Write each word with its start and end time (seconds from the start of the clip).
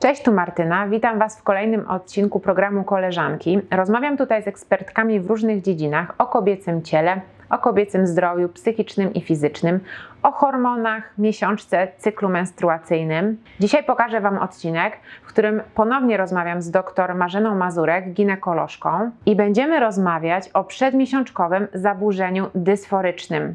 Cześć, 0.00 0.22
tu 0.22 0.32
Martyna. 0.32 0.88
Witam 0.88 1.18
Was 1.18 1.38
w 1.38 1.42
kolejnym 1.42 1.88
odcinku 1.88 2.40
programu 2.40 2.84
Koleżanki. 2.84 3.60
Rozmawiam 3.70 4.16
tutaj 4.16 4.42
z 4.42 4.48
ekspertkami 4.48 5.20
w 5.20 5.26
różnych 5.26 5.62
dziedzinach 5.62 6.14
o 6.18 6.26
kobiecym 6.26 6.82
ciele, 6.82 7.20
o 7.50 7.58
kobiecym 7.58 8.06
zdrowiu 8.06 8.48
psychicznym 8.48 9.14
i 9.14 9.20
fizycznym, 9.20 9.80
o 10.22 10.32
hormonach, 10.32 11.18
miesiączce, 11.18 11.88
cyklu 11.96 12.28
menstruacyjnym. 12.28 13.36
Dzisiaj 13.60 13.84
pokażę 13.84 14.20
Wam 14.20 14.38
odcinek, 14.38 14.96
w 15.22 15.26
którym 15.26 15.62
ponownie 15.74 16.16
rozmawiam 16.16 16.62
z 16.62 16.70
dr 16.70 17.14
Marzeną 17.14 17.54
Mazurek, 17.54 18.12
ginekolożką 18.12 19.10
i 19.26 19.36
będziemy 19.36 19.80
rozmawiać 19.80 20.48
o 20.48 20.64
przedmiesiączkowym 20.64 21.68
zaburzeniu 21.74 22.50
dysforycznym. 22.54 23.54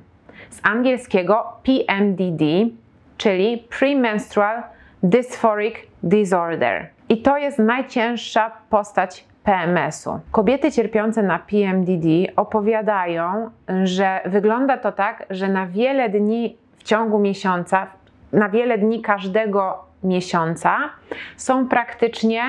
Z 0.49 0.59
angielskiego 0.63 1.45
PMDD, 1.63 2.45
czyli 3.17 3.67
Premenstrual 3.79 4.63
Dysphoric 5.03 5.92
Disorder. 6.03 6.89
I 7.09 7.21
to 7.21 7.37
jest 7.37 7.59
najcięższa 7.59 8.51
postać 8.69 9.25
PMS-u. 9.43 10.19
Kobiety 10.31 10.71
cierpiące 10.71 11.23
na 11.23 11.39
PMDD 11.39 12.07
opowiadają, 12.35 13.49
że 13.83 14.21
wygląda 14.25 14.77
to 14.77 14.91
tak, 14.91 15.25
że 15.29 15.47
na 15.47 15.67
wiele 15.67 16.09
dni 16.09 16.57
w 16.77 16.83
ciągu 16.83 17.19
miesiąca, 17.19 17.87
na 18.33 18.49
wiele 18.49 18.77
dni 18.77 19.01
każdego 19.01 19.85
miesiąca 20.03 20.77
są 21.37 21.67
praktycznie 21.67 22.41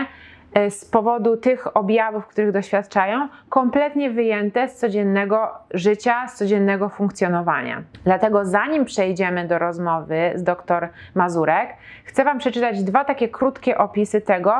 z 0.71 0.85
powodu 0.85 1.37
tych 1.37 1.77
objawów, 1.77 2.27
których 2.27 2.53
doświadczają, 2.53 3.29
kompletnie 3.49 4.11
wyjęte 4.11 4.69
z 4.69 4.77
codziennego 4.77 5.49
życia, 5.71 6.29
z 6.29 6.35
codziennego 6.35 6.89
funkcjonowania. 6.89 7.83
Dlatego, 8.05 8.45
zanim 8.45 8.85
przejdziemy 8.85 9.47
do 9.49 9.59
rozmowy 9.59 10.33
z 10.35 10.43
dr 10.43 10.89
Mazurek, 11.15 11.69
chcę 12.05 12.25
Wam 12.25 12.39
przeczytać 12.39 12.83
dwa 12.83 13.05
takie 13.05 13.29
krótkie 13.29 13.79
opisy 13.79 14.21
tego, 14.21 14.55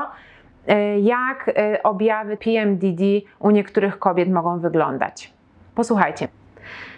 e, 0.67 0.99
jak 0.99 1.49
e, 1.49 1.83
objawy 1.83 2.37
PMDD 2.37 3.03
u 3.39 3.51
niektórych 3.51 3.99
kobiet 3.99 4.31
mogą 4.31 4.61
wyglądać. 4.61 5.33
Posłuchajcie. 5.75 6.29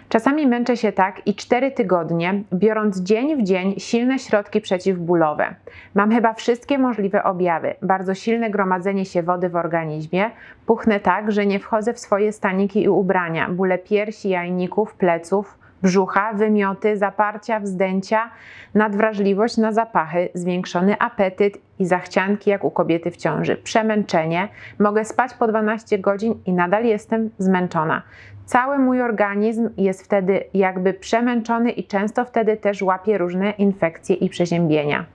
Czasami 0.09 0.47
męczę 0.47 0.77
się 0.77 0.91
tak 0.91 1.27
i 1.27 1.35
4 1.35 1.71
tygodnie, 1.71 2.43
biorąc 2.53 3.01
dzień 3.01 3.35
w 3.35 3.43
dzień 3.43 3.79
silne 3.79 4.19
środki 4.19 4.61
przeciwbólowe. 4.61 5.55
Mam 5.95 6.11
chyba 6.11 6.33
wszystkie 6.33 6.77
możliwe 6.77 7.23
objawy. 7.23 7.75
Bardzo 7.81 8.13
silne 8.13 8.49
gromadzenie 8.49 9.05
się 9.05 9.23
wody 9.23 9.49
w 9.49 9.55
organizmie. 9.55 10.31
Puchnę 10.65 10.99
tak, 10.99 11.31
że 11.31 11.45
nie 11.45 11.59
wchodzę 11.59 11.93
w 11.93 11.99
swoje 11.99 12.31
staniki 12.31 12.83
i 12.83 12.89
ubrania. 12.89 13.49
Bóle 13.49 13.77
piersi, 13.77 14.29
jajników, 14.29 14.95
pleców, 14.95 15.57
brzucha, 15.81 16.33
wymioty, 16.33 16.97
zaparcia, 16.97 17.59
wzdęcia, 17.59 18.29
nadwrażliwość 18.73 19.57
na 19.57 19.71
zapachy, 19.71 20.29
zwiększony 20.33 20.99
apetyt 20.99 21.57
i 21.79 21.85
zachcianki 21.85 22.49
jak 22.49 22.63
u 22.63 22.71
kobiety 22.71 23.11
w 23.11 23.17
ciąży, 23.17 23.55
przemęczenie, 23.55 24.47
mogę 24.79 25.05
spać 25.05 25.33
po 25.33 25.47
12 25.47 25.99
godzin 25.99 26.35
i 26.45 26.53
nadal 26.53 26.85
jestem 26.85 27.29
zmęczona. 27.37 28.01
Cały 28.47 28.79
mój 28.79 29.01
organizm 29.01 29.69
jest 29.77 30.03
wtedy 30.03 30.43
jakby 30.53 30.93
przemęczony 30.93 31.71
i 31.71 31.83
często 31.83 32.25
wtedy 32.25 32.57
też 32.57 32.81
łapie 32.81 33.17
różne 33.17 33.51
infekcje 33.51 34.15
i 34.15 34.29
przeziębienia. 34.29 35.05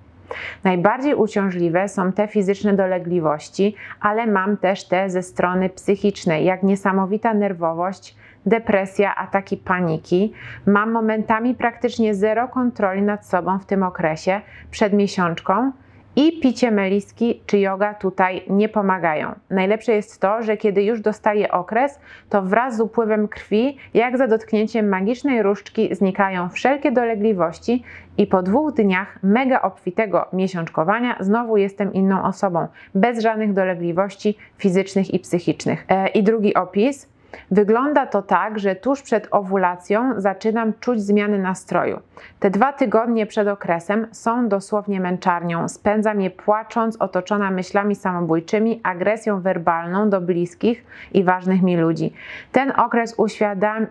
Najbardziej 0.65 1.15
uciążliwe 1.15 1.89
są 1.89 2.13
te 2.13 2.29
fizyczne 2.29 2.75
dolegliwości, 2.75 3.77
ale 4.01 4.27
mam 4.27 4.57
też 4.57 4.89
te 4.89 5.11
ze 5.11 5.23
strony 5.23 5.69
psychicznej, 5.69 6.45
jak 6.45 6.63
niesamowita 6.63 7.35
nerwowość, 7.35 8.17
depresja, 8.47 9.15
ataki 9.15 9.57
paniki. 9.57 10.33
Mam 10.67 10.91
momentami 10.91 11.55
praktycznie 11.55 12.15
zero 12.15 12.49
kontroli 12.49 13.03
nad 13.03 13.27
sobą 13.27 13.59
w 13.59 13.67
tym 13.67 13.83
okresie 13.83 14.41
przed 14.71 14.93
miesiączką 14.93 15.73
i 16.17 16.41
picie 16.41 16.71
meliski 16.71 17.43
czy 17.47 17.59
yoga 17.59 17.95
tutaj 17.95 18.43
nie 18.49 18.69
pomagają. 18.69 19.35
Najlepsze 19.51 19.93
jest 19.93 20.21
to, 20.21 20.43
że 20.43 20.57
kiedy 20.57 20.83
już 20.83 21.01
dostaję 21.01 21.51
okres, 21.53 22.01
to 22.29 22.43
wraz 22.43 22.77
z 22.77 22.81
upływem 22.81 23.29
krwi, 23.29 23.77
jak 23.95 24.19
za 24.19 24.27
dotknięciem 24.27 24.89
magicznej 24.89 25.43
różdżki, 25.43 25.95
znikają 25.95 26.49
wszelkie 26.49 26.93
dolegliwości 26.93 27.83
i 28.19 28.27
po 28.27 28.43
dwóch 28.43 28.73
dniach 28.73 29.19
mega 29.23 29.63
obfitego 29.63 30.27
miesiączkowania 30.33 31.17
znowu 31.21 31.57
jestem 31.57 31.93
inną 31.93 32.23
osobą, 32.23 32.67
bez 32.95 33.23
żadnych 33.23 33.53
dolegliwości 33.53 34.39
fizycznych 34.59 35.15
i 35.15 35.19
psychicznych. 35.19 35.85
E, 35.89 36.09
I 36.09 36.23
drugi 36.23 36.55
opis. 36.55 37.13
Wygląda 37.51 38.07
to 38.07 38.23
tak, 38.23 38.59
że 38.59 38.75
tuż 38.75 39.03
przed 39.03 39.29
owulacją 39.31 40.21
zaczynam 40.21 40.73
czuć 40.81 41.01
zmiany 41.01 41.39
nastroju. 41.39 42.01
Te 42.41 42.51
dwa 42.51 42.73
tygodnie 42.73 43.27
przed 43.27 43.49
okresem 43.49 44.07
są 44.13 44.49
dosłownie 44.49 45.01
męczarnią. 45.01 45.69
Spędzam 45.69 46.21
je 46.21 46.31
płacząc, 46.31 46.97
otoczona 46.97 47.51
myślami 47.51 47.95
samobójczymi, 47.95 48.81
agresją 48.83 49.41
werbalną 49.41 50.11
do 50.11 50.21
bliskich 50.21 50.85
i 51.13 51.25
ważnych 51.25 51.63
mi 51.63 51.77
ludzi. 51.77 52.13
Ten 52.53 52.73
okres 52.77 53.15
uświadam, 53.17 53.87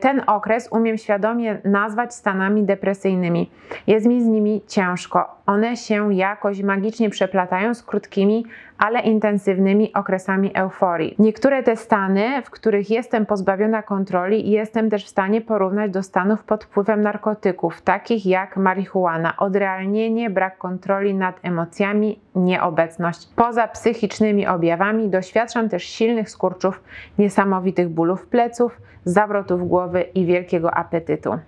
ten 0.00 0.22
okres 0.26 0.68
umiem 0.72 0.98
świadomie 0.98 1.58
nazwać 1.64 2.14
stanami 2.14 2.62
depresyjnymi. 2.62 3.50
Jest 3.86 4.06
mi 4.06 4.22
z 4.22 4.26
nimi 4.26 4.62
ciężko. 4.66 5.34
One 5.46 5.76
się 5.76 6.14
jakoś 6.14 6.62
magicznie 6.62 7.10
przeplatają 7.10 7.74
z 7.74 7.82
krótkimi, 7.82 8.46
ale 8.78 9.00
intensywnymi 9.00 9.92
okresami 9.92 10.50
euforii. 10.54 11.14
Niektóre 11.18 11.62
te 11.62 11.76
stany, 11.76 12.42
w 12.42 12.50
których 12.50 12.90
jestem 12.90 13.26
pozbawiona 13.26 13.82
kontroli, 13.82 14.50
jestem 14.50 14.90
też 14.90 15.04
w 15.04 15.08
stanie 15.08 15.40
porównać 15.40 15.90
do 15.90 16.02
stanów 16.02 16.44
pod 16.44 16.64
wpływem 16.64 17.02
narkotyków, 17.02 17.82
takich 17.82 18.26
jak 18.26 18.56
marihuana, 18.56 19.36
odrealnienie, 19.36 20.30
brak 20.30 20.58
kontroli 20.58 21.14
nad 21.14 21.40
emocjami, 21.42 22.20
nieobecność. 22.34 23.28
Poza 23.36 23.68
psychicznymi 23.68 24.46
objawami 24.46 25.08
doświadczam 25.08 25.68
też 25.68 25.84
silnych 25.84 26.30
skurczów, 26.30 26.82
niesamowitych 27.18 27.88
bólów 27.88 28.26
pleców, 28.26 28.80
zawrotów 29.04 29.53
głowy 29.62 30.02
i 30.02 30.26
wielkiego 30.26 30.74
apetytu. 30.74 31.38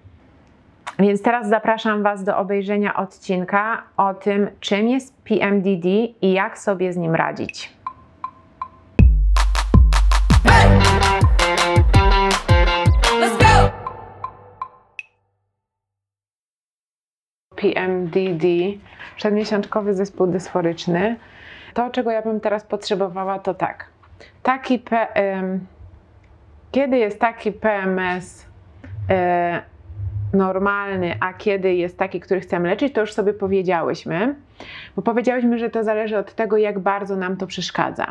Więc 0.98 1.22
teraz 1.22 1.48
zapraszam 1.48 2.02
Was 2.02 2.24
do 2.24 2.36
obejrzenia 2.36 2.96
odcinka 2.96 3.82
o 3.96 4.14
tym, 4.14 4.48
czym 4.60 4.88
jest 4.88 5.14
PMDD 5.24 5.88
i 6.22 6.32
jak 6.32 6.58
sobie 6.58 6.92
z 6.92 6.96
nim 6.96 7.14
radzić. 7.14 7.76
PMDD, 17.56 18.46
przedmiesiączkowy 19.16 19.94
zespół 19.94 20.26
dysforyczny. 20.26 21.16
To, 21.74 21.90
czego 21.90 22.10
ja 22.10 22.22
bym 22.22 22.40
teraz 22.40 22.64
potrzebowała, 22.64 23.38
to 23.38 23.54
tak. 23.54 23.86
Taki 24.42 24.78
P, 24.78 25.08
kiedy 26.76 26.98
jest 26.98 27.20
taki 27.20 27.52
PMS 27.52 28.46
e, 29.10 29.62
normalny, 30.32 31.14
a 31.20 31.32
kiedy 31.32 31.74
jest 31.74 31.98
taki, 31.98 32.20
który 32.20 32.40
chcemy 32.40 32.68
leczyć, 32.68 32.94
to 32.94 33.00
już 33.00 33.12
sobie 33.12 33.32
powiedziałyśmy, 33.32 34.34
bo 34.96 35.02
powiedziałyśmy, 35.02 35.58
że 35.58 35.70
to 35.70 35.84
zależy 35.84 36.18
od 36.18 36.34
tego, 36.34 36.56
jak 36.56 36.78
bardzo 36.78 37.16
nam 37.16 37.36
to 37.36 37.46
przeszkadza. 37.46 38.06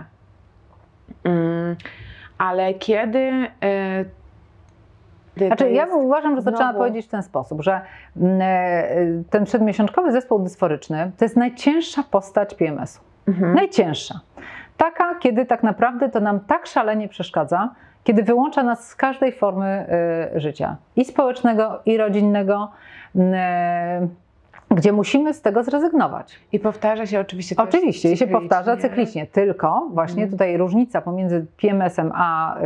Mm, 1.24 1.76
ale 2.38 2.74
kiedy 2.74 3.48
e, 3.64 4.06
znaczy, 5.38 5.72
ja 5.72 5.86
uważam, 5.86 6.32
że 6.32 6.36
to 6.36 6.42
znowu... 6.42 6.58
trzeba 6.58 6.74
powiedzieć 6.74 7.06
w 7.06 7.10
ten 7.10 7.24
sposób, 7.24 7.62
że 7.62 7.82
mm, 8.18 9.24
ten 9.30 9.46
przedmiesiączkowy 9.46 10.12
zespół 10.12 10.40
dysforyczny 10.40 11.12
to 11.18 11.26
jest 11.26 11.38
najcięższa 11.38 12.04
postać 12.04 12.56
PMS-u. 12.56 13.02
Mhm. 13.32 13.54
Najcięższa. 13.54 14.20
Taka, 14.78 15.16
kiedy 15.16 15.46
tak 15.46 15.64
naprawdę 15.64 16.10
to 16.10 16.20
nam 16.20 16.40
tak 16.40 16.68
szalenie 16.68 17.08
przeszkadza, 17.08 17.70
kiedy 18.06 18.24
wyłącza 18.24 18.64
nas 18.64 18.88
z 18.88 18.96
każdej 18.96 19.32
formy 19.32 19.88
y, 20.36 20.40
życia 20.40 20.78
i 20.96 21.06
społecznego, 21.06 21.82
i 21.86 21.98
rodzinnego. 21.98 22.72
Y, 23.16 23.20
gdzie 24.72 24.92
musimy 24.92 25.34
z 25.34 25.42
tego 25.42 25.64
zrezygnować. 25.64 26.40
I 26.52 26.60
powtarza 26.60 27.06
się 27.06 27.20
oczywiście. 27.20 27.56
Oczywiście, 27.58 28.12
i 28.12 28.18
się 28.18 28.28
powtarza 28.28 28.78
cyklicznie, 28.78 29.28
tylko 29.28 29.90
właśnie 29.94 30.24
mm. 30.24 30.32
tutaj 30.32 30.58
różnica 30.58 31.02
pomiędzy 31.02 31.46
PMS-em 31.58 32.12
a 32.16 32.58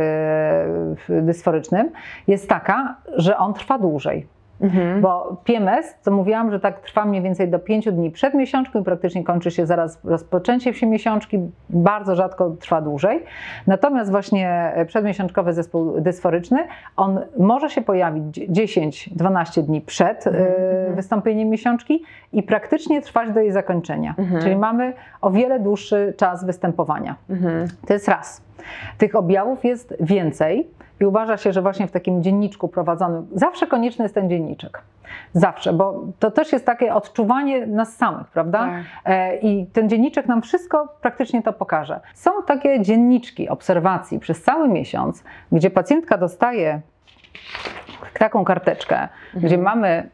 y, 1.10 1.22
dysforycznym 1.22 1.90
jest 2.26 2.48
taka, 2.48 2.96
że 3.16 3.38
on 3.38 3.54
trwa 3.54 3.78
dłużej. 3.78 4.26
Mhm. 4.60 5.00
Bo 5.00 5.36
PMS, 5.44 5.94
co 6.00 6.10
mówiłam, 6.10 6.50
że 6.50 6.60
tak 6.60 6.80
trwa 6.80 7.04
mniej 7.04 7.22
więcej 7.22 7.48
do 7.48 7.58
5 7.58 7.92
dni 7.92 8.10
przed 8.10 8.34
miesiączką 8.34 8.80
i 8.80 8.84
praktycznie 8.84 9.24
kończy 9.24 9.50
się 9.50 9.66
zaraz 9.66 9.98
rozpoczęciem 10.04 10.74
się 10.74 10.86
miesiączki, 10.86 11.38
bardzo 11.70 12.16
rzadko 12.16 12.50
trwa 12.50 12.80
dłużej. 12.80 13.24
Natomiast 13.66 14.10
właśnie 14.10 14.72
przedmiesiączkowy 14.86 15.52
zespół 15.52 16.00
dysforyczny, 16.00 16.58
on 16.96 17.20
może 17.38 17.70
się 17.70 17.82
pojawić 17.82 18.38
10-12 18.38 19.62
dni 19.62 19.80
przed 19.80 20.26
mhm. 20.26 20.46
y, 20.92 20.94
wystąpieniem 20.94 21.48
miesiączki 21.48 22.02
i 22.32 22.42
praktycznie 22.42 23.02
trwać 23.02 23.32
do 23.32 23.40
jej 23.40 23.52
zakończenia. 23.52 24.14
Mhm. 24.18 24.42
Czyli 24.42 24.56
mamy 24.56 24.92
o 25.20 25.30
wiele 25.30 25.60
dłuższy 25.60 26.14
czas 26.16 26.44
występowania. 26.44 27.16
Mhm. 27.30 27.68
To 27.86 27.92
jest 27.92 28.08
raz. 28.08 28.42
Tych 28.98 29.14
objawów 29.14 29.64
jest 29.64 29.96
więcej. 30.00 30.68
I 31.00 31.06
uważa 31.06 31.36
się, 31.36 31.52
że 31.52 31.62
właśnie 31.62 31.86
w 31.86 31.90
takim 31.90 32.22
dzienniczku 32.22 32.68
prowadzonym 32.68 33.26
zawsze 33.32 33.66
konieczny 33.66 34.02
jest 34.02 34.14
ten 34.14 34.30
dzienniczek. 34.30 34.82
Zawsze, 35.32 35.72
bo 35.72 36.04
to 36.18 36.30
też 36.30 36.52
jest 36.52 36.66
takie 36.66 36.94
odczuwanie 36.94 37.66
nas 37.66 37.96
samych, 37.96 38.28
prawda? 38.28 38.58
Tak. 38.58 38.84
E, 39.04 39.36
I 39.36 39.66
ten 39.66 39.88
dzienniczek 39.88 40.26
nam 40.26 40.42
wszystko 40.42 40.88
praktycznie 41.00 41.42
to 41.42 41.52
pokaże. 41.52 42.00
Są 42.14 42.30
takie 42.46 42.82
dzienniczki 42.82 43.48
obserwacji 43.48 44.18
przez 44.18 44.42
cały 44.42 44.68
miesiąc, 44.68 45.24
gdzie 45.52 45.70
pacjentka 45.70 46.18
dostaje 46.18 46.80
taką 48.18 48.44
karteczkę, 48.44 49.08
gdzie 49.34 49.58
mamy 49.58 50.10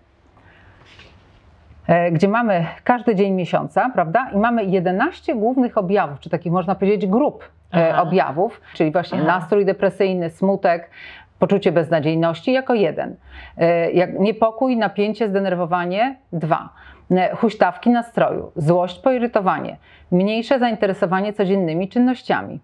gdzie 2.12 2.29
mamy 2.29 2.67
każdy 2.85 3.15
dzień 3.15 3.33
miesiąca, 3.33 3.91
prawda? 3.94 4.31
I 4.35 4.37
mamy 4.37 4.65
11 4.65 5.35
głównych 5.35 5.79
objawów, 5.79 6.21
czy 6.21 6.31
takich 6.31 6.53
można 6.53 6.75
powiedzieć 6.75 7.06
grup 7.06 7.44
e, 7.75 7.91
Aha. 7.93 8.03
objawów, 8.03 8.61
czyli 8.75 8.91
właśnie 8.93 9.19
Aha. 9.19 9.27
nastrój 9.27 9.65
depresyjny, 9.65 10.31
smutek, 10.31 10.91
poczucie 11.38 11.73
beznadziejności 11.73 12.53
jako 12.53 12.75
jeden. 12.75 13.17
E, 13.59 13.91
Jak 13.91 14.19
niepokój, 14.19 14.77
napięcie, 14.77 15.29
zdenerwowanie 15.29 16.17
dwa. 16.33 16.69
E, 17.11 17.37
Huśtawki 17.37 17.91
nastroju, 17.91 18.53
złość, 18.56 18.99
poirytowanie, 18.99 19.77
mniejsze 20.12 20.59
zainteresowanie 20.59 21.32
codziennymi 21.32 21.89
czynnościami 21.89 22.61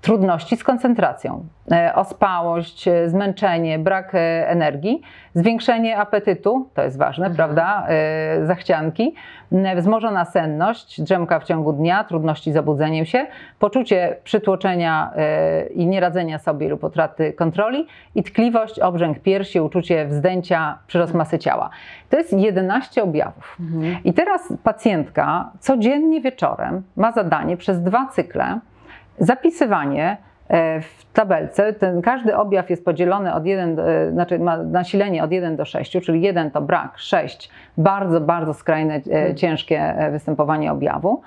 trudności 0.00 0.56
z 0.56 0.64
koncentracją, 0.64 1.44
e, 1.72 1.94
ospałość, 1.94 2.88
e, 2.88 3.08
zmęczenie, 3.08 3.78
brak 3.78 4.14
e, 4.14 4.48
energii, 4.48 5.02
zwiększenie 5.34 5.98
apetytu, 5.98 6.68
to 6.74 6.82
jest 6.82 6.98
ważne, 6.98 7.26
Mhm. 7.26 7.36
prawda, 7.36 7.86
zachcianki, 8.44 9.14
wzmożona 9.76 10.24
senność, 10.24 11.00
drzemka 11.02 11.40
w 11.40 11.44
ciągu 11.44 11.72
dnia, 11.72 12.04
trudności 12.04 12.52
z 12.52 12.56
obudzeniem 12.56 13.06
się, 13.06 13.26
poczucie 13.58 14.16
przytłoczenia 14.24 15.12
i 15.74 15.86
nieradzenia 15.86 16.38
sobie 16.38 16.68
lub 16.68 16.84
utraty 16.84 17.32
kontroli 17.32 17.86
i 18.14 18.22
tkliwość, 18.22 18.78
obrzęk 18.78 19.18
piersi, 19.18 19.60
uczucie 19.60 20.06
wzdęcia, 20.06 20.78
przyrost 20.86 21.14
masy 21.14 21.38
ciała. 21.38 21.70
To 22.08 22.18
jest 22.18 22.32
11 22.32 23.02
objawów. 23.02 23.56
Mhm. 23.60 23.96
I 24.04 24.12
teraz 24.12 24.52
pacjentka 24.62 25.50
codziennie 25.60 26.20
wieczorem 26.20 26.82
ma 26.96 27.12
zadanie 27.12 27.56
przez 27.56 27.82
dwa 27.82 28.06
cykle 28.06 28.60
zapisywanie 29.20 30.16
e, 30.48 30.80
w 30.80 31.04
tabelce. 31.12 31.72
Ten, 31.72 32.02
każdy 32.02 32.36
objaw 32.36 32.70
jest 32.70 32.84
podzielony 32.84 33.34
od 33.34 33.46
1, 33.46 33.76
do- 33.76 33.90
e, 33.90 34.12
znaczy 34.12 34.38
ma 34.38 34.56
nasilenie 34.56 35.24
od 35.24 35.32
1 35.32 35.56
do 35.56 35.64
6, 35.64 35.92
czyli 36.04 36.22
1 36.22 36.50
to 36.50 36.60
brak, 36.60 36.98
6 36.98 37.50
bardzo, 37.78 38.20
bardzo 38.20 38.54
skrajne, 38.54 39.00
e, 39.12 39.34
ciężkie 39.34 39.80
e, 39.80 40.10
występowanie 40.10 40.72
objawu. 40.72 41.22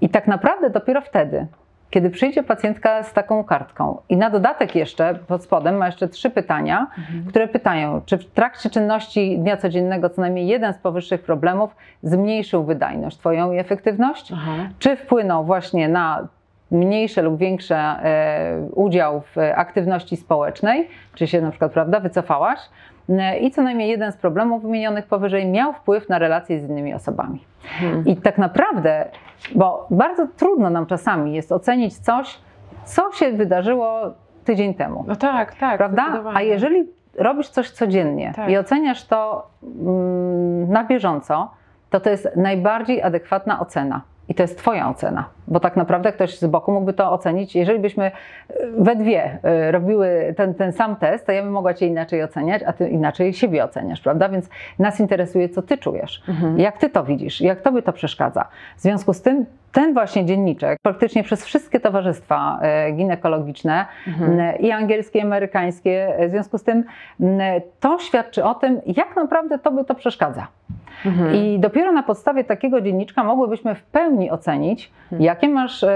I 0.00 0.08
tak 0.08 0.26
naprawdę 0.26 0.70
dopiero 0.70 1.00
wtedy, 1.00 1.46
kiedy 1.90 2.10
przyjdzie 2.10 2.42
pacjentka 2.42 3.02
z 3.02 3.12
taką 3.12 3.44
kartką 3.44 3.98
i 4.08 4.16
na 4.16 4.30
dodatek 4.30 4.74
jeszcze 4.74 5.14
pod 5.14 5.42
spodem 5.44 5.76
ma 5.76 5.86
jeszcze 5.86 6.08
trzy 6.08 6.30
pytania, 6.30 6.86
które 7.28 7.48
pytają, 7.48 8.00
czy 8.06 8.18
w 8.18 8.26
trakcie 8.30 8.70
czynności 8.70 9.38
dnia 9.38 9.56
codziennego 9.56 10.10
co 10.10 10.20
najmniej 10.20 10.46
jeden 10.46 10.74
z 10.74 10.78
powyższych 10.78 11.22
problemów 11.22 11.76
zmniejszył 12.02 12.64
wydajność 12.64 13.16
Twoją 13.18 13.52
i 13.52 13.58
efektywność, 13.58 14.32
czy 14.78 14.96
wpłynął 14.96 15.44
właśnie 15.44 15.88
na 15.88 16.28
mniejszy 16.70 17.22
lub 17.22 17.38
większy 17.38 17.74
e, 17.74 18.68
udział 18.74 19.20
w 19.20 19.36
aktywności 19.54 20.16
społecznej, 20.16 20.88
czy 21.14 21.26
się 21.26 21.40
na 21.40 21.50
przykład 21.50 21.72
prawda, 21.72 22.00
wycofałaś 22.00 22.58
e, 23.08 23.38
i 23.38 23.50
co 23.50 23.62
najmniej 23.62 23.88
jeden 23.88 24.12
z 24.12 24.16
problemów 24.16 24.62
wymienionych 24.62 25.06
powyżej 25.06 25.46
miał 25.46 25.72
wpływ 25.72 26.08
na 26.08 26.18
relacje 26.18 26.60
z 26.60 26.70
innymi 26.70 26.94
osobami. 26.94 27.44
Mhm. 27.82 28.06
I 28.06 28.16
tak 28.16 28.38
naprawdę, 28.38 29.04
bo 29.54 29.86
bardzo 29.90 30.26
trudno 30.36 30.70
nam 30.70 30.86
czasami 30.86 31.34
jest 31.34 31.52
ocenić 31.52 31.98
coś, 31.98 32.38
co 32.84 33.12
się 33.12 33.32
wydarzyło 33.32 34.00
tydzień 34.44 34.74
temu 34.74 35.04
No 35.08 35.16
tak, 35.16 35.54
tak. 35.54 35.76
prawda? 35.76 36.22
A 36.34 36.42
jeżeli 36.42 36.88
robisz 37.18 37.48
coś 37.48 37.70
codziennie 37.70 38.32
Tak. 38.36 38.50
i 38.50 38.58
oceniasz 38.58 39.04
to 39.04 39.46
mm, 39.62 40.72
na 40.72 40.84
bieżąco, 40.84 41.50
to 41.90 42.00
to 42.00 42.10
jest 42.10 42.36
najbardziej 42.36 43.02
adekwatna 43.02 43.60
ocena. 43.60 44.02
I 44.30 44.34
to 44.34 44.42
jest 44.42 44.58
Twoja 44.58 44.88
ocena, 44.88 45.24
bo 45.48 45.60
tak 45.60 45.76
naprawdę 45.76 46.12
ktoś 46.12 46.38
z 46.38 46.46
boku 46.46 46.72
mógłby 46.72 46.92
to 46.92 47.12
ocenić. 47.12 47.54
Jeżeli 47.56 47.78
byśmy 47.78 48.04
e, 48.04 48.12
we 48.78 48.96
dwie 48.96 49.38
e, 49.42 49.72
robiły 49.72 50.34
ten, 50.36 50.54
ten 50.54 50.72
sam 50.72 50.96
test, 50.96 51.26
to 51.26 51.32
ja 51.32 51.42
bym 51.42 51.52
mogła 51.52 51.74
Cię 51.74 51.86
inaczej 51.86 52.22
oceniać, 52.22 52.62
a 52.62 52.72
Ty 52.72 52.88
inaczej 52.88 53.32
siebie 53.34 53.64
oceniasz, 53.64 54.00
prawda? 54.00 54.28
Więc 54.28 54.48
nas 54.78 55.00
interesuje, 55.00 55.48
co 55.48 55.62
Ty 55.62 55.78
czujesz, 55.78 56.22
Mhm. 56.28 56.58
jak 56.60 56.78
Ty 56.78 56.90
to 56.90 57.04
widzisz, 57.04 57.40
jak 57.40 57.60
Tobie 57.60 57.82
to 57.82 57.92
przeszkadza. 57.92 58.44
W 58.76 58.80
związku 58.80 59.12
z 59.12 59.22
tym 59.22 59.46
ten 59.72 59.94
właśnie 59.94 60.24
dzienniczek 60.24 60.78
praktycznie 60.82 61.22
przez 61.22 61.44
wszystkie 61.44 61.80
towarzystwa 61.80 62.58
e, 62.62 62.92
ginekologiczne 62.92 63.86
Mhm. 64.08 64.58
i 64.58 64.70
angielskie, 64.70 65.18
i 65.18 65.22
amerykańskie. 65.22 66.14
W 66.26 66.30
związku 66.30 66.58
z 66.58 66.62
tym 66.64 66.84
to 67.80 67.98
świadczy 67.98 68.44
o 68.44 68.54
tym, 68.54 68.80
jak 68.86 69.16
naprawdę 69.16 69.58
Tobie 69.58 69.84
to 69.84 69.94
przeszkadza. 69.94 70.46
Mhm. 71.06 71.34
I 71.34 71.58
dopiero 71.58 71.92
na 71.92 72.02
podstawie 72.02 72.44
takiego 72.44 72.80
dzienniczka 72.80 73.24
mogłybyśmy 73.24 73.74
w 73.74 73.82
pełni 73.82 74.30
ocenić, 74.30 74.92
Mhm. 75.02 75.22
jakie 75.22 75.48
masz, 75.48 75.82
e, 75.84 75.90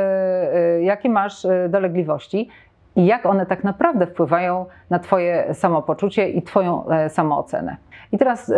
e, 0.55 0.83
jakie 0.83 1.09
masz 1.09 1.45
e, 1.45 1.69
dolegliwości 1.69 2.49
i 2.97 3.07
jak 3.07 3.27
one 3.27 3.47
tak 3.47 3.65
naprawdę 3.65 4.07
wpływają 4.07 4.67
na 4.91 4.99
Twoje 4.99 5.55
samopoczucie 5.55 6.29
i 6.29 6.43
Twoją 6.43 6.85
samoocenę. 7.09 7.77
I 8.13 8.19
teraz, 8.19 8.53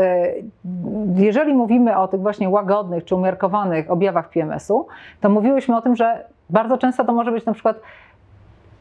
jeżeli 1.15 1.55
mówimy 1.55 1.97
o 1.99 2.09
tych 2.09 2.21
właśnie 2.21 2.49
łagodnych 2.49 3.05
czy 3.05 3.15
umiarkowanych 3.15 3.91
objawach 3.91 4.29
PMS-u, 4.29 4.87
to 5.21 5.29
mówiłyśmy 5.29 5.77
o 5.77 5.83
tym, 5.83 5.97
że 5.97 6.25
bardzo 6.51 6.79
często 6.79 7.05
to 7.05 7.13
może 7.13 7.33
być 7.33 7.47
na 7.47 7.53
przykład 7.53 7.81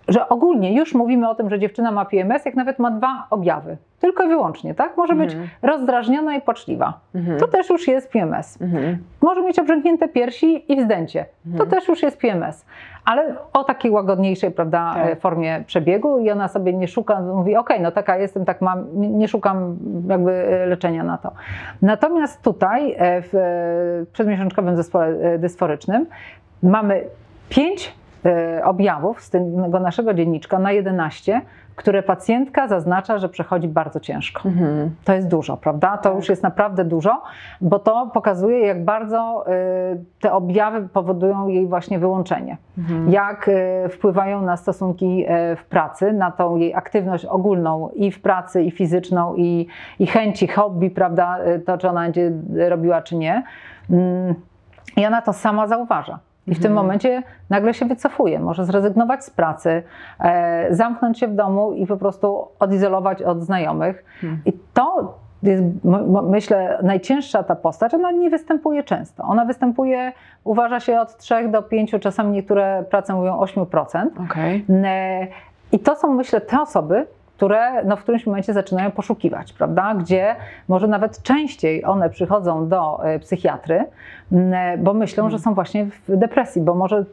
że 0.08 0.30
ogólnie 0.30 0.74
już 0.78 0.94
mówimy 0.94 1.30
o 1.30 1.36
tym, 1.36 1.50
że 1.50 1.60
dziewczyna 1.60 1.92
ma 1.92 2.06
PMS, 2.06 2.46
jak 2.46 2.56
nawet 2.56 2.80
ma 2.80 2.92
dwa 2.92 3.28
objawy. 3.30 3.78
Tylko 4.00 4.24
i 4.24 4.28
wyłącznie, 4.28 4.76
tak? 4.76 4.98
Może 4.98 5.16
być 5.16 5.32
Mhm. 5.32 5.50
rozdrażniona 5.62 6.36
i 6.36 6.42
płaczliwa. 6.42 7.00
Mhm. 7.16 7.40
To 7.40 7.48
też 7.48 7.70
już 7.70 7.88
jest 7.88 8.12
PMS. 8.12 8.62
Mhm. 8.62 8.98
Może 9.22 9.42
mieć 9.42 9.60
obrzęknięte 9.60 10.08
piersi 10.08 10.72
i 10.74 10.78
wzdęcie. 10.82 11.26
To 11.44 11.50
Mhm. 11.52 11.70
też 11.70 11.88
już 11.88 12.04
jest 12.04 12.18
PMS. 12.18 12.66
Ale 13.06 13.36
o 13.54 13.64
takiej 13.64 13.92
łagodniejszej 13.92 14.52
prawda, 14.52 14.92
Tak. 14.94 15.08
e, 15.08 15.16
formie 15.16 15.64
przebiegu 15.68 16.20
i 16.20 16.32
ona 16.32 16.48
sobie 16.48 16.74
nie 16.74 16.88
szuka, 16.88 17.22
mówi 17.22 17.56
okej, 17.56 17.82
no 17.82 17.92
taka 17.92 18.18
jestem, 18.18 18.46
tak 18.46 18.62
mam, 18.62 18.86
nie, 18.94 19.28
szukam 19.28 19.78
jakby 20.10 20.32
e, 20.32 20.66
leczenia 20.66 21.04
na 21.04 21.18
to. 21.18 21.32
Natomiast 21.82 22.42
tutaj 22.42 22.92
e, 22.98 23.22
w 23.22 24.06
przedmiesiączkowym 24.14 24.76
zespole 24.76 25.38
dysforycznym 25.40 26.06
mamy 26.64 27.04
pięć 27.50 27.94
objawów 28.64 29.22
z 29.22 29.30
tego 29.30 29.80
naszego 29.80 30.14
dzienniczka 30.14 30.60
na 30.60 30.72
11, 30.72 31.42
które 31.76 32.04
pacjentka 32.04 32.68
zaznacza, 32.68 33.18
że 33.18 33.30
przechodzi 33.30 33.68
bardzo 33.68 34.00
ciężko. 34.00 34.50
Mhm. 34.50 34.92
To 35.04 35.14
jest 35.14 35.28
dużo, 35.28 35.58
prawda? 35.58 35.98
To 35.98 36.10
Tak. 36.10 36.16
już 36.16 36.30
jest 36.30 36.44
naprawdę 36.44 36.86
dużo, 36.86 37.22
bo 37.62 37.80
to 37.80 38.12
pokazuje, 38.14 38.60
jak 38.60 38.86
bardzo 38.86 39.46
y, 39.94 40.04
te 40.22 40.34
objawy 40.34 40.90
powodują 40.90 41.48
jej 41.48 41.68
właśnie 41.68 42.00
wyłączenie. 42.00 42.58
Mhm. 42.78 43.12
Jak 43.12 43.48
y, 43.48 43.90
wpływają 43.90 44.42
na 44.42 44.58
stosunki 44.58 45.26
w 45.58 45.66
pracy, 45.66 46.14
na 46.14 46.32
tą 46.32 46.56
jej 46.56 46.76
aktywność 46.76 47.26
ogólną 47.26 47.90
i 47.90 48.12
w 48.12 48.22
pracy, 48.22 48.64
i 48.64 48.72
fizyczną, 48.72 49.36
i, 49.36 49.68
i 50.00 50.08
chęci, 50.08 50.48
hobby, 50.48 50.90
prawda? 50.90 51.38
To, 51.66 51.78
czy 51.78 51.90
ona 51.90 52.02
będzie 52.02 52.32
robiła, 52.70 53.02
czy 53.02 53.16
nie. 53.16 53.44
Mm, 53.90 54.36
I 54.98 55.06
ona 55.06 55.22
to 55.22 55.34
sama 55.34 55.68
zauważa. 55.68 56.20
I 56.48 56.56
w 56.56 56.60
tym 56.62 56.72
Mhm. 56.72 56.86
momencie 56.86 57.24
nagle 57.50 57.74
się 57.74 57.86
wycofuje, 57.86 58.40
może 58.40 58.66
zrezygnować 58.66 59.24
z 59.24 59.30
pracy, 59.30 59.84
e, 60.20 60.68
zamknąć 60.76 61.20
się 61.20 61.28
w 61.28 61.36
domu 61.36 61.72
i 61.74 61.88
po 61.88 61.98
prostu 61.98 62.48
odizolować 62.60 63.22
od 63.22 63.42
znajomych. 63.44 64.06
Mhm. 64.24 64.42
I 64.46 64.54
to 64.74 65.18
jest, 65.44 65.64
myślę, 66.24 66.80
najcięższa 66.84 67.44
ta 67.44 67.56
postać. 67.56 67.94
Ona 67.94 68.12
nie 68.12 68.30
występuje 68.30 68.84
często. 68.84 69.24
Ona 69.24 69.46
występuje, 69.46 70.12
uważa 70.44 70.80
się, 70.80 71.00
od 71.00 71.18
3 71.18 71.48
do 71.48 71.62
5, 71.64 71.96
czasami 72.00 72.32
niektóre 72.32 72.84
prace 72.90 73.14
mówią 73.14 73.38
8%. 73.40 74.10
Okej. 74.26 74.66
E, 74.86 75.28
I 75.72 75.80
to 75.80 75.96
są, 75.96 76.14
myślę, 76.14 76.42
te 76.42 76.62
osoby, 76.62 77.08
które 77.36 77.84
no, 77.84 77.96
w 77.96 78.04
którymś 78.04 78.26
momencie 78.26 78.54
zaczynają 78.54 78.92
poszukiwać, 78.92 79.54
prawda? 79.54 79.96
Gdzie 79.96 80.36
może 80.68 80.88
nawet 80.88 81.24
częściej 81.24 81.86
one 81.86 82.10
przychodzą 82.10 82.68
do 82.68 83.06
e, 83.06 83.20
psychiatry, 83.20 83.86
bo 84.78 84.94
myślą, 84.94 85.30
że 85.30 85.40
są 85.40 85.54
właśnie 85.54 85.86
w 85.86 86.18
depresji, 86.18 86.62
bo 86.62 86.76
może 86.76 87.06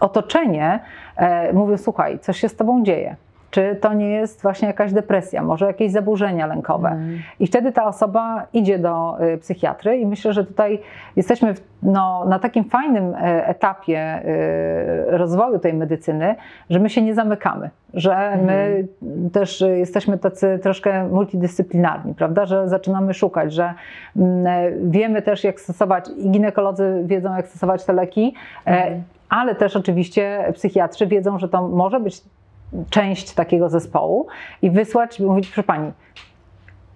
otoczenie 0.00 0.80
e, 1.16 1.52
mówi, 1.52 1.78
słuchaj, 1.78 2.18
coś 2.18 2.40
się 2.40 2.48
z 2.48 2.56
tobą 2.56 2.84
dzieje. 2.84 3.16
Czy 3.50 3.76
to 3.80 3.92
nie 3.92 4.10
jest 4.10 4.42
właśnie 4.42 4.68
jakaś 4.68 4.92
depresja, 4.92 5.42
może 5.42 5.66
jakieś 5.66 5.92
zaburzenia 5.92 6.46
lękowe? 6.46 6.88
Mhm. 6.88 7.18
I 7.40 7.46
wtedy 7.46 7.72
ta 7.72 7.84
osoba 7.86 8.46
idzie 8.52 8.78
do 8.78 9.16
y, 9.24 9.38
psychiatry 9.38 9.96
i 9.96 10.06
myślę, 10.06 10.32
że 10.32 10.44
tutaj 10.44 10.78
jesteśmy 11.16 11.54
w, 11.54 11.60
no, 11.82 12.24
na 12.24 12.38
takim 12.38 12.64
fajnym 12.64 13.14
e, 13.14 13.46
etapie 13.46 14.22
y, 14.24 15.16
rozwoju 15.18 15.58
tej 15.58 15.74
medycyny, 15.74 16.34
że 16.70 16.78
my 16.78 16.90
się 16.90 17.02
nie 17.02 17.14
zamykamy, 17.14 17.70
że 17.94 18.38
my 18.46 18.86
też 19.32 19.62
y, 19.62 19.78
jesteśmy 19.78 20.18
tacy 20.18 20.58
troszkę 20.62 21.08
multidyscyplinarni, 21.08 22.14
prawda, 22.14 22.46
że 22.46 22.68
zaczynamy 22.68 23.14
szukać, 23.14 23.52
że 23.52 23.74
mm, 24.16 24.90
wiemy 24.90 25.22
też 25.22 25.44
jak 25.44 25.60
stosować, 25.60 26.08
i 26.16 26.30
ginekolodzy 26.30 27.02
wiedzą 27.04 27.36
jak 27.36 27.46
stosować 27.46 27.84
te 27.84 27.92
leki, 27.92 28.34
Mhm. 28.64 29.02
ale 29.28 29.54
też 29.54 29.76
oczywiście 29.76 30.52
psychiatrzy 30.54 31.06
wiedzą, 31.06 31.38
że 31.38 31.48
to 31.48 31.68
może 31.68 32.00
być 32.00 32.22
część 32.90 33.34
takiego 33.34 33.68
zespołu 33.68 34.26
i 34.62 34.70
wysłać, 34.70 35.20
mówić, 35.20 35.46
proszę 35.48 35.62
pani, 35.62 35.92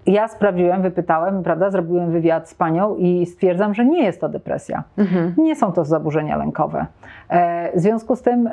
ja 0.06 0.28
sprawdziłem, 0.28 0.82
wypytałem, 0.82 1.42
prawda, 1.42 1.70
zrobiłem 1.70 2.10
wywiad 2.10 2.48
z 2.48 2.54
panią 2.54 2.96
i 2.96 3.26
stwierdzam, 3.26 3.74
że 3.74 3.84
nie 3.84 4.04
jest 4.04 4.20
to 4.20 4.28
depresja. 4.28 4.84
Mhm. 4.98 5.34
Nie 5.38 5.56
są 5.56 5.72
to 5.72 5.84
zaburzenia 5.84 6.36
lękowe. 6.36 6.86
E, 7.28 7.76
W 7.76 7.80
związku 7.80 8.16
z 8.16 8.22
tym 8.22 8.46
e, 8.46 8.52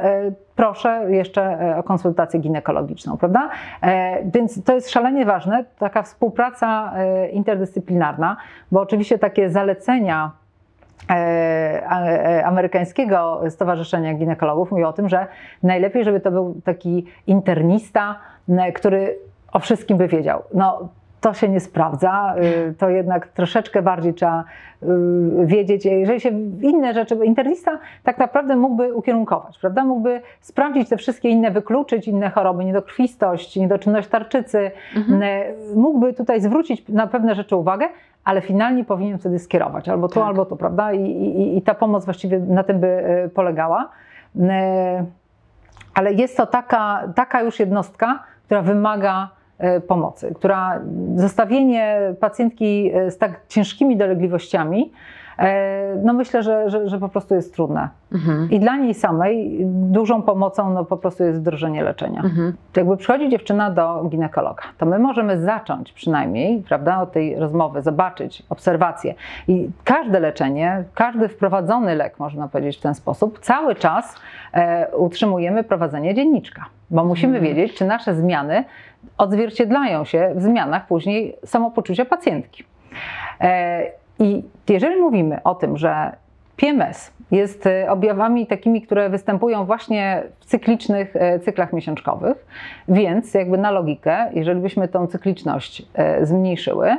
proszę 0.56 1.06
jeszcze 1.10 1.44
e, 1.62 1.78
o 1.78 1.84
konsultację 1.84 2.40
ginekologiczną, 2.40 3.18
prawda? 3.18 3.50
E, 3.82 4.18
Więc 4.32 4.64
to 4.64 4.74
jest 4.76 4.90
szalenie 4.90 5.26
ważne, 5.26 5.66
taka 5.80 6.02
współpraca 6.04 6.94
e, 6.96 7.30
interdyscyplinarna, 7.30 8.38
bo 8.72 8.82
oczywiście 8.82 9.20
takie 9.20 9.50
zalecenia 9.50 10.32
amerykańskiego 12.46 13.42
Stowarzyszenia 13.50 14.14
Ginekologów 14.14 14.72
mówi 14.72 14.84
o 14.84 14.94
tym, 14.94 15.10
że 15.10 15.28
najlepiej, 15.64 16.04
żeby 16.04 16.20
to 16.20 16.32
był 16.32 16.56
taki 16.64 17.06
internista, 17.28 18.16
m, 18.50 18.60
który 18.74 19.18
o 19.54 19.60
wszystkim 19.60 19.98
by 19.98 20.08
wiedział. 20.08 20.44
No, 20.54 20.90
to 21.22 21.34
się 21.34 21.50
nie 21.50 21.60
sprawdza, 21.60 22.36
to 22.78 22.90
jednak 22.90 23.28
troszeczkę 23.28 23.82
bardziej 23.82 24.14
trzeba 24.14 24.44
wiedzieć, 25.46 25.86
jeżeli 25.86 26.20
się 26.20 26.30
inne 26.62 26.94
rzeczy, 26.94 27.16
bo 27.16 27.24
internista 27.24 27.80
tak 28.04 28.18
naprawdę 28.18 28.56
mógłby 28.56 28.94
ukierunkować, 28.94 29.58
prawda? 29.60 29.86
Mógłby 29.86 30.22
sprawdzić 30.42 30.90
te 30.90 30.98
wszystkie 30.98 31.30
inne, 31.30 31.52
wykluczyć 31.52 32.08
inne 32.08 32.30
choroby, 32.30 32.66
niedokrwistość, 32.66 33.56
niedoczynność 33.56 34.08
tarczycy, 34.08 34.72
Mhm. 34.96 35.22
mógłby 35.76 36.14
tutaj 36.14 36.42
zwrócić 36.42 36.88
na 36.90 37.08
pewne 37.08 37.36
rzeczy 37.36 37.56
uwagę, 37.56 37.86
ale 38.28 38.42
finalnie 38.42 38.84
powinien 38.86 39.18
wtedy 39.18 39.40
skierować 39.40 39.90
albo 39.90 40.08
tu, 40.08 40.14
Tak. 40.14 40.24
albo 40.24 40.46
tu, 40.46 40.56
prawda? 40.56 40.94
I, 40.94 41.02
i, 41.02 41.58
I 41.58 41.62
ta 41.62 41.74
pomoc 41.74 42.06
właściwie 42.06 42.40
na 42.40 42.64
tym 42.64 42.80
by 42.80 42.88
e, 42.88 43.30
polegała. 43.30 43.90
E, 44.40 45.06
Ale 45.94 46.14
jest 46.14 46.38
to 46.38 46.46
taka, 46.46 47.04
taka 47.16 47.42
już 47.42 47.60
jednostka, 47.60 48.24
która 48.46 48.62
wymaga 48.62 49.30
e, 49.58 49.82
pomocy, 49.82 50.34
która 50.36 50.80
zostawienie 51.16 52.00
pacjentki 52.20 52.92
z 53.10 53.18
tak 53.18 53.42
ciężkimi 53.48 53.98
dolegliwościami, 53.98 54.92
no 56.04 56.14
myślę, 56.14 56.44
że, 56.44 56.70
że, 56.70 56.90
że 56.90 57.00
po 57.00 57.10
prostu 57.10 57.36
jest 57.36 57.54
trudne. 57.54 57.90
Mhm. 58.14 58.52
I 58.52 58.60
dla 58.60 58.76
niej 58.78 58.94
samej 58.94 59.60
dużą 59.66 60.22
pomocą 60.22 60.74
no, 60.74 60.86
po 60.86 60.98
prostu 60.98 61.24
jest 61.24 61.40
wdrożenie 61.40 61.84
leczenia. 61.84 62.22
Mhm. 62.22 62.54
Jakby 62.76 62.98
przychodzi 62.98 63.30
dziewczyna 63.30 63.72
do 63.72 64.04
ginekologa, 64.10 64.64
to 64.78 64.86
my 64.86 65.00
możemy 65.00 65.42
zacząć 65.42 65.94
przynajmniej, 65.94 66.62
prawda, 66.68 67.02
od 67.02 67.12
tej 67.12 67.36
rozmowy, 67.36 67.82
zobaczyć 67.82 68.44
obserwacje. 68.50 69.14
I 69.48 69.70
każde 69.84 70.20
leczenie, 70.20 70.84
każdy 70.94 71.28
wprowadzony 71.28 71.96
lek, 71.96 72.20
można 72.20 72.48
powiedzieć 72.48 72.78
w 72.78 72.82
ten 72.82 72.96
sposób, 72.96 73.40
cały 73.40 73.76
czas 73.76 74.16
e, 74.54 74.88
utrzymujemy 74.96 75.64
prowadzenie 75.64 76.16
dzienniczka, 76.16 76.66
bo 76.90 77.04
musimy 77.06 77.38
Mhm. 77.38 77.56
wiedzieć, 77.56 77.78
czy 77.78 77.86
nasze 77.86 78.16
zmiany 78.16 78.64
odzwierciedlają 79.18 80.06
się 80.06 80.32
w 80.36 80.42
zmianach 80.42 80.88
później 80.88 81.36
samopoczucia 81.46 82.06
pacjentki. 82.06 82.64
I 84.20 84.44
jeżeli 84.70 85.02
mówimy 85.02 85.44
o 85.44 85.56
tym, 85.56 85.78
że 85.78 86.12
PMS 86.58 87.12
jest 87.32 87.68
e, 87.68 87.92
objawami 87.92 88.48
takimi, 88.48 88.82
które 88.82 89.10
występują 89.10 89.66
właśnie 89.66 90.24
w 90.40 90.46
cyklicznych 90.46 91.16
e, 91.16 91.40
cyklach 91.40 91.74
miesiączkowych, 91.74 92.46
więc 92.88 93.34
jakby 93.34 93.58
na 93.58 93.72
logikę, 93.72 94.30
jeżeli 94.34 94.62
byśmy 94.62 94.88
tą 94.88 95.08
cykliczność 95.08 95.84
e, 95.94 96.26
zmniejszyły, 96.26 96.98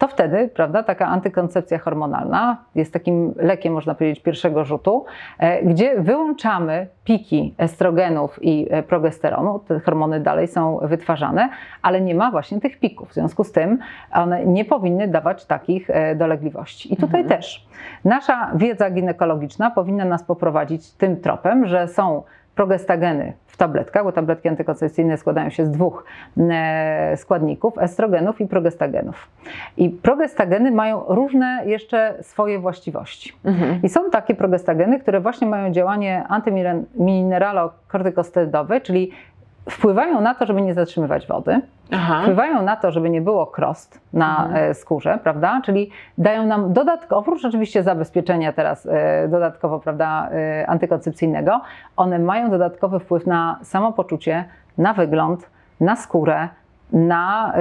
to 0.00 0.08
wtedy, 0.08 0.48
prawda, 0.48 0.82
taka 0.82 1.06
antykoncepcja 1.06 1.78
hormonalna 1.78 2.56
jest 2.74 2.92
takim 2.92 3.34
lekiem, 3.36 3.72
można 3.72 3.94
powiedzieć, 3.94 4.22
pierwszego 4.22 4.64
rzutu, 4.64 5.04
e, 5.38 5.62
gdzie 5.62 6.00
wyłączamy 6.00 6.86
piki 7.04 7.54
estrogenów 7.58 8.38
i 8.42 8.66
e, 8.70 8.82
progesteronu, 8.82 9.58
te 9.58 9.80
hormony 9.80 10.20
dalej 10.20 10.48
są 10.48 10.78
wytwarzane, 10.82 11.48
ale 11.82 12.00
nie 12.00 12.14
ma 12.14 12.30
właśnie 12.30 12.60
tych 12.60 12.78
pików. 12.78 13.08
W 13.08 13.14
związku 13.14 13.44
z 13.44 13.52
tym 13.52 13.78
one 14.12 14.46
nie 14.46 14.64
powinny 14.64 15.08
dawać 15.08 15.46
takich 15.46 15.90
e, 15.90 16.14
dolegliwości. 16.14 16.92
I 16.92 16.96
tutaj 16.96 17.20
Mhm. 17.20 17.28
też 17.28 17.66
nasza 18.04 18.50
wiedza 18.54 18.90
ginekologiczna 18.90 19.70
powinna 19.70 20.04
nas 20.04 20.22
poprowadzić 20.22 20.90
tym 20.90 21.20
tropem, 21.20 21.66
że 21.66 21.88
są 21.88 22.22
progestageny 22.60 23.32
w 23.46 23.56
tabletkach, 23.56 24.04
bo 24.04 24.12
tabletki 24.12 24.48
antykoncepcyjne 24.48 25.16
składają 25.16 25.50
się 25.50 25.66
z 25.66 25.70
dwóch 25.70 26.04
e, 26.38 27.16
składników, 27.16 27.78
estrogenów 27.78 28.40
i 28.40 28.46
progestagenów. 28.46 29.28
I 29.76 29.90
progestageny 29.90 30.70
mają 30.70 31.04
różne 31.08 31.62
jeszcze 31.66 32.14
swoje 32.22 32.58
właściwości. 32.58 33.32
Mhm. 33.44 33.80
I 33.82 33.88
są 33.88 34.10
takie 34.10 34.34
progestageny, 34.34 35.00
które 35.00 35.20
właśnie 35.20 35.46
mają 35.46 35.72
działanie 35.72 36.24
antymineralokortykosterydowe, 36.28 38.80
czyli 38.80 39.10
wpływają 39.70 40.20
na 40.20 40.34
to, 40.34 40.46
żeby 40.46 40.62
nie 40.62 40.74
zatrzymywać 40.74 41.26
wody, 41.26 41.60
Aha. 41.92 42.20
wpływają 42.22 42.62
na 42.62 42.76
to, 42.76 42.90
żeby 42.90 43.10
nie 43.10 43.20
było 43.20 43.46
krost 43.46 44.00
na 44.12 44.44
Mhm. 44.44 44.70
e, 44.70 44.74
skórze, 44.74 45.18
prawda? 45.22 45.60
Czyli 45.64 45.90
dają 46.18 46.46
nam 46.46 46.72
dodatkowo, 46.72 47.20
oprócz 47.20 47.44
oczywiście 47.44 47.82
zabezpieczenia 47.82 48.52
teraz 48.52 48.86
e, 48.86 49.28
dodatkowo, 49.28 49.78
prawda, 49.80 50.28
e, 50.32 50.66
antykoncepcyjnego, 50.66 51.60
one 51.96 52.18
mają 52.18 52.50
dodatkowy 52.50 53.00
wpływ 53.00 53.26
na 53.26 53.58
samopoczucie, 53.62 54.44
na 54.78 54.94
wygląd, 54.94 55.50
na 55.80 55.96
skórę, 55.96 56.48
na 56.92 57.52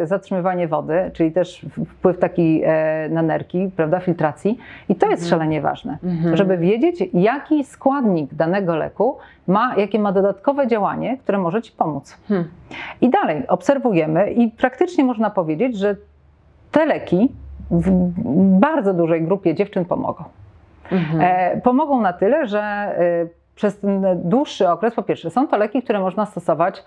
e, 0.00 0.06
zatrzymywanie 0.06 0.68
wody, 0.68 1.10
czyli 1.12 1.32
też 1.32 1.66
wpływ 1.88 2.18
taki 2.18 2.62
e, 2.64 3.08
na 3.08 3.22
nerki, 3.22 3.70
prawda, 3.76 4.00
filtracji. 4.00 4.58
I 4.88 4.94
to 4.94 5.06
jest 5.10 5.22
Mhm. 5.22 5.30
szalenie 5.30 5.60
ważne, 5.60 5.98
Mhm. 6.04 6.36
żeby 6.36 6.58
wiedzieć, 6.58 7.04
jaki 7.14 7.64
składnik 7.64 8.34
danego 8.34 8.76
leku 8.76 9.16
ma, 9.46 9.74
jakie 9.76 9.98
ma 9.98 10.12
dodatkowe 10.12 10.66
działanie, 10.66 11.18
które 11.18 11.38
może 11.38 11.62
Ci 11.62 11.72
pomóc. 11.72 12.16
Hmm. 12.28 12.48
I 13.00 13.10
dalej 13.10 13.48
obserwujemy 13.48 14.30
i 14.30 14.50
praktycznie 14.50 15.04
można 15.04 15.30
powiedzieć, 15.30 15.76
że 15.78 15.96
te 16.72 16.86
leki 16.86 17.32
w 17.70 17.90
bardzo 18.60 18.94
dużej 18.94 19.22
grupie 19.22 19.54
dziewczyn 19.54 19.84
pomogą. 19.84 20.24
Mhm. 20.92 21.20
E, 21.20 21.60
pomogą 21.60 22.00
na 22.00 22.12
tyle, 22.12 22.46
że 22.46 22.60
e, 22.60 22.94
przez 23.54 23.78
ten 23.80 24.06
dłuższy 24.24 24.68
okres, 24.68 24.94
po 24.94 25.02
pierwsze, 25.02 25.30
są 25.30 25.48
to 25.48 25.56
leki, 25.56 25.82
które 25.82 26.00
można 26.00 26.26
stosować 26.26 26.84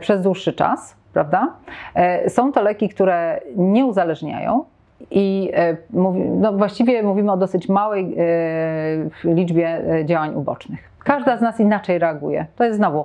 przez 0.00 0.22
dłuższy 0.22 0.52
czas, 0.52 0.96
prawda? 1.18 1.52
E, 1.94 2.30
są 2.30 2.52
to 2.52 2.62
leki, 2.62 2.88
które 2.88 3.40
nie 3.56 3.86
uzależniają. 3.86 4.64
I 5.10 5.50
e, 5.54 5.76
no 6.40 6.52
właściwie 6.52 7.02
mówimy 7.02 7.32
o 7.32 7.36
dosyć 7.36 7.68
małej 7.68 8.14
e, 8.18 9.34
liczbie 9.34 9.80
działań 10.04 10.34
ubocznych. 10.34 10.90
Każda 11.04 11.36
z 11.36 11.40
nas 11.40 11.60
inaczej 11.60 11.98
reaguje. 11.98 12.46
To 12.56 12.64
jest 12.64 12.76
znowu 12.76 13.04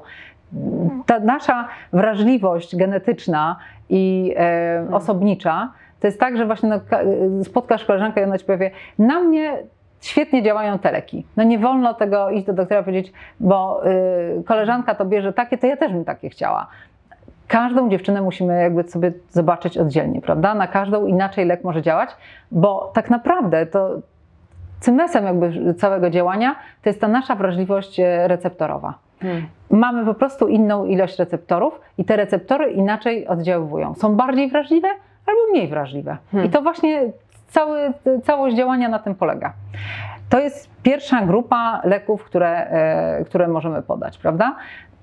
ta 1.05 1.19
nasza 1.19 1.67
wrażliwość 1.93 2.75
genetyczna 2.75 3.55
i 3.89 4.33
e, 4.37 4.87
osobnicza, 4.91 5.71
to 5.99 6.07
jest 6.07 6.19
tak, 6.19 6.37
że 6.37 6.45
właśnie 6.45 6.69
no, 6.69 6.79
ka- 6.89 7.01
spotkasz 7.43 7.85
koleżankę 7.85 8.21
i 8.21 8.23
ona 8.23 8.37
ci 8.37 8.45
powie, 8.45 8.71
na 8.99 9.19
mnie 9.19 9.57
świetnie 10.01 10.43
działają 10.43 10.79
te 10.79 10.91
leki. 10.91 11.25
No 11.37 11.43
nie 11.43 11.59
wolno 11.59 11.93
tego 11.93 12.29
iść 12.29 12.45
do 12.45 12.53
doktora 12.53 12.81
i 12.81 12.83
powiedzieć, 12.83 13.13
bo 13.39 13.81
y, 14.39 14.43
koleżanka 14.43 14.95
to 14.95 15.05
bierze 15.05 15.33
takie, 15.33 15.57
to 15.57 15.67
ja 15.67 15.77
też 15.77 15.91
bym 15.91 16.05
takie 16.05 16.29
chciała. 16.29 16.67
Każdą 17.53 17.89
dziewczynę 17.89 18.21
musimy 18.21 18.61
jakby 18.61 18.83
sobie 18.83 19.11
zobaczyć 19.29 19.77
oddzielnie, 19.77 20.21
prawda? 20.21 20.53
Na 20.53 20.67
każdą 20.67 21.05
inaczej 21.05 21.45
lek 21.45 21.63
może 21.63 21.81
działać, 21.81 22.09
bo 22.51 22.91
tak 22.93 23.09
naprawdę 23.09 23.65
to 23.65 23.89
cymesem 24.79 25.25
jakby 25.25 25.73
całego 25.73 26.09
działania 26.09 26.55
to 26.81 26.89
jest 26.89 27.01
ta 27.01 27.07
nasza 27.07 27.35
wrażliwość 27.35 27.99
e, 27.99 28.27
receptorowa 28.27 28.93
Hmm. 29.21 29.47
mamy 29.69 30.05
po 30.05 30.13
prostu 30.13 30.47
inną 30.47 30.85
ilość 30.85 31.19
receptorów 31.19 31.81
i 31.97 32.05
te 32.05 32.15
receptory 32.15 32.71
inaczej 32.71 33.27
oddziaływują. 33.27 33.95
Są 33.95 34.15
bardziej 34.15 34.49
wrażliwe 34.49 34.87
albo 35.25 35.41
mniej 35.51 35.67
wrażliwe. 35.67 36.17
Hmm. 36.31 36.49
I 36.49 36.51
to 36.51 36.61
właśnie 36.61 37.11
cały, 37.47 37.93
całość 38.23 38.55
działania 38.55 38.89
na 38.89 38.99
tym 38.99 39.15
polega. 39.15 39.53
To 40.29 40.39
jest 40.39 40.69
pierwsza 40.83 41.21
grupa 41.21 41.81
leków, 41.83 42.23
które, 42.23 42.67
e, 42.67 43.25
które 43.25 43.47
możemy 43.47 43.81
podać, 43.81 44.17
prawda? 44.17 44.55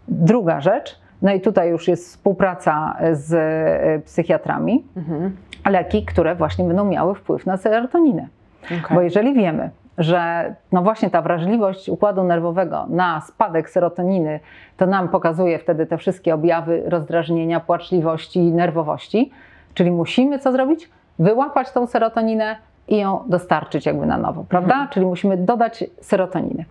Druga 0.08 0.60
rzecz, 0.60 1.00
no 1.22 1.32
i 1.32 1.40
tutaj 1.40 1.70
już 1.70 1.88
jest 1.88 2.06
współpraca 2.08 2.96
z 3.12 3.32
e, 3.34 4.00
psychiatrami, 4.04 4.84
Mhm. 4.96 5.36
leki, 5.70 6.04
które 6.04 6.34
właśnie 6.34 6.64
będą 6.64 6.84
miały 6.84 7.14
wpływ 7.14 7.46
na 7.46 7.56
serotoninę. 7.56 8.28
Okej. 8.64 8.80
Bo 8.96 9.00
jeżeli 9.00 9.34
wiemy, 9.34 9.70
że 9.98 10.54
no 10.72 10.82
właśnie 10.82 11.10
ta 11.10 11.22
wrażliwość 11.22 11.88
układu 11.88 12.24
nerwowego 12.24 12.86
na 12.88 13.20
spadek 13.20 13.70
serotoniny, 13.70 14.40
to 14.76 14.86
nam 14.86 15.08
pokazuje 15.08 15.58
wtedy 15.58 15.86
te 15.86 15.98
wszystkie 15.98 16.34
objawy 16.34 16.82
rozdrażnienia, 16.86 17.60
płaczliwości, 17.60 18.40
nerwowości, 18.40 19.30
czyli 19.74 19.90
musimy 19.90 20.38
co 20.38 20.52
zrobić? 20.52 20.90
Wyłapać 21.18 21.72
tą 21.72 21.86
serotoninę 21.86 22.56
i 22.90 22.96
ją 22.98 23.20
dostarczyć 23.26 23.86
jakby 23.86 24.06
na 24.06 24.18
nowo, 24.18 24.44
prawda? 24.48 24.72
Mhm. 24.74 24.88
Czyli 24.88 25.06
musimy 25.06 25.36
dodać 25.36 25.84
serotoniny. 26.00 26.64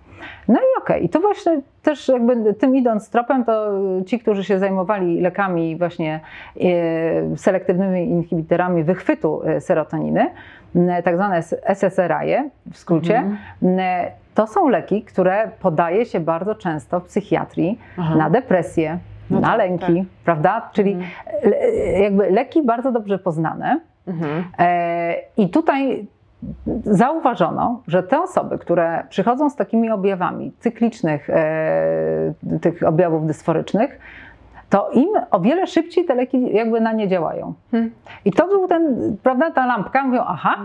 No 0.47 0.59
i 0.59 0.81
okej, 0.81 1.05
i 1.05 1.09
to 1.09 1.19
właśnie 1.19 1.61
też 1.83 2.07
jakby 2.07 2.53
tym 2.53 2.75
idąc 2.75 3.09
tropem, 3.09 3.45
to 3.45 3.67
ci, 4.05 4.19
którzy 4.19 4.43
się 4.43 4.59
zajmowali 4.59 5.21
lekami 5.21 5.77
właśnie 5.77 6.19
e, 6.61 7.37
selektywnymi 7.37 8.09
inhibitorami 8.09 8.83
wychwytu 8.83 9.41
e, 9.45 9.61
serotoniny, 9.61 10.29
tak 11.03 11.15
zwane 11.15 11.41
SSRI 11.75 12.35
w 12.71 12.77
skrócie, 12.77 13.17
Mhm. 13.17 14.11
to 14.35 14.47
są 14.47 14.67
leki, 14.69 15.03
które 15.03 15.51
podaje 15.61 16.05
się 16.05 16.19
bardzo 16.19 16.55
często 16.55 16.99
w 16.99 17.05
psychiatrii 17.05 17.79
Aha. 17.97 18.15
na 18.15 18.29
depresję, 18.29 18.97
No 19.29 19.39
na 19.39 19.47
tak, 19.47 19.57
lęki, 19.57 19.95
tak. 19.95 20.05
prawda? 20.25 20.69
Czyli 20.73 20.91
Mhm. 20.91 21.11
jakby 22.03 22.29
leki 22.29 22.63
bardzo 22.63 22.91
dobrze 22.91 23.19
poznane. 23.19 23.79
Mhm. 24.09 24.43
E, 24.59 25.15
I 25.37 25.49
tutaj 25.49 26.07
zauważono, 26.83 27.81
że 27.87 28.03
te 28.03 28.21
osoby, 28.21 28.57
które 28.57 29.03
przychodzą 29.09 29.49
z 29.49 29.55
takimi 29.55 29.91
objawami 29.91 30.51
cyklicznych, 30.59 31.29
e, 31.29 32.33
tych 32.61 32.83
objawów 32.83 33.27
dysforycznych, 33.27 33.99
to 34.69 34.89
im 34.93 35.09
o 35.31 35.39
wiele 35.39 35.67
szybciej 35.67 36.05
te 36.05 36.15
leki 36.15 36.53
jakby 36.55 36.81
na 36.81 36.93
nie 36.93 37.07
działają. 37.07 37.53
Hmm. 37.71 37.91
I 38.25 38.31
to 38.31 38.47
był 38.47 38.67
ten, 38.67 39.17
prawda, 39.23 39.51
ta 39.51 39.65
lampka, 39.65 40.03
mówią, 40.03 40.23
aha, 40.27 40.55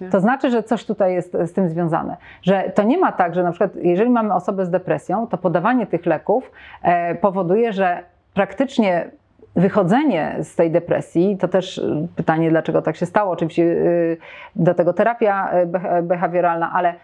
No 0.00 0.10
to 0.10 0.20
znaczy, 0.20 0.50
że 0.50 0.62
coś 0.62 0.84
tutaj 0.84 1.14
jest 1.14 1.36
z 1.46 1.52
tym 1.52 1.68
związane. 1.68 2.16
Że 2.42 2.72
to 2.74 2.82
nie 2.82 2.98
ma 2.98 3.12
tak, 3.12 3.34
że 3.34 3.42
na 3.42 3.50
przykład 3.50 3.70
jeżeli 3.76 4.10
mamy 4.10 4.34
osobę 4.34 4.66
z 4.66 4.70
depresją, 4.70 5.26
to 5.26 5.38
podawanie 5.38 5.86
tych 5.86 6.06
leków 6.06 6.50
e, 6.82 7.14
powoduje, 7.14 7.72
że 7.72 8.02
praktycznie 8.34 9.10
wychodzenie 9.56 10.36
z 10.42 10.54
tej 10.54 10.70
depresji, 10.70 11.36
to 11.40 11.48
też 11.48 11.78
y, 11.78 12.08
pytanie, 12.16 12.50
dlaczego 12.50 12.82
tak 12.82 12.96
się 12.96 13.06
stało, 13.06 13.30
oczywiście 13.30 13.62
y, 13.62 14.16
do 14.56 14.74
tego 14.74 14.92
terapia 14.92 15.50
y, 15.62 15.66
beh- 15.66 16.02
behawioralna, 16.02 16.72
ale 16.74 16.94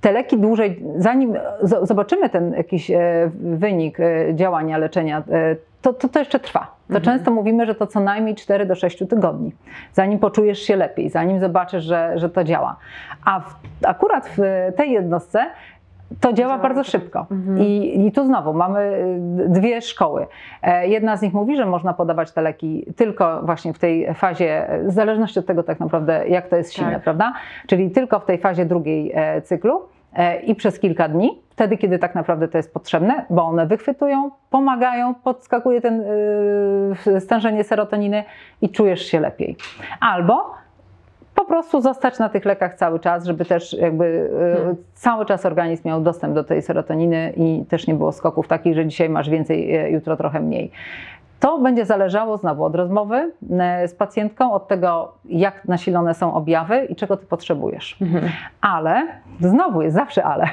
te 0.00 0.12
leki 0.12 0.38
dłużej, 0.38 0.82
zanim 0.96 1.34
zobaczymy 1.82 2.28
ten 2.30 2.52
jakiś 2.52 2.90
e, 2.90 3.30
wynik 3.40 4.00
e, 4.00 4.34
działania, 4.34 4.78
leczenia, 4.78 5.18
e, 5.18 5.56
to, 5.82 5.92
to, 5.92 6.08
to 6.08 6.18
jeszcze 6.18 6.38
trwa. 6.40 6.60
To 6.60 6.96
Mhm. 6.96 7.04
często 7.04 7.30
mówimy, 7.30 7.66
że 7.66 7.74
to 7.74 7.86
co 7.86 8.00
najmniej 8.00 8.34
4 8.34 8.66
do 8.66 8.74
6 8.74 8.98
tygodni, 8.98 9.52
zanim 9.92 10.18
poczujesz 10.18 10.58
się 10.58 10.76
lepiej, 10.76 11.10
zanim 11.10 11.40
zobaczysz, 11.40 11.84
że, 11.84 12.12
że 12.16 12.28
to 12.28 12.44
działa. 12.44 12.76
A 13.24 13.40
w, 13.40 13.54
akurat 13.86 14.28
w 14.36 14.38
tej 14.76 14.90
jednostce 14.92 15.46
to 16.20 16.32
działa 16.32 16.58
bardzo 16.58 16.80
tak. 16.80 16.90
szybko. 16.90 17.26
Mhm. 17.30 17.58
I, 17.58 18.06
I 18.06 18.12
tu 18.12 18.24
znowu 18.24 18.54
mamy 18.54 18.80
y, 19.46 19.48
dwie 19.48 19.82
szkoły. 19.82 20.26
E, 20.62 20.88
Jedna 20.88 21.16
z 21.16 21.22
nich 21.22 21.32
mówi, 21.32 21.56
że 21.56 21.66
można 21.66 21.92
podawać 21.92 22.32
te 22.32 22.42
leki 22.42 22.86
tylko 22.96 23.42
właśnie 23.42 23.72
w 23.72 23.78
tej 23.78 24.14
fazie, 24.14 24.66
w 24.84 24.90
zależności 24.90 25.38
od 25.38 25.46
tego 25.46 25.62
tak 25.62 25.80
naprawdę, 25.80 26.28
jak 26.28 26.48
to 26.48 26.56
jest 26.56 26.74
silne, 26.74 26.92
Tak. 26.92 27.02
prawda? 27.02 27.32
Czyli 27.66 27.90
tylko 27.90 28.20
w 28.20 28.24
tej 28.24 28.38
fazie 28.38 28.64
drugiej 28.66 29.12
e, 29.14 29.42
cyklu 29.42 29.82
e, 30.14 30.40
i 30.40 30.54
przez 30.54 30.78
kilka 30.78 31.08
dni, 31.08 31.38
wtedy, 31.50 31.76
kiedy 31.76 31.98
tak 31.98 32.14
naprawdę 32.14 32.48
to 32.48 32.58
jest 32.58 32.74
potrzebne, 32.74 33.24
bo 33.30 33.44
one 33.44 33.66
wychwytują, 33.66 34.30
pomagają, 34.50 35.14
podskakuje 35.14 35.80
ten 35.80 36.00
y, 37.06 37.20
stężenie 37.20 37.64
serotoniny 37.64 38.24
i 38.62 38.68
czujesz 38.68 39.06
się 39.06 39.20
lepiej. 39.20 39.56
Albo 40.00 40.50
po 41.40 41.44
prostu 41.44 41.80
zostać 41.80 42.18
na 42.18 42.28
tych 42.28 42.44
lekach 42.44 42.74
cały 42.74 43.00
czas, 43.00 43.24
żeby 43.24 43.44
też 43.44 43.72
jakby 43.72 44.04
y, 44.04 44.56
Hmm. 44.56 44.76
cały 44.94 45.26
czas 45.26 45.46
organizm 45.46 45.88
miał 45.88 46.00
dostęp 46.00 46.34
do 46.34 46.44
tej 46.44 46.62
serotoniny 46.62 47.32
i 47.36 47.64
też 47.68 47.86
nie 47.86 47.94
było 47.94 48.12
skoków 48.12 48.48
takich, 48.48 48.74
że 48.74 48.86
dzisiaj 48.86 49.08
masz 49.08 49.30
więcej, 49.30 49.86
y, 49.86 49.90
jutro 49.90 50.16
trochę 50.16 50.40
mniej. 50.40 50.70
To 51.40 51.58
będzie 51.58 51.84
zależało 51.86 52.36
znowu 52.36 52.64
od 52.64 52.74
rozmowy 52.74 53.32
y, 53.84 53.88
z 53.88 53.94
pacjentką, 53.94 54.52
od 54.52 54.68
tego, 54.68 55.12
jak 55.24 55.64
nasilone 55.64 56.14
są 56.14 56.34
objawy 56.34 56.84
i 56.84 56.96
czego 56.96 57.16
ty 57.16 57.26
potrzebujesz. 57.26 57.96
Mhm. 58.02 58.28
Ale, 58.60 59.06
znowu 59.40 59.82
jest 59.82 59.96
zawsze 59.96 60.24
ale, 60.24 60.46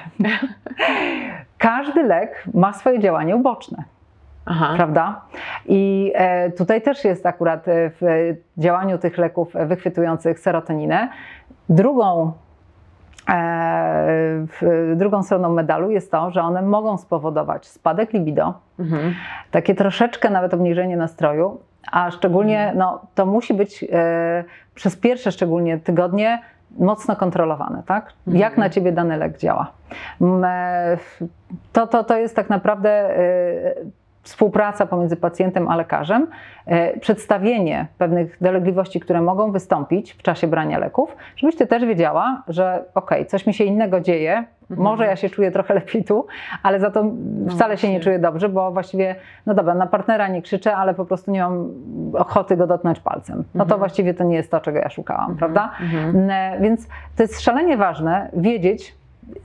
każdy 1.58 2.04
lek 2.04 2.44
ma 2.54 2.74
swoje 2.74 3.00
działanie 3.00 3.36
uboczne 3.36 3.84
Aha. 4.46 4.74
prawda? 4.76 5.22
I 5.68 6.12
e, 6.16 6.52
tutaj 6.52 6.82
też 6.82 7.04
jest 7.04 7.26
akurat 7.26 7.68
e, 7.68 7.72
w 8.02 8.34
działaniu 8.58 8.98
tych 8.98 9.18
leków 9.18 9.56
e, 9.56 9.66
wychwytujących 9.66 10.40
serotoninę. 10.40 11.10
Drugą, 11.70 12.32
drugą 14.96 15.24
stroną 15.24 15.50
medalu 15.54 15.92
jest 15.92 16.12
to, 16.12 16.32
że 16.32 16.42
one 16.42 16.62
mogą 16.62 16.98
spowodować 16.98 17.68
spadek 17.68 18.14
libido, 18.14 18.54
Mhm. 18.80 19.14
takie 19.52 19.76
troszeczkę 19.76 20.30
nawet 20.30 20.54
obniżenie 20.54 20.98
nastroju, 20.98 21.60
a 21.92 22.12
szczególnie 22.12 22.74
no, 22.76 23.02
to 23.16 23.26
musi 23.26 23.54
być 23.54 23.84
e, 23.92 24.44
przez 24.76 24.96
pierwsze 24.98 25.32
szczególnie 25.32 25.78
tygodnie 25.80 26.40
mocno 26.80 27.16
kontrolowane, 27.16 27.84
tak? 27.86 28.14
Jak 28.28 28.52
Mhm. 28.52 28.60
na 28.60 28.70
ciebie 28.70 28.92
dany 28.92 29.18
lek 29.18 29.38
działa. 29.38 29.72
To, 31.74 31.88
to, 31.88 32.04
to 32.04 32.18
jest 32.18 32.36
tak 32.36 32.50
naprawdę 32.50 33.10
współpraca 34.28 34.86
pomiędzy 34.86 35.16
pacjentem 35.16 35.68
a 35.70 35.76
lekarzem, 35.76 36.28
e, 36.66 37.00
przedstawienie 37.00 37.88
pewnych 37.98 38.38
dolegliwości, 38.42 39.00
które 39.00 39.22
mogą 39.22 39.52
wystąpić 39.52 40.14
w 40.14 40.22
czasie 40.22 40.48
brania 40.48 40.80
leków, 40.80 41.16
żebyś 41.36 41.56
ty 41.56 41.68
też 41.68 41.86
wiedziała, 41.86 42.44
że 42.48 42.84
okej, 42.96 43.26
coś 43.26 43.48
mi 43.48 43.54
się 43.54 43.64
innego 43.64 44.00
dzieje, 44.00 44.44
Mhm. 44.72 44.84
może 44.90 45.06
ja 45.06 45.16
się 45.16 45.30
czuję 45.30 45.52
trochę 45.52 45.74
lepiej 45.74 46.04
tu, 46.04 46.28
ale 46.64 46.80
za 46.80 46.92
to 46.92 47.04
wcale 47.50 47.78
się 47.78 47.90
nie 47.92 48.00
czuję 48.00 48.20
dobrze, 48.20 48.50
bo 48.50 48.72
właściwie, 48.72 49.16
no 49.46 49.54
dobra, 49.54 49.74
na 49.74 49.88
partnera 49.88 50.28
nie 50.28 50.42
krzyczę, 50.42 50.76
ale 50.76 50.94
po 50.94 51.06
prostu 51.06 51.32
nie 51.32 51.42
mam 51.42 51.70
ochoty 52.14 52.58
go 52.58 52.68
dotknąć 52.68 53.00
palcem. 53.00 53.38
No 53.38 53.60
to 53.60 53.64
Mhm. 53.64 53.80
właściwie 53.80 54.14
to 54.14 54.24
nie 54.24 54.36
jest 54.36 54.52
to, 54.52 54.60
czego 54.60 54.80
ja 54.80 54.90
szukałam, 54.90 55.36
prawda? 55.36 55.72
Mhm. 55.82 56.30
E, 56.30 56.58
Więc 56.62 56.88
to 57.16 57.24
jest 57.24 57.42
szalenie 57.42 57.78
ważne 57.78 58.30
wiedzieć, 58.34 58.96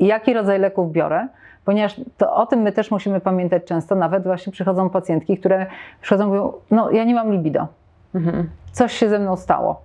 jaki 0.00 0.34
rodzaj 0.34 0.58
leków 0.58 0.92
biorę, 0.92 1.28
ponieważ 1.64 2.00
to, 2.18 2.34
o 2.34 2.46
tym 2.46 2.60
my 2.60 2.72
też 2.72 2.90
musimy 2.90 3.20
pamiętać 3.20 3.64
często. 3.64 3.94
Nawet 3.94 4.24
właśnie 4.24 4.52
przychodzą 4.52 4.90
pacjentki, 4.90 5.38
które 5.38 5.66
przychodzą 6.00 6.24
i 6.24 6.28
mówią, 6.28 6.52
no 6.70 6.90
ja 6.90 7.04
nie 7.04 7.14
mam 7.14 7.32
libido, 7.32 7.66
Mhm. 8.14 8.48
coś 8.72 8.92
się 8.92 9.08
ze 9.08 9.18
mną 9.18 9.36
stało. 9.36 9.80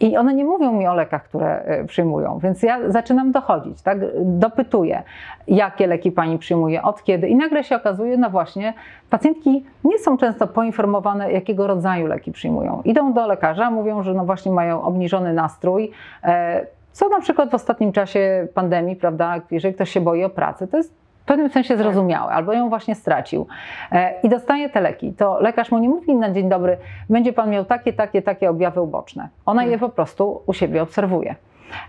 I 0.00 0.16
one 0.16 0.34
nie 0.34 0.44
mówią 0.44 0.72
mi 0.72 0.86
o 0.86 0.94
lekach, 0.94 1.24
które 1.24 1.62
e, 1.62 1.84
przyjmują, 1.84 2.38
więc 2.38 2.62
ja 2.62 2.90
zaczynam 2.90 3.32
dochodzić, 3.32 3.82
tak? 3.82 3.98
Dopytuję, 4.24 5.02
jakie 5.48 5.86
leki 5.86 6.12
pani 6.12 6.38
przyjmuje, 6.38 6.82
od 6.82 7.04
kiedy. 7.04 7.28
I 7.28 7.36
nagle 7.36 7.64
się 7.64 7.76
okazuje, 7.76 8.16
no 8.16 8.30
właśnie, 8.30 8.74
pacjentki 9.10 9.64
nie 9.84 9.98
są 9.98 10.16
często 10.16 10.46
poinformowane, 10.46 11.32
jakiego 11.32 11.66
rodzaju 11.66 12.06
leki 12.06 12.32
przyjmują. 12.32 12.82
Idą 12.84 13.12
do 13.12 13.26
lekarza, 13.26 13.70
mówią, 13.70 14.02
że 14.02 14.14
no 14.14 14.24
właśnie 14.24 14.52
mają 14.52 14.82
obniżony 14.82 15.32
nastrój, 15.32 15.90
e, 16.24 16.66
co 16.92 17.08
na 17.08 17.20
przykład 17.20 17.50
w 17.50 17.54
ostatnim 17.54 17.92
czasie 17.92 18.48
pandemii, 18.54 18.96
prawda, 18.96 19.40
jeżeli 19.50 19.74
ktoś 19.74 19.90
się 19.90 20.00
boi 20.00 20.24
o 20.24 20.30
pracę, 20.30 20.66
to 20.66 20.76
jest 20.76 21.05
w 21.26 21.28
pewnym 21.28 21.50
sensie 21.50 21.76
zrozumiałe, 21.76 22.32
albo 22.32 22.52
ją 22.52 22.68
właśnie 22.68 22.94
stracił 22.94 23.46
e, 23.92 24.14
i 24.22 24.28
dostaje 24.28 24.68
te 24.68 24.80
leki, 24.80 25.12
to 25.12 25.40
lekarz 25.40 25.70
mu 25.70 25.78
nie 25.78 25.88
mówi 25.88 26.14
na 26.14 26.30
dzień 26.30 26.48
dobry, 26.48 26.76
będzie 27.10 27.32
pan 27.32 27.50
miał 27.50 27.64
takie, 27.64 27.92
takie, 27.92 28.22
takie 28.22 28.50
objawy 28.50 28.80
uboczne. 28.80 29.28
Ona 29.46 29.64
je 29.64 29.78
po 29.78 29.88
prostu 29.88 30.42
u 30.46 30.52
siebie 30.52 30.82
obserwuje. 30.82 31.34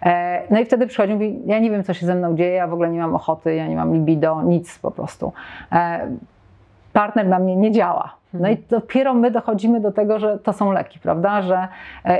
E, 0.04 0.41
No 0.50 0.60
i 0.60 0.65
wtedy 0.65 0.88
przychodzi 0.88 1.12
i 1.12 1.15
mówi, 1.15 1.39
ja 1.45 1.60
nie 1.60 1.71
wiem, 1.71 1.84
co 1.84 1.93
się 1.93 2.06
ze 2.06 2.15
mną 2.15 2.36
dzieje, 2.36 2.52
ja 2.52 2.67
w 2.67 2.73
ogóle 2.73 2.89
nie 2.89 3.00
mam 3.00 3.15
ochoty, 3.15 3.56
ja 3.56 3.67
nie 3.67 3.76
mam 3.76 3.93
libido, 3.93 4.41
nic 4.41 4.80
po 4.80 4.91
prostu. 4.91 5.34
E, 5.71 6.08
Partner 6.93 7.28
na 7.28 7.39
mnie 7.39 7.56
nie 7.56 7.71
działa. 7.71 8.13
No 8.34 8.50
i 8.50 8.58
dopiero 8.69 9.13
my 9.13 9.32
dochodzimy 9.32 9.80
do 9.80 9.91
tego, 9.91 10.19
że 10.19 10.39
to 10.39 10.54
są 10.54 10.71
leki, 10.71 11.00
prawda? 11.00 11.41
Że, 11.41 11.67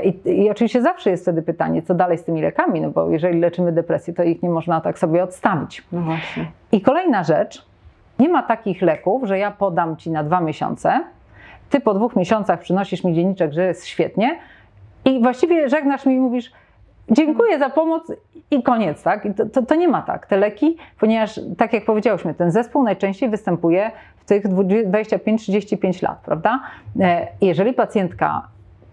i, 0.04 0.42
I 0.44 0.50
oczywiście 0.50 0.82
zawsze 0.82 1.10
jest 1.10 1.22
wtedy 1.22 1.42
pytanie, 1.42 1.82
co 1.82 1.94
dalej 1.94 2.18
z 2.18 2.24
tymi 2.24 2.42
lekami, 2.42 2.80
no 2.80 2.90
bo 2.90 3.10
jeżeli 3.10 3.40
leczymy 3.40 3.72
depresję, 3.72 4.14
to 4.14 4.22
ich 4.22 4.42
nie 4.42 4.48
można 4.50 4.80
tak 4.80 4.98
sobie 4.98 5.22
odstawić. 5.22 5.82
No 5.92 6.00
właśnie. 6.00 6.46
I 6.72 6.80
kolejna 6.80 7.24
rzecz, 7.24 7.66
nie 8.18 8.28
ma 8.28 8.42
takich 8.42 8.82
leków, 8.82 9.24
że 9.24 9.38
ja 9.38 9.50
podam 9.50 9.96
ci 9.96 10.10
na 10.10 10.24
dwa 10.24 10.40
miesiące, 10.40 11.00
ty 11.70 11.80
po 11.80 11.94
dwóch 11.94 12.16
miesiącach 12.16 12.60
przynosisz 12.60 13.04
mi 13.04 13.14
dzienniczek, 13.14 13.52
że 13.52 13.66
jest 13.66 13.86
świetnie 13.86 14.38
i 15.04 15.22
właściwie 15.22 15.68
żegnasz 15.68 16.06
mi 16.06 16.14
i 16.14 16.20
mówisz 16.20 16.52
dziękuję 17.10 17.58
za 17.58 17.70
pomoc 17.70 18.12
i 18.50 18.62
koniec, 18.62 19.02
tak? 19.02 19.24
I 19.24 19.34
to, 19.34 19.46
to, 19.46 19.62
to 19.62 19.74
nie 19.74 19.88
ma 19.88 20.02
tak. 20.02 20.26
Te 20.26 20.36
leki, 20.36 20.76
ponieważ 21.00 21.40
tak 21.58 21.72
jak 21.72 21.84
powiedziałyśmy, 21.84 22.34
ten 22.34 22.50
zespół 22.50 22.82
najczęściej 22.82 23.28
występuje 23.28 23.90
w 24.16 24.24
tych 24.24 24.44
25-35 24.46 26.02
lat, 26.02 26.18
prawda? 26.18 26.60
E, 27.00 27.26
Jeżeli 27.40 27.72
pacjentka 27.72 28.42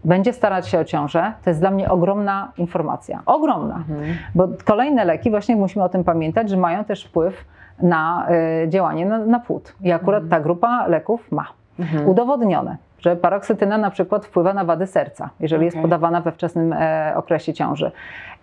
będzie 0.03 0.33
starać 0.33 0.67
się 0.67 0.79
o 0.79 0.85
ciążę, 0.85 1.33
to 1.43 1.49
jest 1.49 1.59
dla 1.59 1.71
mnie 1.71 1.89
ogromna 1.89 2.51
informacja. 2.57 3.21
Ogromna. 3.25 3.75
Mhm. 3.75 4.17
Bo 4.35 4.47
kolejne 4.65 5.05
leki, 5.05 5.29
właśnie 5.29 5.55
musimy 5.55 5.85
o 5.85 5.89
tym 5.89 6.03
pamiętać, 6.03 6.49
że 6.49 6.57
mają 6.57 6.83
też 6.83 7.05
wpływ 7.05 7.45
na 7.81 8.27
y, 8.63 8.69
działanie 8.69 9.05
na, 9.05 9.17
na 9.17 9.39
płód. 9.39 9.75
I 9.81 9.91
akurat 9.91 10.23
ta 10.29 10.39
grupa 10.39 10.87
leków 10.87 11.31
ma. 11.31 11.45
Mhm. 11.79 12.09
Udowodnione, 12.09 12.77
że 12.99 13.15
paroksytyna 13.15 13.77
na 13.77 13.89
przykład 13.89 14.25
wpływa 14.25 14.53
na 14.53 14.65
wady 14.65 14.87
serca, 14.87 15.29
jeżeli 15.39 15.65
jest 15.65 15.75
Okej. 15.77 15.81
podawana 15.83 16.21
we 16.21 16.31
wczesnym 16.31 16.73
e, 16.73 17.13
okresie 17.15 17.53
ciąży. 17.53 17.91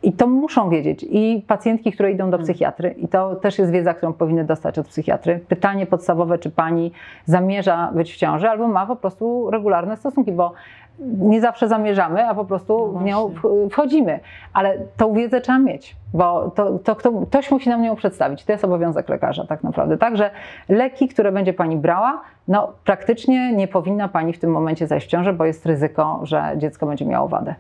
I 0.03 0.13
to 0.13 0.27
muszą 0.27 0.71
wiedzieć 0.71 1.07
i 1.11 1.45
pacjentki, 1.47 1.93
które 1.93 2.13
idą 2.13 2.25
do 2.31 2.37
Mhm. 2.37 2.43
psychiatry, 2.43 2.91
i 2.91 3.09
to 3.09 3.37
też 3.37 3.59
jest 3.59 3.73
wiedza, 3.73 3.95
którą 3.95 4.13
powinny 4.13 4.45
dostać 4.45 4.79
od 4.79 4.89
psychiatry. 4.89 5.41
Pytanie 5.49 5.87
podstawowe, 5.87 6.39
czy 6.39 6.51
pani 6.51 6.93
zamierza 7.25 7.91
być 7.95 8.13
w 8.13 8.17
ciąży, 8.17 8.49
albo 8.49 8.69
ma 8.69 8.87
po 8.87 8.97
prostu 8.97 9.51
regularne 9.51 9.97
stosunki, 9.97 10.33
bo 10.33 10.53
nie 10.99 11.41
zawsze 11.41 11.69
zamierzamy, 11.69 12.29
a 12.29 12.35
po 12.35 12.45
prostu 12.45 12.91
No 12.95 13.01
w 13.01 13.05
nią 13.05 13.35
wchodzimy. 13.71 14.21
Ale 14.53 14.79
tą 14.97 15.13
wiedzę 15.13 15.41
trzeba 15.41 15.59
mieć, 15.59 15.97
bo 16.15 16.51
to, 16.51 16.79
to 16.79 16.97
kto, 16.97 17.13
ktoś 17.13 17.51
musi 17.51 17.69
nam 17.69 17.85
ją 17.85 17.97
przedstawić. 17.97 18.45
To 18.45 18.53
jest 18.53 18.65
obowiązek 18.65 19.09
lekarza 19.09 19.47
tak 19.47 19.63
naprawdę. 19.63 19.99
Także 19.99 20.31
leki, 20.69 21.09
które 21.09 21.33
będzie 21.33 21.53
pani 21.53 21.77
brała, 21.77 22.21
no 22.49 22.73
praktycznie 22.85 23.53
nie 23.53 23.69
powinna 23.69 24.09
pani 24.09 24.33
w 24.33 24.39
tym 24.39 24.51
momencie 24.51 24.87
zajść 24.87 25.07
w 25.07 25.11
ciążę, 25.11 25.33
bo 25.33 25.45
jest 25.45 25.67
ryzyko, 25.67 26.21
że 26.23 26.53
dziecko 26.57 26.87
będzie 26.87 27.05
miało 27.05 27.29
wadę. 27.29 27.55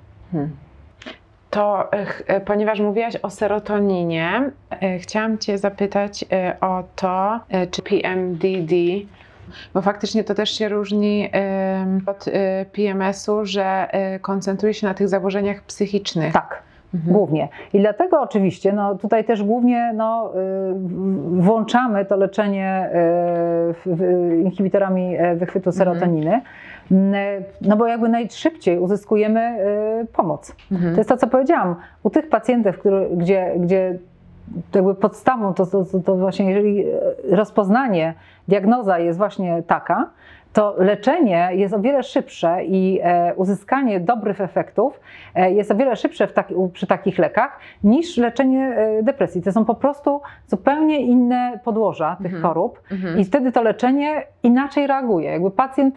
To 1.50 1.92
e, 1.92 2.40
ponieważ 2.40 2.80
mówiłaś 2.80 3.16
o 3.16 3.30
serotoninie, 3.30 4.50
e, 4.70 4.98
chciałam 4.98 5.38
Cię 5.38 5.58
zapytać 5.58 6.24
e, 6.32 6.56
o 6.60 6.82
to, 6.96 7.40
czy 7.70 7.82
PMDD 7.82 8.74
Bo 9.74 9.82
faktycznie 9.82 10.24
to 10.24 10.34
też 10.34 10.50
się 10.50 10.68
różni 10.68 11.30
od 12.06 12.26
y, 12.28 12.32
PMS-u, 12.72 13.44
że 13.44 13.88
y, 14.16 14.20
koncentruje 14.20 14.74
się 14.74 14.86
na 14.86 14.94
tych 14.94 15.08
zaburzeniach 15.08 15.62
psychicznych. 15.62 16.32
Tak. 16.32 16.62
Mhm. 16.94 17.12
Głównie. 17.12 17.48
I 17.72 17.80
dlatego 17.80 18.20
oczywiście 18.20 18.72
no, 18.72 18.94
tutaj 18.94 19.24
też 19.24 19.42
głównie 19.42 19.92
no, 19.96 20.32
y, 20.36 21.42
włączamy 21.42 22.04
to 22.04 22.16
leczenie 22.16 22.90
w- 23.86 24.40
inhibitorami 24.44 25.16
e, 25.16 25.36
wychwytu 25.36 25.72
serotoniny, 25.72 26.40
Mm, 26.90 27.14
no 27.60 27.76
bo 27.76 27.86
jakby 27.86 28.08
najszybciej 28.08 28.78
uzyskujemy 28.78 29.56
y, 30.02 30.06
pomoc. 30.06 30.56
Mhm. 30.72 30.94
To 30.94 31.00
jest 31.00 31.08
to, 31.08 31.16
co 31.16 31.26
powiedziałam. 31.26 31.74
U 32.02 32.10
tych 32.10 32.28
pacjentów, 32.28 32.78
który, 32.78 33.08
gdzie, 33.16 33.52
gdzie 33.58 33.98
jakby 34.74 34.94
podstawą 34.94 35.54
to, 35.54 35.66
to, 35.66 35.84
to, 36.04 36.16
właśnie, 36.16 36.50
jeżeli 36.50 36.84
rozpoznanie, 37.30 38.14
diagnoza 38.48 38.98
jest 38.98 39.18
właśnie 39.18 39.62
taka, 39.66 40.10
to 40.52 40.74
leczenie 40.78 41.48
jest 41.52 41.74
o 41.74 41.80
wiele 41.80 42.02
szybsze 42.02 42.64
i 42.64 43.00
e, 43.02 43.34
uzyskanie 43.34 44.00
dobrych 44.00 44.40
efektów 44.40 45.00
e, 45.34 45.52
jest 45.52 45.70
o 45.70 45.74
wiele 45.74 45.96
szybsze 45.96 46.28
taki, 46.28 46.54
przy 46.72 46.86
takich 46.86 47.18
lekach 47.18 47.58
niż 47.84 48.16
leczenie 48.16 48.74
e, 48.76 49.02
depresji. 49.02 49.42
To 49.42 49.52
są 49.52 49.64
po 49.64 49.74
prostu 49.74 50.20
zupełnie 50.46 51.00
inne 51.00 51.60
podłoża 51.64 52.16
tych 52.16 52.34
Mhm. 52.34 52.42
chorób 52.42 52.80
Mhm. 52.92 53.18
i 53.18 53.24
wtedy 53.24 53.52
to 53.52 53.62
leczenie 53.62 54.22
inaczej 54.42 54.86
reaguje. 54.86 55.30
Jakby 55.30 55.50
pacjent 55.50 55.94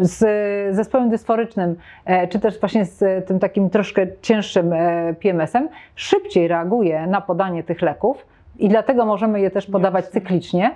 z 0.00 0.76
zespołem 0.76 1.08
dysforycznym, 1.08 1.76
e, 2.04 2.28
czy 2.28 2.40
też 2.40 2.60
właśnie 2.60 2.84
z 2.84 3.26
tym 3.26 3.38
takim 3.38 3.70
troszkę 3.70 4.06
cięższym 4.22 4.72
e, 4.72 5.14
PMS-em, 5.14 5.68
szybciej 5.94 6.48
reaguje 6.48 7.06
na 7.06 7.20
podanie 7.20 7.64
tych 7.64 7.82
leków 7.82 8.26
i 8.58 8.68
dlatego 8.68 9.06
możemy 9.06 9.40
je 9.40 9.50
też 9.50 9.66
podawać 9.66 10.04
Jasne. 10.04 10.20
cyklicznie, 10.20 10.70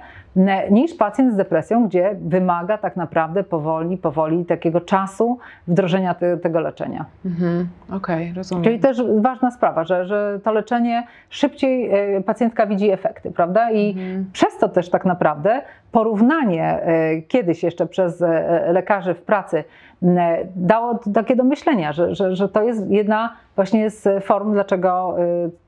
niż 0.70 0.94
pacjent 0.94 1.32
z 1.32 1.36
depresją, 1.36 1.88
gdzie 1.88 2.16
wymaga 2.20 2.78
tak 2.78 2.96
naprawdę 2.96 3.44
powoli, 3.44 3.96
powoli 3.96 4.44
takiego 4.44 4.80
czasu 4.80 5.38
wdrożenia 5.68 6.14
te, 6.14 6.36
tego 6.36 6.60
leczenia. 6.60 7.04
Mhm. 7.26 7.68
Okej, 7.92 8.32
rozumiem. 8.36 8.64
Czyli 8.64 8.78
też 8.78 9.02
ważna 9.20 9.50
sprawa, 9.50 9.84
że, 9.84 10.06
że 10.06 10.40
to 10.44 10.52
leczenie 10.52 11.06
szybciej 11.30 11.90
e, 12.16 12.20
pacjentka 12.20 12.66
widzi 12.66 12.90
efekty, 12.90 13.30
prawda? 13.30 13.70
I 13.70 13.90
Mhm. 13.90 14.26
przez 14.32 14.58
to 14.58 14.68
też 14.68 14.90
tak 14.90 15.04
naprawdę 15.04 15.62
porównanie 15.92 16.64
e, 16.82 17.22
kiedyś 17.22 17.62
jeszcze 17.62 17.86
przez 17.86 18.22
e, 18.22 18.72
lekarzy 18.72 19.14
w 19.14 19.22
pracy 19.22 19.64
dało 20.56 20.94
t- 20.98 21.12
takie 21.12 21.36
do 21.36 21.44
myślenia, 21.44 21.92
że, 21.92 22.14
że, 22.14 22.36
że 22.36 22.48
to 22.48 22.62
jest 22.62 22.90
jedna 22.90 23.32
właśnie 23.56 23.90
z 23.90 24.24
form, 24.24 24.52
dlaczego 24.52 25.16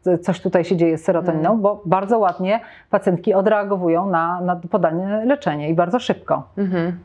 e, 0.07 0.19
coś 0.19 0.41
tutaj 0.41 0.65
się 0.65 0.77
dzieje 0.77 0.99
z 0.99 1.05
serotoniną, 1.05 1.51
Mm. 1.51 1.63
bo 1.63 1.83
bardzo 1.87 2.19
ładnie 2.19 2.61
pacjentki 2.91 3.35
odreagowują 3.35 4.07
na, 4.11 4.41
na 4.41 4.57
podane 4.71 5.25
leczenie 5.25 5.69
i 5.71 5.75
bardzo 5.75 5.99
szybko. 5.99 6.43
Mhm. 6.59 6.99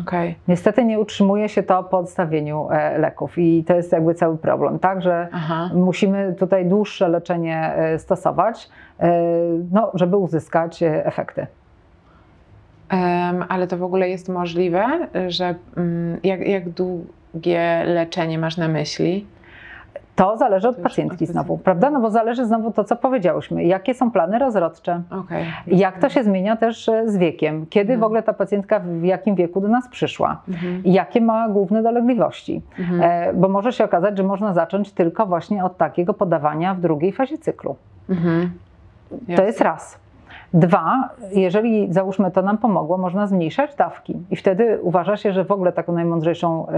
Okej. 0.00 0.34
Niestety 0.48 0.84
nie 0.84 1.00
utrzymuje 1.00 1.48
się 1.48 1.62
to 1.62 1.82
po 1.82 1.98
odstawieniu 1.98 2.68
e, 2.70 2.98
leków 2.98 3.38
i 3.38 3.64
to 3.64 3.74
jest 3.74 3.92
jakby 3.92 4.14
cały 4.14 4.38
problem, 4.38 4.78
tak, 4.78 5.02
że 5.02 5.28
Aha. 5.32 5.70
musimy 5.74 6.34
tutaj 6.38 6.66
dłuższe 6.66 7.08
leczenie 7.08 7.74
e, 7.76 7.98
stosować, 7.98 8.68
e, 9.00 9.12
no, 9.72 9.90
żeby 9.94 10.16
uzyskać 10.16 10.82
e, 10.82 11.06
efekty. 11.06 11.46
Ale 13.48 13.66
to 13.66 13.76
w 13.76 13.82
ogóle 13.82 14.08
jest 14.08 14.28
możliwe, 14.28 14.84
że 15.28 15.54
mm, 15.76 16.20
jak, 16.24 16.48
jak 16.48 16.68
długie 16.68 17.82
leczenie 17.86 18.38
masz 18.38 18.56
na 18.56 18.68
myśli? 18.68 19.26
To 20.16 20.36
zależy 20.36 20.68
od 20.68 20.76
pacjentki 20.76 21.26
znowu, 21.26 21.58
prawda? 21.58 21.90
No 21.90 22.00
bo 22.00 22.10
zależy 22.10 22.46
znowu 22.46 22.72
to, 22.72 22.84
co 22.84 22.96
powiedziałyśmy. 22.96 23.64
Jakie 23.64 23.94
są 23.94 24.10
plany 24.10 24.38
rozrodcze? 24.38 25.02
Okej. 25.10 25.44
Jak 25.66 25.98
to 25.98 26.08
się 26.08 26.24
zmienia 26.24 26.56
też 26.56 26.88
e, 26.88 27.08
z 27.08 27.16
wiekiem? 27.16 27.66
Kiedy 27.70 27.86
w 27.88 27.90
Mhm. 27.90 28.04
ogóle 28.04 28.22
ta 28.22 28.32
pacjentka 28.32 28.80
w 28.80 29.02
jakim 29.04 29.34
wieku 29.34 29.60
do 29.60 29.68
nas 29.68 29.88
przyszła? 29.88 30.42
Mhm. 30.48 30.82
Jakie 30.84 31.20
ma 31.20 31.48
główne 31.48 31.82
dolegliwości? 31.82 32.62
Mhm. 32.78 33.00
E, 33.02 33.34
Bo 33.34 33.48
może 33.48 33.72
się 33.72 33.84
okazać, 33.84 34.16
że 34.16 34.22
można 34.22 34.54
zacząć 34.54 34.92
tylko 34.92 35.26
właśnie 35.26 35.64
od 35.64 35.76
takiego 35.76 36.14
podawania 36.14 36.74
w 36.74 36.80
drugiej 36.80 37.12
fazie 37.12 37.38
cyklu. 37.38 37.76
To 39.36 39.42
jest 39.44 39.60
raz. 39.60 39.98
Dwa, 40.54 41.08
jeżeli 41.32 41.92
załóżmy 41.92 42.30
to 42.30 42.42
nam 42.42 42.58
pomogło, 42.58 42.98
można 42.98 43.26
zmniejszać 43.26 43.74
dawki 43.76 44.16
i 44.30 44.36
wtedy 44.36 44.78
uważa 44.82 45.16
się, 45.16 45.32
że 45.32 45.44
w 45.44 45.50
ogóle 45.50 45.72
taką 45.72 45.92
najmądrzejszą, 45.92 46.66
e, 46.68 46.72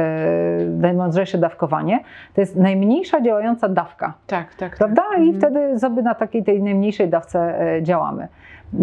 najmądrzejsze 0.66 1.38
dawkowanie 1.38 2.00
to 2.34 2.40
jest 2.40 2.56
najmniejsza 2.56 3.20
działająca 3.20 3.68
dawka, 3.68 4.14
Tak, 4.26 4.46
tak. 4.54 4.58
tak. 4.58 4.78
prawda? 4.78 5.02
I 5.18 5.28
Mhm. 5.28 5.34
wtedy 5.38 5.78
sobie 5.78 6.02
na 6.02 6.14
takiej 6.14 6.44
tej 6.44 6.62
najmniejszej 6.62 7.08
dawce 7.08 7.60
e, 7.76 7.82
działamy. 7.82 8.28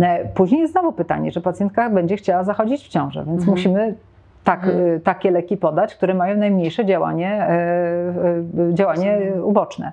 E, 0.01 0.25
Później 0.25 0.61
jest 0.61 0.73
znowu 0.73 0.91
pytanie, 0.91 1.31
że 1.31 1.41
pacjentka 1.41 1.89
będzie 1.89 2.15
chciała 2.17 2.43
zachodzić 2.43 2.83
w 2.85 2.87
ciążę, 2.87 3.19
więc 3.27 3.39
Mhm. 3.39 3.49
musimy 3.57 3.95
tak, 4.43 4.63
Mhm. 4.63 5.01
takie 5.01 5.31
leki 5.31 5.57
podać, 5.57 5.95
które 5.95 6.13
mają 6.13 6.37
najmniejsze 6.37 6.85
działanie, 6.85 7.47
działanie 8.73 9.17
uboczne. 9.43 9.91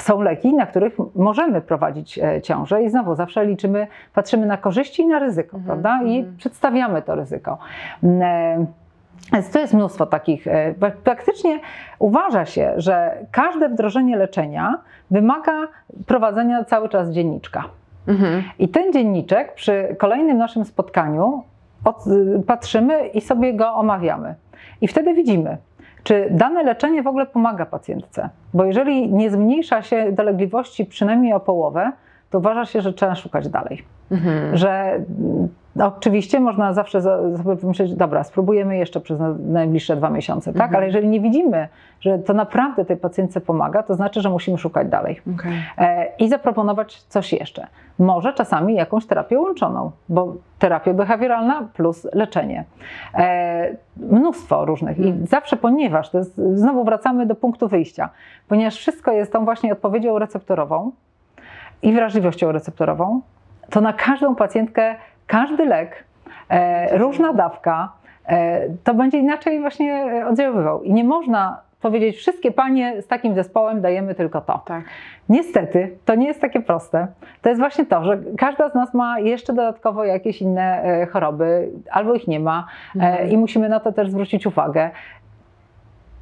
Są 0.00 0.20
leki, 0.20 0.54
na 0.54 0.66
których 0.66 0.96
możemy 1.14 1.60
prowadzić 1.60 2.18
e, 2.18 2.42
ciążę 2.42 2.82
i 2.82 2.90
znowu 2.90 3.14
zawsze 3.14 3.46
liczymy, 3.46 3.86
patrzymy 4.14 4.46
na 4.46 4.56
korzyści 4.56 5.02
i 5.02 5.06
na 5.06 5.18
ryzyko, 5.18 5.56
Mhm, 5.56 5.64
prawda? 5.82 6.06
I 6.08 6.18
mhm. 6.18 6.36
przedstawiamy 6.36 7.02
to 7.02 7.14
ryzyko. 7.14 7.58
E, 8.04 8.66
Więc 9.32 9.50
to 9.50 9.58
jest 9.58 9.74
mnóstwo 9.74 10.06
takich. 10.06 10.46
e, 10.46 10.72
pra- 10.74 10.90
Praktycznie 11.04 11.60
uważa 11.98 12.44
się, 12.44 12.72
że 12.76 13.18
każde 13.30 13.68
wdrożenie 13.68 14.16
leczenia 14.16 14.78
wymaga 15.10 15.52
prowadzenia 16.06 16.64
cały 16.64 16.88
czas 16.88 17.10
dzienniczka. 17.10 17.64
Mhm. 18.08 18.42
I 18.58 18.68
ten 18.68 18.92
dzienniczek 18.92 19.54
przy 19.54 19.96
kolejnym 19.98 20.38
naszym 20.38 20.64
spotkaniu 20.64 21.42
od, 21.84 22.04
patrzymy 22.46 23.06
i 23.06 23.20
sobie 23.20 23.54
go 23.54 23.74
omawiamy. 23.74 24.34
I 24.80 24.88
wtedy 24.88 25.14
widzimy, 25.14 25.56
czy 26.06 26.28
dane 26.30 26.62
leczenie 26.62 27.02
w 27.02 27.06
ogóle 27.06 27.26
pomaga 27.26 27.66
pacjentce. 27.66 28.28
Bo 28.54 28.64
jeżeli 28.64 29.12
nie 29.12 29.30
zmniejsza 29.30 29.82
się 29.82 30.12
dolegliwości 30.12 30.84
przynajmniej 30.84 31.32
o 31.32 31.40
połowę, 31.40 31.92
to 32.30 32.38
uważa 32.38 32.64
się, 32.64 32.80
że 32.80 32.92
trzeba 32.92 33.14
szukać 33.14 33.48
dalej. 33.48 33.84
Mhm. 34.10 34.56
Że 34.56 35.00
mm, 35.76 35.92
oczywiście 35.96 36.40
można 36.40 36.72
zawsze 36.72 37.00
za- 37.00 37.36
sobie 37.42 37.56
pomyśleć, 37.56 37.94
dobra, 37.94 38.24
spróbujemy 38.24 38.76
jeszcze 38.76 39.00
przez 39.00 39.20
na- 39.20 39.34
najbliższe 39.38 39.96
dwa 39.96 40.10
miesiące, 40.10 40.52
tak? 40.52 40.62
Mhm. 40.62 40.76
Ale 40.76 40.86
jeżeli 40.86 41.08
nie 41.08 41.20
widzimy, 41.20 41.68
że 42.00 42.18
to 42.18 42.34
naprawdę 42.34 42.84
tej 42.84 42.96
pacjentce 42.96 43.40
pomaga, 43.40 43.82
to 43.82 43.94
znaczy, 43.94 44.20
że 44.20 44.30
musimy 44.30 44.58
szukać 44.58 44.88
dalej 44.88 45.20
Okej. 45.34 45.52
e, 45.78 46.06
i 46.18 46.28
zaproponować 46.28 47.02
coś 47.02 47.32
jeszcze. 47.32 47.66
Może 47.98 48.32
czasami 48.32 48.74
jakąś 48.74 49.06
terapię 49.06 49.38
łączoną, 49.38 49.90
bo 50.08 50.34
terapia 50.58 50.94
behawioralna 50.94 51.68
plus 51.74 52.06
leczenie. 52.12 52.64
E, 53.14 53.76
mnóstwo 53.96 54.64
różnych 54.64 54.98
i 54.98 55.08
Mhm. 55.08 55.26
zawsze, 55.26 55.56
ponieważ 55.56 56.10
to 56.10 56.18
jest, 56.18 56.36
znowu 56.54 56.84
wracamy 56.84 57.26
do 57.26 57.34
punktu 57.34 57.68
wyjścia, 57.68 58.08
ponieważ 58.48 58.76
wszystko 58.76 59.12
jest 59.12 59.32
tą 59.32 59.44
właśnie 59.44 59.72
odpowiedzią 59.72 60.18
receptorową 60.18 60.90
i 61.82 61.92
wrażliwością 61.92 62.52
receptorową, 62.52 63.20
to 63.70 63.80
na 63.80 63.92
każdą 63.92 64.34
pacjentkę 64.34 64.94
każdy 65.26 65.64
lek, 65.64 66.04
e, 66.48 66.98
różna 66.98 67.32
dawka, 67.32 67.92
e, 68.28 68.60
to 68.84 68.94
będzie 68.94 69.18
inaczej 69.18 69.60
właśnie 69.60 70.04
oddziaływał. 70.28 70.82
I 70.82 70.92
nie 70.92 71.04
można 71.04 71.60
powiedzieć, 71.80 72.16
wszystkie 72.16 72.52
panie 72.52 73.02
z 73.02 73.06
takim 73.06 73.34
zespołem 73.34 73.80
dajemy 73.80 74.14
tylko 74.14 74.40
to. 74.40 74.62
Tak. 74.64 74.84
Niestety, 75.28 75.96
to 76.04 76.14
nie 76.14 76.26
jest 76.26 76.40
takie 76.40 76.60
proste. 76.60 77.06
To 77.42 77.48
jest 77.48 77.60
właśnie 77.60 77.86
to, 77.86 78.04
że 78.04 78.18
każda 78.38 78.70
z 78.70 78.74
nas 78.74 78.94
ma 78.94 79.18
jeszcze 79.18 79.52
dodatkowo 79.52 80.04
jakieś 80.04 80.42
inne 80.42 80.82
e, 80.82 81.06
choroby, 81.06 81.68
albo 81.90 82.14
ich 82.14 82.28
nie 82.28 82.40
ma 82.40 82.66
Mhm. 82.96 83.30
i 83.30 83.36
musimy 83.36 83.68
na 83.68 83.80
to 83.80 83.92
też 83.92 84.10
zwrócić 84.10 84.46
uwagę. 84.46 84.90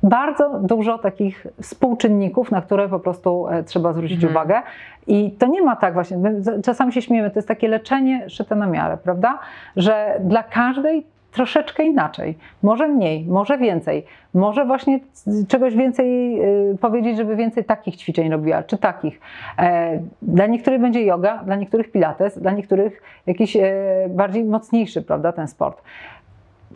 Bardzo 0.05 0.59
dużo 0.63 0.99
takich 0.99 1.47
współczynników, 1.63 2.51
na 2.51 2.63
które 2.63 2.89
po 2.89 3.01
prostu 3.01 3.49
e, 3.49 3.63
trzeba 3.63 3.93
zwrócić 3.93 4.25
Mhm. 4.25 4.33
uwagę. 4.33 4.63
I 5.07 5.31
to 5.31 5.47
nie 5.47 5.63
ma 5.63 5.77
tak 5.77 5.95
właśnie, 5.95 6.17
my 6.19 6.43
czasami 6.65 6.93
się 6.93 7.03
śmiejemy, 7.03 7.31
to 7.31 7.39
jest 7.39 7.49
takie 7.49 7.69
leczenie 7.69 8.31
szyte 8.31 8.55
na 8.57 8.67
miarę, 8.67 8.97
prawda? 9.05 9.39
Że 9.77 10.21
dla 10.21 10.43
każdej 10.43 11.07
troszeczkę 11.33 11.83
inaczej. 11.83 12.39
Może 12.63 12.89
mniej, 12.89 13.27
może 13.27 13.59
więcej. 13.59 14.05
Może 14.35 14.65
właśnie 14.65 15.01
czegoś 15.49 15.75
więcej 15.77 16.41
y, 16.73 16.79
powiedzieć, 16.81 17.17
żeby 17.17 17.37
więcej 17.37 17.65
takich 17.65 17.97
ćwiczeń 17.97 18.31
robiła, 18.31 18.63
czy 18.63 18.79
takich. 18.79 19.21
E, 19.59 20.01
Dla 20.23 20.47
niektórych 20.47 20.81
będzie 20.81 21.03
yoga, 21.03 21.39
dla 21.45 21.57
niektórych 21.57 21.93
pilates, 21.93 22.39
dla 22.39 22.53
niektórych 22.53 23.03
jakiś 23.27 23.57
e, 23.57 23.73
bardziej 24.09 24.45
mocniejszy, 24.45 25.03
prawda, 25.03 25.33
ten 25.33 25.49
sport. 25.49 25.83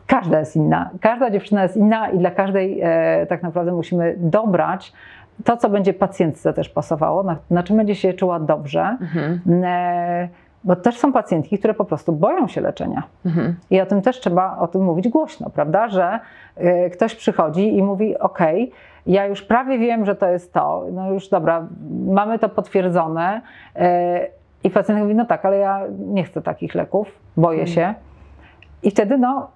Każda 0.06 0.38
jest 0.38 0.56
inna, 0.56 0.90
każda 1.00 1.30
dziewczyna 1.30 1.62
jest 1.62 1.76
inna 1.76 2.08
i 2.08 2.18
dla 2.18 2.30
każdej 2.30 2.80
e, 2.82 3.26
tak 3.26 3.42
naprawdę 3.42 3.72
musimy 3.72 4.14
dobrać 4.18 4.92
to, 5.44 5.56
co 5.56 5.68
będzie 5.70 5.94
pacjentce 5.94 6.52
też 6.52 6.68
pasowało, 6.68 7.22
na, 7.22 7.36
na 7.50 7.62
czym 7.62 7.76
będzie 7.76 7.94
się 7.94 8.12
czuła 8.12 8.40
dobrze. 8.40 8.96
Mhm. 9.00 9.40
E, 9.64 10.28
Bo 10.64 10.76
też 10.76 10.98
są 10.98 11.12
pacjentki, 11.12 11.58
które 11.58 11.74
po 11.74 11.84
prostu 11.84 12.12
boją 12.12 12.48
się 12.48 12.60
leczenia. 12.60 13.02
Mhm. 13.26 13.56
I 13.70 13.80
o 13.80 13.86
tym 13.86 14.02
też 14.02 14.20
trzeba 14.20 14.58
o 14.58 14.68
tym 14.68 14.82
mówić 14.84 15.08
głośno, 15.08 15.50
prawda? 15.50 15.88
Że 15.88 16.20
y, 16.86 16.90
ktoś 16.90 17.14
przychodzi 17.14 17.76
i 17.76 17.82
mówi: 17.82 18.18
OK, 18.18 18.38
ja 19.06 19.26
już 19.26 19.42
prawie 19.42 19.78
wiem, 19.78 20.04
że 20.04 20.14
to 20.14 20.28
jest 20.28 20.52
to, 20.52 20.84
no 20.92 21.12
już 21.12 21.28
dobra, 21.28 21.66
mamy 22.06 22.38
to 22.38 22.48
potwierdzone, 22.48 23.40
y, 23.76 23.80
I 24.64 24.70
pacjent 24.70 25.00
mówi, 25.00 25.14
no 25.14 25.24
tak, 25.24 25.44
ale 25.44 25.58
ja 25.58 25.80
nie 25.98 26.24
chcę 26.24 26.42
takich 26.42 26.74
leków, 26.74 27.08
boję 27.36 27.60
Mhm. 27.60 27.74
się. 27.74 27.94
I 28.82 28.90
wtedy 28.90 29.18
no, 29.18 29.50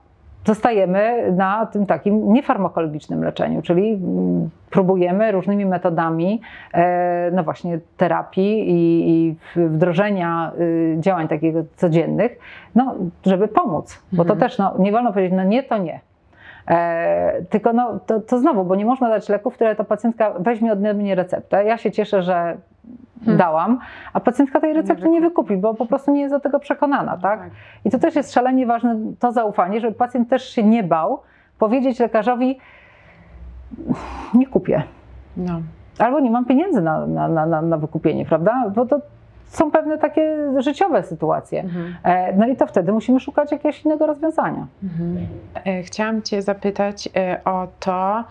zostajemy 0.44 1.32
na 1.32 1.66
tym 1.66 1.86
takim 1.86 2.32
niefarmakologicznym 2.32 3.24
leczeniu, 3.24 3.62
czyli 3.62 3.92
mm, 3.94 4.50
próbujemy 4.70 5.32
różnymi 5.32 5.66
metodami, 5.66 6.40
e, 6.74 7.30
no 7.32 7.44
właśnie 7.44 7.78
terapii 7.96 8.64
i, 8.66 9.34
wdrożenia 9.56 10.52
y, 10.60 10.96
działań 11.00 11.28
takiego 11.28 11.62
codziennych, 11.76 12.38
no, 12.74 12.94
żeby 13.26 13.48
pomóc. 13.48 14.02
Bo 14.12 14.24
to 14.24 14.32
Mhm. 14.32 14.40
też 14.40 14.58
no, 14.58 14.74
nie 14.78 14.92
wolno 14.92 15.12
powiedzieć, 15.12 15.36
no 15.36 15.44
nie, 15.44 15.62
to 15.62 15.78
nie. 15.78 16.00
E, 16.68 17.42
tylko 17.50 17.72
no, 17.72 17.98
to, 18.06 18.20
to 18.20 18.38
znowu, 18.38 18.64
bo 18.64 18.74
nie 18.74 18.84
można 18.86 19.08
dać 19.08 19.28
leków, 19.28 19.54
które 19.54 19.76
ta 19.76 19.84
pacjentka 19.84 20.30
weźmie 20.38 20.72
ode 20.72 20.94
mnie 20.94 21.14
receptę. 21.14 21.64
Ja 21.64 21.76
się 21.78 21.90
cieszę, 21.90 22.22
że 22.22 22.56
Hmm. 23.24 23.38
dałam, 23.38 23.78
a 24.12 24.20
pacjentka 24.20 24.60
tej 24.60 24.72
recepty 24.72 25.08
nie 25.08 25.20
wykupi. 25.20 25.56
bo 25.56 25.74
po 25.74 25.86
prostu 25.86 26.12
nie 26.12 26.20
jest 26.20 26.34
do 26.34 26.40
tego 26.40 26.60
przekonana, 26.60 27.16
tak? 27.16 27.40
I 27.84 27.90
to 27.90 27.98
też 27.98 28.14
jest 28.14 28.32
szalenie 28.32 28.66
ważne, 28.66 28.96
to 29.18 29.32
zaufanie, 29.32 29.80
żeby 29.80 29.94
pacjent 29.94 30.28
też 30.28 30.48
się 30.48 30.62
nie 30.62 30.82
bał 30.82 31.20
powiedzieć 31.58 31.98
lekarzowi, 32.00 32.58
nie 34.34 34.46
kupię, 34.46 34.82
No. 35.36 35.60
albo 35.98 36.20
nie 36.20 36.30
mam 36.30 36.44
pieniędzy 36.44 36.80
na, 36.82 37.06
na, 37.06 37.28
na, 37.28 37.46
na- 37.46 37.62
na 37.62 37.76
wykupienie, 37.76 38.26
prawda? 38.26 38.70
Bo 38.74 38.86
to 38.86 39.00
są 39.52 39.70
pewne 39.70 39.98
takie 39.98 40.52
życiowe 40.58 41.02
sytuacje. 41.02 41.60
Mhm. 41.60 41.94
E, 42.04 42.36
No 42.36 42.46
i 42.46 42.56
to 42.56 42.66
wtedy 42.66 42.92
musimy 42.92 43.20
szukać 43.20 43.52
jakiegoś 43.52 43.84
innego 43.84 44.06
rozwiązania. 44.06 44.66
Mhm. 44.82 45.26
E, 45.64 45.82
Chciałam 45.82 46.22
Cię 46.22 46.42
zapytać 46.42 47.08
e, 47.16 47.40
o 47.44 47.68
to, 47.80 48.24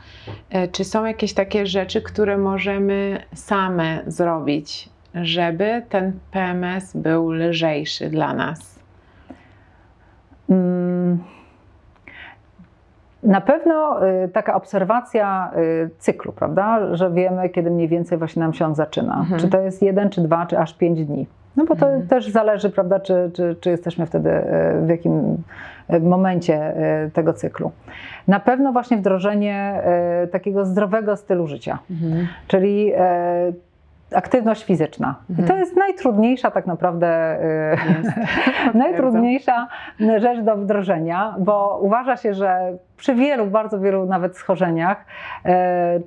czy 0.71 0.83
są 0.83 1.05
jakieś 1.05 1.33
takie 1.33 1.65
rzeczy, 1.65 2.01
które 2.01 2.37
możemy 2.37 3.23
same 3.35 3.99
zrobić, 4.07 4.89
żeby 5.15 5.81
ten 5.89 6.19
PMS 6.31 6.95
był 6.95 7.31
lżejszy 7.31 8.09
dla 8.09 8.33
nas. 8.33 8.79
Mm. 10.49 11.19
Na 13.23 13.41
pewno 13.41 14.05
y, 14.07 14.27
taka 14.29 14.53
obserwacja 14.55 15.51
y, 15.57 15.89
cyklu, 15.99 16.31
prawda, 16.31 16.95
że 16.95 17.11
wiemy, 17.11 17.49
kiedy 17.49 17.71
mniej 17.71 17.87
więcej 17.87 18.17
właśnie 18.17 18.39
nam 18.39 18.53
się 18.53 18.65
on 18.65 18.75
zaczyna. 18.75 19.17
Mhm. 19.19 19.39
Czy 19.39 19.47
to 19.47 19.61
jest 19.61 19.81
jeden, 19.81 20.09
czy 20.09 20.21
dwa, 20.21 20.45
czy 20.45 20.59
aż 20.59 20.73
pięć 20.73 21.05
dni. 21.05 21.27
No 21.55 21.65
bo 21.65 21.75
to 21.75 21.85
Mhm. 21.85 22.07
też 22.07 22.29
zależy, 22.29 22.69
prawda, 22.69 22.99
czy, 22.99 23.31
czy, 23.33 23.55
czy 23.61 23.69
jesteśmy 23.69 24.05
wtedy 24.05 24.29
y, 24.29 24.85
w 24.85 24.89
jakim 24.89 25.37
momencie 26.01 26.73
tego 27.13 27.33
cyklu. 27.33 27.71
Na 28.27 28.39
pewno 28.39 28.71
właśnie 28.71 28.97
wdrożenie 28.97 29.81
takiego 30.31 30.65
zdrowego 30.65 31.15
stylu 31.15 31.47
życia 31.47 31.79
czyli 32.47 32.91
e, 32.97 33.51
aktywność 34.15 34.63
fizyczna. 34.65 35.15
I 35.29 35.35
to 35.35 35.41
Mhm. 35.41 35.59
jest 35.59 35.75
najtrudniejsza 35.75 36.51
tak 36.51 36.67
naprawdę, 36.67 37.37
Jest. 37.97 38.11
najtrudniejsza 38.73 39.67
rzecz 40.17 40.39
do 40.39 40.55
wdrożenia, 40.55 41.35
bo 41.39 41.79
uważa 41.81 42.17
się, 42.17 42.33
że 42.33 42.77
przy 42.97 43.15
wielu, 43.15 43.45
bardzo 43.45 43.79
wielu 43.79 44.05
nawet 44.05 44.37
schorzeniach, 44.37 45.05
e, 45.45 45.99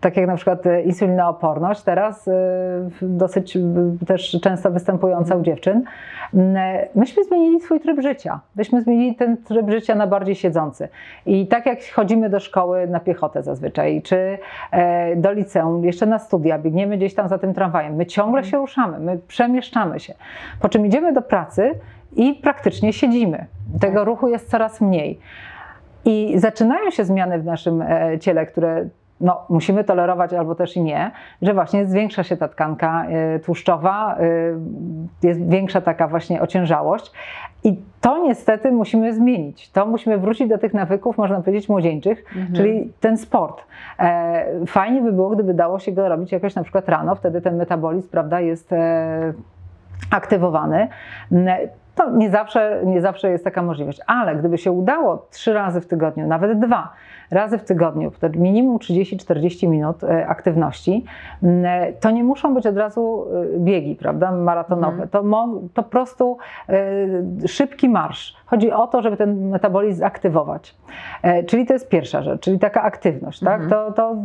tak 0.00 0.16
jak 0.16 0.26
na 0.26 0.36
przykład 0.36 0.66
e, 0.66 0.82
insulinooporność, 0.82 1.82
teraz 1.82 2.28
e, 2.28 2.32
dosyć 3.02 3.56
e, 3.56 3.60
też 4.06 4.38
często 4.42 4.70
występująca 4.70 5.36
u 5.36 5.42
dziewczyn, 5.42 5.84
m, 6.34 6.56
myśmy 6.94 7.24
zmienili 7.24 7.60
swój 7.60 7.80
tryb 7.80 8.00
życia. 8.00 8.40
Myśmy 8.56 8.82
zmienili 8.82 9.14
ten 9.14 9.36
tryb 9.36 9.70
życia 9.70 9.94
na 9.94 10.06
bardziej 10.06 10.34
siedzący. 10.34 10.88
I 11.26 11.46
tak 11.46 11.66
jak 11.66 11.78
chodzimy 11.94 12.30
do 12.30 12.40
szkoły 12.40 12.86
na 12.86 13.00
piechotę 13.00 13.42
zazwyczaj, 13.42 14.02
czy 14.02 14.38
e, 14.70 15.16
do 15.16 15.32
liceum, 15.32 15.84
jeszcze 15.84 16.06
na 16.06 16.18
studia, 16.18 16.58
biegniemy 16.58 16.96
gdzieś 16.96 17.14
tam 17.14 17.28
za 17.28 17.38
tym 17.38 17.54
tramwajem, 17.54 17.94
my 17.94 18.06
ciągle 18.06 18.44
się 18.44 18.56
ruszamy, 18.56 18.98
my 18.98 19.18
przemieszczamy 19.28 20.00
się. 20.00 20.14
Po 20.60 20.68
czym 20.68 20.86
idziemy 20.86 21.12
do 21.12 21.22
pracy 21.22 21.70
i 22.16 22.34
praktycznie 22.34 22.92
siedzimy. 22.92 23.46
Tego 23.80 24.04
ruchu 24.04 24.28
jest 24.28 24.50
coraz 24.50 24.80
mniej. 24.80 25.18
I 26.04 26.38
zaczynają 26.38 26.90
się 26.90 27.04
zmiany 27.04 27.38
w 27.38 27.44
naszym 27.44 27.82
e, 27.82 28.18
ciele, 28.18 28.46
które 28.46 28.88
no, 29.20 29.40
musimy 29.48 29.84
tolerować 29.84 30.32
albo 30.32 30.54
też 30.54 30.76
i 30.76 30.82
nie, 30.82 31.10
że 31.42 31.54
właśnie 31.54 31.86
zwiększa 31.86 32.22
się 32.22 32.36
ta 32.36 32.48
tkanka 32.48 33.04
e, 33.08 33.38
tłuszczowa, 33.38 34.16
e, 35.22 35.28
jest 35.28 35.48
większa 35.48 35.80
taka 35.80 36.08
właśnie 36.08 36.40
ociężałość. 36.42 37.12
I 37.64 37.76
to 38.00 38.18
niestety 38.18 38.72
musimy 38.72 39.14
zmienić. 39.14 39.70
To 39.70 39.86
musimy 39.86 40.18
wrócić 40.18 40.48
do 40.48 40.58
tych 40.58 40.74
nawyków, 40.74 41.18
można 41.18 41.40
powiedzieć, 41.40 41.68
młodzieńczych, 41.68 42.24
Mhm. 42.36 42.54
czyli 42.54 42.92
ten 43.00 43.18
sport. 43.18 43.62
E, 43.98 44.66
fajnie 44.66 45.02
by 45.02 45.12
było, 45.12 45.30
gdyby 45.30 45.54
dało 45.54 45.78
się 45.78 45.92
go 45.92 46.08
robić 46.08 46.32
jakoś 46.32 46.54
na 46.54 46.62
przykład 46.62 46.88
rano, 46.88 47.14
wtedy 47.14 47.40
ten 47.40 47.56
metabolizm, 47.56 48.08
prawda, 48.08 48.40
jest 48.40 48.72
e, 48.72 49.32
aktywowany. 50.10 50.88
To 51.94 52.10
nie 52.10 52.30
zawsze, 52.30 52.82
nie 52.84 53.00
zawsze 53.00 53.30
jest 53.30 53.44
taka 53.44 53.62
możliwość, 53.62 54.00
ale 54.06 54.36
gdyby 54.36 54.58
się 54.58 54.72
udało 54.72 55.26
trzy 55.30 55.52
razy 55.52 55.80
w 55.80 55.86
tygodniu, 55.86 56.26
nawet 56.26 56.58
dwa 56.58 56.92
razy 57.30 57.58
w 57.58 57.64
tygodniu, 57.64 58.12
minimum 58.36 58.78
30-40 58.78 59.68
minut 59.68 60.04
e, 60.04 60.26
aktywności, 60.26 61.04
n- 61.42 61.66
to 62.00 62.10
nie 62.10 62.24
muszą 62.24 62.54
być 62.54 62.66
od 62.66 62.76
razu 62.76 63.26
e, 63.56 63.58
biegi, 63.58 63.94
prawda, 63.96 64.32
maratonowe. 64.32 65.02
Mhm. 65.02 65.08
To, 65.08 65.22
to 65.74 65.82
po 65.82 65.90
prostu 65.90 66.38
e, 66.68 67.48
szybki 67.48 67.88
marsz. 67.88 68.36
Chodzi 68.46 68.72
o 68.72 68.86
to, 68.86 69.02
żeby 69.02 69.16
ten 69.16 69.48
metabolizm 69.48 70.00
zaktywować. 70.00 70.74
E, 71.22 71.44
Czyli 71.44 71.66
to 71.66 71.72
jest 71.72 71.88
pierwsza 71.88 72.22
rzecz, 72.22 72.40
czyli 72.40 72.58
taka 72.58 72.82
aktywność. 72.82 73.40
Tak? 73.40 73.62
Mhm. 73.62 73.70
To, 73.70 73.92
to 73.92 74.16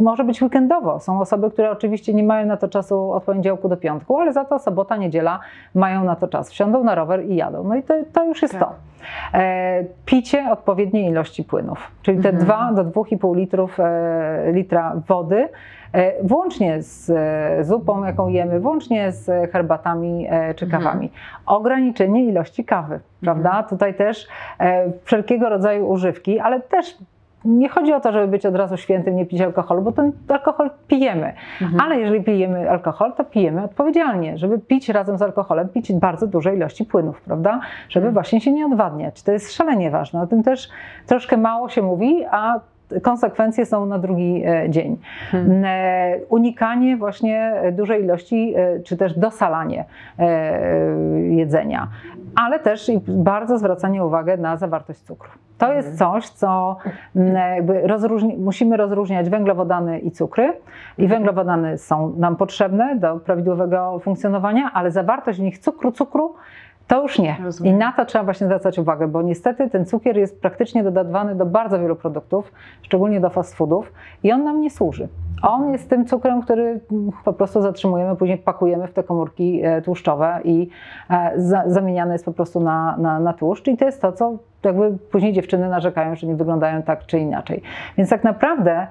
może 0.00 0.24
być 0.24 0.42
weekendowo. 0.42 1.00
Są 1.00 1.20
osoby, 1.20 1.50
które 1.50 1.70
oczywiście 1.70 2.14
nie 2.14 2.22
mają 2.24 2.46
na 2.46 2.56
to 2.56 2.68
czasu 2.68 3.12
od 3.12 3.22
poniedziałku 3.24 3.68
do 3.68 3.76
piątku, 3.76 4.16
ale 4.18 4.32
za 4.32 4.44
to 4.44 4.58
sobota, 4.58 4.96
niedziela 4.96 5.40
mają 5.74 6.04
na 6.04 6.16
to 6.16 6.28
czas. 6.28 6.50
Wsiądą 6.50 6.84
na 6.84 6.94
rower 6.94 7.24
i 7.24 7.36
jadą. 7.36 7.64
No 7.64 7.76
i 7.76 7.82
to, 7.82 7.94
to 8.12 8.24
już 8.24 8.42
jest 8.42 8.54
Tak. 8.58 8.62
to. 8.68 8.74
E, 9.34 9.84
picie 10.06 10.50
odpowiedniej 10.50 11.04
ilości 11.10 11.44
płynów, 11.44 11.90
czyli 12.02 12.22
te 12.22 12.28
Mhm. 12.28 12.44
2 12.44 12.72
do 12.72 12.84
2,5 12.84 13.36
litrów, 13.36 13.80
e, 13.80 14.52
litra 14.52 14.92
wody, 15.08 15.48
e, 15.92 16.12
włącznie 16.24 16.82
z 16.82 17.66
zupą, 17.66 18.04
jaką 18.04 18.28
jemy, 18.28 18.60
włącznie 18.60 19.12
z 19.12 19.52
herbatami 19.52 20.26
czy 20.56 20.64
Mhm. 20.64 20.82
kawami. 20.82 21.12
Ograniczenie 21.46 22.24
ilości 22.24 22.64
kawy, 22.64 23.00
prawda? 23.20 23.62
Tutaj 23.62 23.94
też 23.94 24.28
wszelkiego 25.04 25.48
rodzaju 25.48 25.88
używki, 25.88 26.40
ale 26.40 26.60
też 26.60 26.98
nie 27.48 27.68
chodzi 27.68 27.92
o 27.92 28.00
to, 28.00 28.12
żeby 28.12 28.28
być 28.28 28.46
od 28.46 28.54
razu 28.54 28.76
świętym, 28.76 29.16
nie 29.16 29.26
pić 29.26 29.40
alkoholu, 29.40 29.82
bo 29.82 29.92
ten 29.92 30.12
alkohol 30.28 30.70
pijemy. 30.88 31.32
Mhm. 31.62 31.80
Ale 31.80 31.98
jeżeli 32.00 32.24
pijemy 32.24 32.70
alkohol, 32.70 33.12
to 33.12 33.24
pijemy 33.24 33.64
odpowiedzialnie. 33.64 34.38
Żeby 34.38 34.58
pić 34.58 34.88
razem 34.88 35.18
z 35.18 35.22
alkoholem, 35.22 35.68
pić 35.68 35.92
bardzo 35.92 36.26
duże 36.26 36.56
ilości 36.56 36.84
płynów, 36.84 37.20
prawda? 37.20 37.60
Żeby 37.88 38.06
Mhm. 38.06 38.14
właśnie 38.14 38.40
się 38.40 38.52
nie 38.52 38.66
odwadniać. 38.66 39.22
To 39.22 39.32
jest 39.32 39.52
szalenie 39.52 39.90
ważne. 39.90 40.22
O 40.22 40.26
tym 40.26 40.42
też 40.42 40.68
troszkę 41.06 41.36
mało 41.36 41.68
się 41.68 41.82
mówi, 41.82 42.24
a 42.30 42.60
konsekwencje 43.02 43.66
są 43.66 43.86
na 43.86 43.98
drugi 43.98 44.42
e, 44.46 44.70
dzień. 44.70 44.96
Mhm. 45.34 45.62
E, 45.64 46.18
Unikanie 46.28 46.96
właśnie 46.96 47.62
dużej 47.72 48.04
ilości, 48.04 48.54
e, 48.56 48.80
czy 48.80 48.96
też 48.96 49.18
dosalanie 49.18 49.84
e, 50.18 50.60
jedzenia, 51.30 51.88
ale 52.36 52.58
też 52.58 52.90
bardzo 53.08 53.58
zwracanie 53.58 54.04
uwagi 54.04 54.42
na 54.42 54.56
zawartość 54.56 55.00
cukru. 55.00 55.30
To 55.58 55.72
jest 55.72 55.98
coś, 55.98 56.28
co 56.28 56.76
jakby 57.56 57.80
rozróżni, 57.80 58.36
musimy 58.36 58.76
rozróżniać 58.76 59.30
węglowodany 59.30 59.98
i 59.98 60.10
cukry. 60.10 60.52
I 60.98 61.08
węglowodany 61.08 61.78
są 61.78 62.14
nam 62.16 62.36
potrzebne 62.36 62.96
do 62.96 63.16
prawidłowego 63.16 63.98
funkcjonowania, 63.98 64.70
ale 64.74 64.90
zawartość 64.90 65.38
w 65.38 65.42
nich 65.42 65.58
cukru, 65.58 65.92
cukru 65.92 66.34
to 66.88 67.02
już 67.02 67.18
nie. 67.18 67.36
Rozumiem. 67.44 67.74
I 67.74 67.78
na 67.78 67.92
to 67.92 68.04
trzeba 68.04 68.24
właśnie 68.24 68.46
zwracać 68.46 68.78
uwagę, 68.78 69.08
bo 69.08 69.22
niestety 69.22 69.70
ten 69.70 69.86
cukier 69.86 70.16
jest 70.16 70.40
praktycznie 70.40 70.84
dodawany 70.84 71.34
do 71.34 71.46
bardzo 71.46 71.78
wielu 71.80 71.96
produktów, 71.96 72.52
szczególnie 72.82 73.20
do 73.20 73.30
fast 73.30 73.54
foodów 73.54 73.92
i 74.22 74.32
on 74.32 74.44
nam 74.44 74.60
nie 74.60 74.70
służy. 74.70 75.08
On 75.42 75.72
jest 75.72 75.90
tym 75.90 76.06
cukrem, 76.06 76.42
który 76.42 76.80
po 77.24 77.32
prostu 77.32 77.62
zatrzymujemy, 77.62 78.16
później 78.16 78.38
pakujemy 78.38 78.86
w 78.86 78.92
te 78.92 79.02
komórki 79.02 79.60
e, 79.64 79.82
tłuszczowe 79.82 80.40
i 80.44 80.68
e, 81.10 81.32
za, 81.36 81.62
zamieniane 81.66 82.12
jest 82.12 82.24
po 82.24 82.32
prostu 82.32 82.60
na, 82.60 82.96
na, 82.96 83.20
na 83.20 83.32
tłuszcz. 83.32 83.68
I 83.68 83.76
to 83.76 83.84
jest 83.84 84.02
to, 84.02 84.12
co 84.12 84.38
jakby 84.64 84.98
później 85.10 85.32
dziewczyny 85.32 85.68
narzekają, 85.68 86.16
że 86.16 86.26
nie 86.26 86.36
wyglądają 86.36 86.82
tak 86.82 87.06
czy 87.06 87.18
inaczej. 87.18 87.62
Więc 87.96 88.10
tak 88.10 88.24
naprawdę 88.24 88.86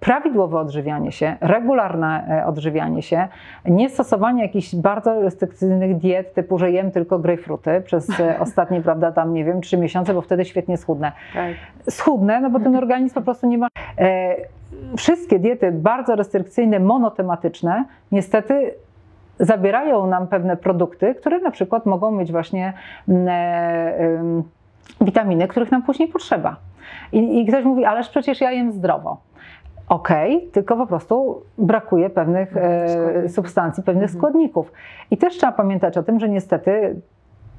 prawidłowe 0.00 0.58
odżywianie 0.58 1.12
się, 1.12 1.36
regularne 1.40 2.26
e, 2.28 2.46
odżywianie 2.46 3.02
się, 3.02 3.28
nie 3.64 3.90
stosowanie 3.90 4.42
jakichś 4.42 4.74
bardzo 4.74 5.20
restrykcyjnych 5.20 5.98
diet, 5.98 6.34
typu, 6.34 6.58
że 6.58 6.70
jem 6.70 6.90
tylko 6.90 7.18
grejpfruty 7.18 7.80
przez 7.80 8.20
e, 8.20 8.38
ostatnie, 8.40 8.80
prawda, 8.80 9.12
tam 9.12 9.34
nie 9.34 9.44
wiem, 9.44 9.60
trzy 9.60 9.76
miesiące, 9.76 10.14
bo 10.14 10.20
wtedy 10.20 10.44
świetnie 10.44 10.76
schudnę 10.76 11.12
Tak. 11.34 11.52
schudnę, 11.90 12.40
no 12.40 12.50
bo 12.50 12.60
ten 12.60 12.76
organizm 12.76 13.14
po 13.14 13.22
prostu 13.22 13.46
nie 13.46 13.58
ma. 13.58 13.68
E, 13.98 14.36
wszystkie 14.96 15.38
diety 15.38 15.72
bardzo 15.72 16.16
restrykcyjne, 16.16 16.80
monotematyczne, 16.80 17.84
niestety 18.12 18.74
zabierają 19.38 20.06
nam 20.06 20.26
pewne 20.26 20.56
produkty, 20.56 21.14
które 21.14 21.40
na 21.40 21.50
przykład 21.50 21.86
mogą 21.86 22.10
mieć 22.10 22.32
właśnie 22.32 22.72
witaminy, 25.00 25.48
których 25.48 25.70
nam 25.70 25.82
później 25.82 26.08
potrzeba. 26.08 26.56
I, 27.12 27.40
I 27.40 27.46
ktoś 27.46 27.64
mówi, 27.64 27.84
ależ 27.84 28.08
przecież 28.08 28.40
ja 28.40 28.50
jem 28.52 28.72
zdrowo. 28.72 29.16
ok, 29.88 30.08
tylko 30.52 30.76
po 30.76 30.86
prostu 30.86 31.42
brakuje 31.58 32.10
pewnych 32.10 32.56
e, 32.56 33.28
substancji, 33.28 33.82
pewnych 33.82 34.04
Mhm. 34.10 34.18
składników. 34.18 34.72
I 35.10 35.16
też 35.16 35.36
trzeba 35.38 35.52
pamiętać 35.52 35.98
o 35.98 36.02
tym, 36.02 36.20
że 36.20 36.28
niestety 36.28 36.96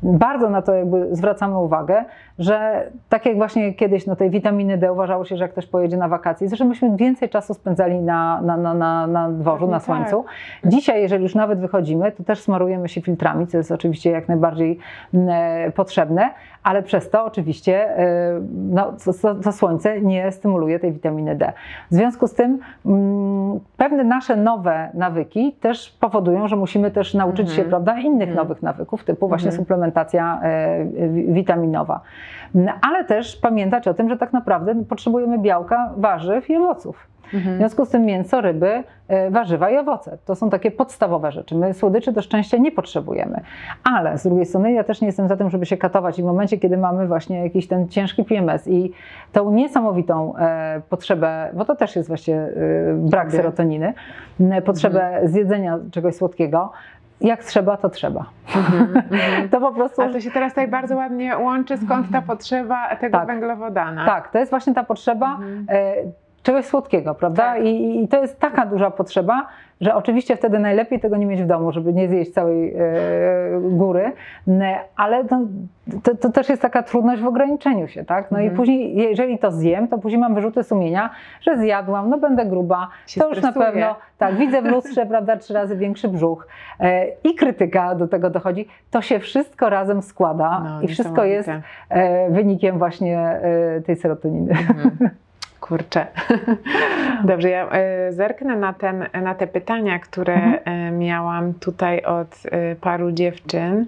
bardzo 0.04 0.50
na 0.50 0.62
to 0.62 0.74
jakby 0.74 1.16
zwracamy 1.16 1.58
uwagę, 1.60 2.06
że 2.40 2.88
tak 3.10 3.26
jak 3.26 3.36
właśnie 3.38 3.74
kiedyś 3.74 4.06
no 4.08 4.16
tej 4.16 4.30
witaminy 4.30 4.78
D 4.78 4.92
uważało 4.94 5.26
się, 5.26 5.38
że 5.38 5.44
jak 5.44 5.52
ktoś 5.52 5.66
pojedzie 5.68 5.98
na 5.98 6.08
wakacje, 6.08 6.48
że 6.56 6.66
myśmy 6.66 6.98
więcej 6.98 7.30
czasu 7.30 7.54
spędzali 7.54 8.00
na, 8.02 8.42
na, 8.42 8.58
na, 8.58 8.74
na, 8.74 9.08
na 9.08 9.30
dworzu, 9.30 9.68
na 9.68 9.74
tak. 9.74 9.84
słońcu. 9.86 10.26
Dzisiaj, 10.66 11.02
jeżeli 11.02 11.24
już 11.24 11.36
nawet 11.36 11.60
wychodzimy, 11.60 12.12
to 12.12 12.24
też 12.24 12.42
smarujemy 12.42 12.90
się 12.90 13.02
filtrami, 13.02 13.48
co 13.48 13.58
jest 13.58 13.72
oczywiście 13.72 14.12
jak 14.12 14.28
najbardziej 14.28 14.80
mm, 15.14 15.30
e, 15.68 15.72
potrzebne, 15.72 16.30
ale 16.64 16.84
przez 16.84 17.10
to 17.10 17.26
oczywiście 17.26 17.98
e, 17.98 18.42
no, 18.54 18.94
to, 19.44 19.52
słońce 19.52 20.02
nie 20.02 20.32
stymuluje 20.32 20.80
tej 20.80 20.92
witaminy 20.92 21.36
D. 21.36 21.54
W 21.92 21.96
związku 21.96 22.28
z 22.28 22.34
tym 22.34 22.60
mm, 22.86 23.60
pewne 23.78 24.04
nasze 24.04 24.36
nowe 24.36 24.90
nawyki 24.94 25.54
też 25.62 25.90
powodują, 26.00 26.48
że 26.48 26.56
musimy 26.56 26.92
też 26.92 27.14
nauczyć 27.14 27.48
się 27.48 27.62
Mhm. 27.62 27.70
prawda, 27.70 28.00
innych 28.00 28.30
Mhm. 28.30 28.36
nowych 28.48 28.64
nawyków, 28.64 29.04
typu 29.04 29.28
właśnie 29.28 29.48
Mhm. 29.50 29.64
suplementacja 29.64 30.42
wi- 31.10 31.34
witaminowa. 31.34 32.02
Mm, 32.56 32.74
Ale 32.90 33.06
też 33.06 33.36
pamiętać 33.36 33.88
o 33.88 33.94
tym, 33.94 34.10
że 34.10 34.18
tak 34.18 34.34
naprawdę 34.34 34.76
potrzebujemy 34.90 35.40
białka, 35.40 35.94
warzyw 35.98 36.50
i 36.50 36.58
owoców. 36.58 37.08
W 37.32 37.34
Mhm. 37.36 37.58
związku 37.58 37.86
z 37.86 37.90
tym 37.90 38.06
mięso, 38.06 38.42
ryby, 38.42 38.84
e, 39.08 39.32
warzywa 39.32 39.70
i 39.70 39.78
owoce. 39.78 40.18
To 40.26 40.36
są 40.36 40.50
takie 40.50 40.72
podstawowe 40.72 41.32
rzeczy. 41.32 41.56
My 41.56 41.74
słodyczy 41.74 42.12
do 42.12 42.22
szczęścia 42.22 42.58
nie 42.58 42.72
potrzebujemy. 42.72 43.42
Ale 43.84 44.18
z 44.18 44.24
drugiej 44.24 44.46
strony 44.46 44.72
ja 44.72 44.84
też 44.84 45.02
nie 45.02 45.08
jestem 45.08 45.28
za 45.28 45.38
tym, 45.38 45.50
żeby 45.50 45.66
się 45.66 45.78
katować 45.78 46.20
i 46.20 46.22
w 46.22 46.26
momencie, 46.26 46.58
kiedy 46.58 46.78
mamy 46.78 47.08
właśnie 47.08 47.44
jakiś 47.44 47.68
ten 47.68 47.88
ciężki 47.90 48.24
PMS 48.24 48.68
i 48.68 48.92
tą 49.32 49.52
niesamowitą 49.52 50.38
e, 50.38 50.82
potrzebę, 50.90 51.50
bo 51.54 51.66
to 51.66 51.76
też 51.76 51.96
jest 51.96 52.08
właśnie 52.08 52.36
e, 52.36 52.50
brak 52.94 53.32
serotoniny, 53.32 53.94
potrzebę 54.66 55.20
zjedzenia 55.24 55.80
czegoś 55.92 56.16
słodkiego, 56.16 56.72
jak 57.22 57.44
trzeba, 57.44 57.78
to 57.78 57.90
trzeba. 57.90 58.26
Mhm. 58.56 58.98
Mhm. 59.12 59.50
To 59.52 59.60
po 59.60 59.72
prostu... 59.72 60.02
A 60.02 60.10
to 60.10 60.20
się 60.22 60.32
teraz 60.32 60.54
tak 60.54 60.70
bardzo 60.70 60.96
ładnie 60.96 61.38
łączy, 61.38 61.78
skąd 61.78 62.12
ta 62.12 62.22
potrzeba 62.22 62.96
tego 62.96 63.18
Tak. 63.18 63.28
węglowodana. 63.28 64.06
Tak, 64.06 64.32
to 64.32 64.40
jest 64.40 64.50
właśnie 64.50 64.74
ta 64.74 64.84
potrzeba 64.84 65.32
Mhm. 65.32 65.66
Czegoś 66.44 66.66
słodkiego, 66.66 67.16
prawda? 67.16 67.44
Tak. 67.44 67.64
I, 67.64 68.04
I 68.04 68.08
to 68.08 68.22
jest 68.22 68.40
taka 68.40 68.66
duża 68.66 68.92
potrzeba, 68.92 69.48
że 69.82 69.96
oczywiście 69.96 70.36
wtedy 70.36 70.60
najlepiej 70.60 71.00
tego 71.00 71.18
nie 71.18 71.26
mieć 71.26 71.44
w 71.44 71.46
domu, 71.46 71.72
żeby 71.72 71.94
nie 71.94 72.08
zjeść 72.08 72.32
całej 72.32 72.74
e, 72.76 72.80
góry, 73.62 74.12
ale 74.96 75.24
no, 75.32 75.42
to, 76.04 76.16
to 76.16 76.30
też 76.30 76.50
jest 76.50 76.62
taka 76.62 76.84
trudność 76.84 77.22
w 77.22 77.28
ograniczeniu 77.28 77.88
się, 77.88 78.06
tak? 78.06 78.32
No 78.32 78.40
i 78.40 78.42
Mhm. 78.42 78.58
później, 78.58 78.96
jeżeli 78.96 79.40
to 79.40 79.52
zjem, 79.52 79.88
to 79.88 79.98
później 79.98 80.22
mam 80.22 80.36
wyrzuty 80.36 80.64
sumienia, 80.64 81.10
że 81.42 81.58
zjadłam, 81.58 82.10
no 82.10 82.18
będę 82.18 82.46
gruba, 82.46 82.88
Się 83.08 83.22
to 83.22 83.30
już 83.30 83.42
na 83.42 83.52
pewno, 83.52 83.96
tak, 84.18 84.36
widzę 84.36 84.62
w 84.62 84.66
lustrze, 84.66 85.06
prawda, 85.14 85.38
trzy 85.38 85.54
razy 85.54 85.78
większy 85.78 86.08
brzuch 86.08 86.48
e, 86.80 87.08
i 87.24 87.36
krytyka 87.36 87.96
do 87.96 88.08
tego 88.08 88.30
dochodzi. 88.30 88.68
To 88.92 89.02
się 89.02 89.20
wszystko 89.20 89.70
razem 89.70 90.02
składa 90.02 90.62
No, 90.66 90.82
i 90.82 90.88
wszystko 90.88 91.24
jest 91.24 91.50
e, 91.90 92.32
wynikiem 92.32 92.78
właśnie 92.78 93.20
e, 93.20 93.82
tej 93.82 93.96
serotoniny. 93.96 94.52
Mhm. 94.52 95.10
Kurczę. 95.64 96.08
Dobrze, 97.30 97.50
ja 97.50 97.70
e, 97.70 98.14
zerknę 98.14 98.56
na, 98.56 98.74
ten, 98.74 99.06
na 99.24 99.36
te 99.36 99.48
pytania, 99.48 100.00
które 100.00 100.34
Mhm. 100.34 100.62
e, 100.66 100.92
miałam 100.92 101.54
tutaj 101.54 102.02
od 102.02 102.28
e, 102.52 102.76
paru 102.76 103.12
dziewczyn. 103.12 103.86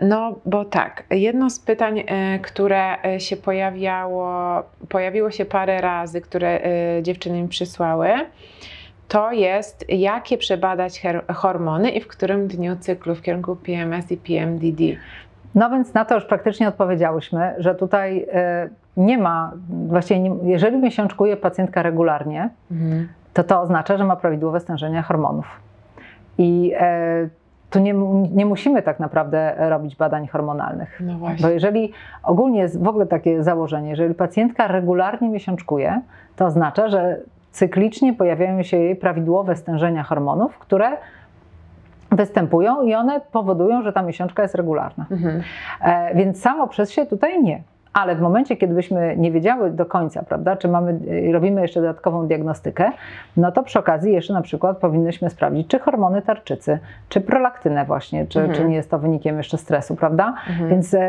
No, 0.00 0.38
bo 0.44 0.64
tak, 0.64 1.04
jedno 1.10 1.50
z 1.50 1.60
pytań, 1.60 2.04
które 2.42 2.96
się 3.18 3.36
pojawiało, 3.36 4.62
pojawiło 4.88 5.30
się 5.30 5.44
parę 5.44 5.80
razy, 5.80 6.20
które 6.20 6.60
dziewczyny 7.02 7.42
mi 7.42 7.48
przysłały, 7.48 8.08
to 9.08 9.32
jest 9.32 9.84
jakie 9.88 10.38
przebadać 10.38 11.02
hormony 11.34 11.90
i 11.90 12.00
w 12.00 12.06
którym 12.06 12.48
dniu 12.48 12.76
cyklu 12.76 13.14
w 13.14 13.22
kierunku 13.22 13.56
PMS 13.56 14.12
i 14.12 14.16
PMDD. 14.16 14.82
No 15.54 15.70
więc 15.70 15.94
na 15.94 16.04
to 16.04 16.14
już 16.14 16.24
praktycznie 16.24 16.68
odpowiedziałyśmy, 16.68 17.54
że 17.58 17.74
tutaj 17.74 18.26
e, 18.32 18.68
nie 18.96 19.18
ma, 19.18 19.52
właściwie 19.86 20.20
nie, 20.20 20.50
jeżeli 20.50 20.76
miesiączkuje 20.78 21.36
pacjentka 21.36 21.82
regularnie, 21.82 22.50
Mhm. 22.70 23.08
to 23.34 23.44
to 23.44 23.60
oznacza, 23.60 23.96
że 23.96 24.04
ma 24.04 24.16
prawidłowe 24.16 24.60
stężenia 24.60 25.02
hormonów. 25.02 25.46
I 26.38 26.72
e, 26.78 27.28
tu 27.70 27.78
nie, 27.78 27.92
nie 28.34 28.46
musimy 28.46 28.82
tak 28.82 29.00
naprawdę 29.00 29.54
robić 29.58 29.96
badań 29.96 30.26
hormonalnych. 30.26 31.00
No 31.00 31.18
Bo 31.42 31.48
jeżeli 31.48 31.92
ogólnie 32.22 32.60
jest 32.60 32.82
w 32.82 32.88
ogóle 32.88 33.06
takie 33.06 33.42
założenie, 33.42 33.90
jeżeli 33.90 34.14
pacjentka 34.14 34.68
regularnie 34.68 35.28
miesiączkuje, 35.28 36.00
to 36.36 36.46
oznacza, 36.46 36.88
że 36.88 37.20
cyklicznie 37.52 38.14
pojawiają 38.14 38.62
się 38.62 38.76
jej 38.76 38.96
prawidłowe 38.96 39.56
stężenia 39.56 40.02
hormonów, 40.02 40.58
które 40.58 40.88
występują 42.10 42.82
i 42.82 42.94
one 42.94 43.20
powodują, 43.32 43.82
że 43.82 43.92
ta 43.92 44.02
miesiączka 44.02 44.42
jest 44.42 44.54
regularna. 44.54 45.06
Mhm. 45.10 45.42
E, 45.82 46.14
Więc 46.14 46.40
samo 46.40 46.66
przez 46.68 46.90
się 46.90 47.06
tutaj 47.06 47.42
nie. 47.42 47.62
Ale 47.92 48.16
w 48.16 48.20
momencie, 48.20 48.56
kiedy 48.56 48.74
byśmy 48.74 49.14
nie 49.16 49.32
wiedziały 49.32 49.70
do 49.70 49.86
końca, 49.86 50.22
prawda, 50.22 50.56
czy 50.56 50.68
mamy, 50.68 50.98
y, 51.28 51.32
robimy 51.32 51.60
jeszcze 51.60 51.80
dodatkową 51.80 52.26
diagnostykę, 52.26 52.90
no 53.36 53.52
to 53.52 53.62
przy 53.62 53.78
okazji 53.78 54.12
jeszcze 54.12 54.32
na 54.32 54.42
przykład 54.42 54.78
powinnyśmy 54.78 55.30
sprawdzić, 55.30 55.68
czy 55.68 55.78
hormony 55.78 56.22
tarczycy, 56.22 56.78
czy 57.08 57.20
prolaktynę 57.20 57.84
właśnie, 57.84 58.26
czy, 58.26 58.40
Mhm. 58.40 58.58
czy 58.58 58.64
nie 58.68 58.74
jest 58.76 58.90
to 58.90 58.98
wynikiem 58.98 59.36
jeszcze 59.36 59.58
stresu, 59.58 59.96
prawda? 59.96 60.34
Mhm. 60.48 60.70
Więc 60.70 60.94
e, 60.94 61.00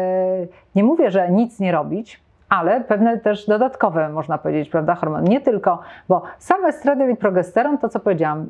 nie 0.75 0.83
mówię, 0.83 1.11
że 1.11 1.31
nic 1.31 1.59
nie 1.59 1.71
robić, 1.71 2.21
ale 2.49 2.81
pewne 2.81 3.17
też 3.17 3.47
dodatkowe, 3.47 4.09
można 4.09 4.37
powiedzieć, 4.37 4.69
prawda, 4.69 4.95
hormony. 4.95 5.29
Nie 5.29 5.41
tylko, 5.41 5.79
bo 6.09 6.21
sam 6.39 6.65
estradiol 6.65 7.09
i 7.09 7.15
progesteron, 7.15 7.77
to 7.77 7.89
co 7.89 7.99
powiedziałam, 7.99 8.47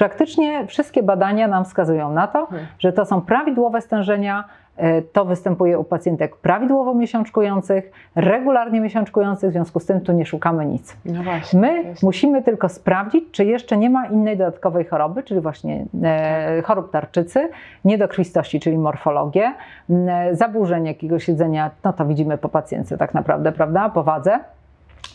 praktycznie 0.00 0.66
wszystkie 0.66 1.02
badania 1.02 1.48
nam 1.48 1.64
wskazują 1.64 2.12
na 2.12 2.26
to, 2.26 2.40
Mhm. 2.40 2.66
że 2.78 2.92
to 2.92 3.04
są 3.04 3.20
prawidłowe 3.20 3.80
stężenia. 3.80 4.44
e, 4.76 5.02
To 5.02 5.24
występuje 5.24 5.78
u 5.78 5.84
pacjentek 5.84 6.36
prawidłowo 6.36 6.94
miesiączkujących, 6.94 7.90
regularnie 8.14 8.80
miesiączkujących, 8.80 9.50
w 9.50 9.52
związku 9.52 9.80
z 9.80 9.86
tym 9.86 10.00
tu 10.00 10.12
nie 10.12 10.26
szukamy 10.26 10.66
nic. 10.66 10.96
No 11.04 11.22
właśnie. 11.22 11.60
My 11.60 11.84
musimy 12.02 12.42
tylko 12.42 12.68
sprawdzić, 12.68 13.24
czy 13.32 13.44
jeszcze 13.44 13.76
nie 13.76 13.90
ma 13.90 14.06
innej 14.06 14.36
dodatkowej 14.36 14.84
choroby, 14.84 15.22
czyli 15.22 15.40
właśnie 15.40 15.84
e, 16.04 16.62
chorób 16.62 16.90
tarczycy, 16.92 17.48
niedokrwistości, 17.84 18.60
czyli 18.60 18.78
morfologię, 18.78 19.52
e, 19.90 20.36
zaburzeń 20.36 20.86
jakiegoś 20.86 21.28
jedzenia, 21.28 21.70
no 21.84 21.92
to 21.92 22.06
widzimy 22.06 22.38
po 22.38 22.48
pacjentce 22.48 22.98
tak 22.98 23.14
naprawdę, 23.14 23.52
prawda, 23.52 23.88
po 23.88 24.02
wadze. 24.02 24.38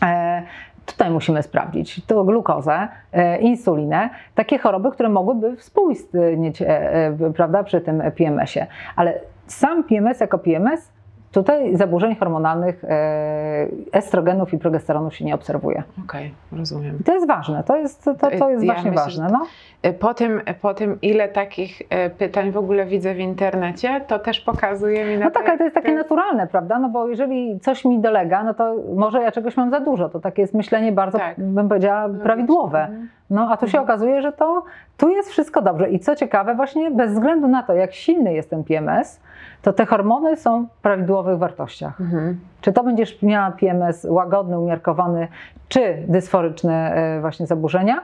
E, 0.03 0.43
Tutaj 0.85 1.11
musimy 1.11 1.43
sprawdzić 1.43 2.05
to 2.05 2.23
glukozę, 2.23 2.87
e, 3.13 3.39
insulinę, 3.39 4.09
takie 4.35 4.57
choroby, 4.57 4.91
które 4.91 5.09
mogłyby 5.09 5.55
współistnieć 5.55 6.61
e, 6.61 6.67
e, 6.67 7.33
prawda, 7.35 7.63
przy 7.63 7.81
tym 7.81 8.03
PMS-ie. 8.15 8.67
Ale 8.95 9.19
sam 9.47 9.83
PMS 9.83 10.19
jako 10.19 10.37
PMS, 10.37 10.94
tutaj 11.35 11.75
zaburzeń 11.77 12.15
hormonalnych 12.15 12.83
e, 12.83 13.67
estrogenów 13.93 14.53
i 14.53 14.57
progesteronu 14.57 15.11
się 15.11 15.25
nie 15.25 15.35
obserwuje. 15.35 15.83
Okej, 16.05 16.33
rozumiem. 16.51 16.97
I 17.01 17.03
to 17.03 17.13
jest 17.13 17.27
ważne, 17.27 17.63
to 17.63 17.75
jest, 17.75 18.03
to, 18.03 18.13
to 18.39 18.49
jest 18.49 18.63
Ja 18.63 18.73
właśnie 18.73 18.91
myślę, 18.91 19.03
ważne. 19.05 19.27
No. 19.31 19.45
E, 19.83 19.93
Po 19.93 20.13
tym, 20.13 20.41
po 20.61 20.73
tym, 20.73 20.97
ile 21.01 21.29
takich 21.29 21.81
e, 21.89 22.09
pytań 22.09 22.51
w 22.51 22.57
ogóle 22.57 22.85
widzę 22.85 23.13
w 23.13 23.19
internecie, 23.19 24.01
to 24.07 24.19
też 24.19 24.39
pokazuje 24.39 25.05
mi 25.05 25.17
na 25.17 25.25
no 25.25 25.31
tak, 25.31 25.47
ale 25.49 25.57
to 25.57 25.63
jest 25.63 25.75
takie 25.75 25.95
naturalne, 25.95 26.47
prawda? 26.47 26.79
No 26.79 26.89
bo 26.89 27.07
jeżeli 27.07 27.59
coś 27.59 27.85
mi 27.85 27.99
dolega, 27.99 28.43
no 28.43 28.53
to 28.53 28.75
może 28.95 29.21
ja 29.21 29.31
czegoś 29.31 29.57
mam 29.57 29.69
za 29.71 29.79
dużo. 29.79 30.09
To 30.09 30.19
takie 30.19 30.41
jest 30.41 30.53
myślenie 30.53 30.91
bardzo, 30.91 31.17
Tak. 31.17 31.35
bym 31.39 31.67
powiedziała, 31.69 32.09
prawidłowe. 32.23 32.79
Mhm. 32.81 33.09
No 33.29 33.49
a 33.51 33.57
tu 33.57 33.67
się 33.67 33.77
Mhm. 33.77 33.83
okazuje, 33.83 34.21
że 34.21 34.31
to 34.31 34.63
tu 34.97 35.09
jest 35.09 35.29
wszystko 35.29 35.61
dobrze. 35.61 35.89
I 35.89 35.99
co 35.99 36.15
ciekawe, 36.15 36.55
właśnie 36.55 36.91
bez 36.91 37.11
względu 37.13 37.47
na 37.47 37.63
to, 37.63 37.73
jak 37.73 37.93
silny 37.93 38.33
jest 38.33 38.49
ten 38.49 38.63
PMS, 38.63 39.19
to 39.65 39.73
te 39.73 39.85
hormony 39.85 40.37
są 40.37 40.67
w 40.67 40.81
prawidłowych 40.81 41.37
wartościach. 41.37 42.01
Mhm. 42.01 42.39
Czy 42.61 42.73
to 42.73 42.83
będziesz 42.83 43.21
miała 43.21 43.51
PMS 43.51 44.05
łagodny, 44.09 44.59
umiarkowany, 44.59 45.27
czy 45.67 46.03
dysforyczne 46.07 46.95
właśnie 47.21 47.47
zaburzenia, 47.47 48.03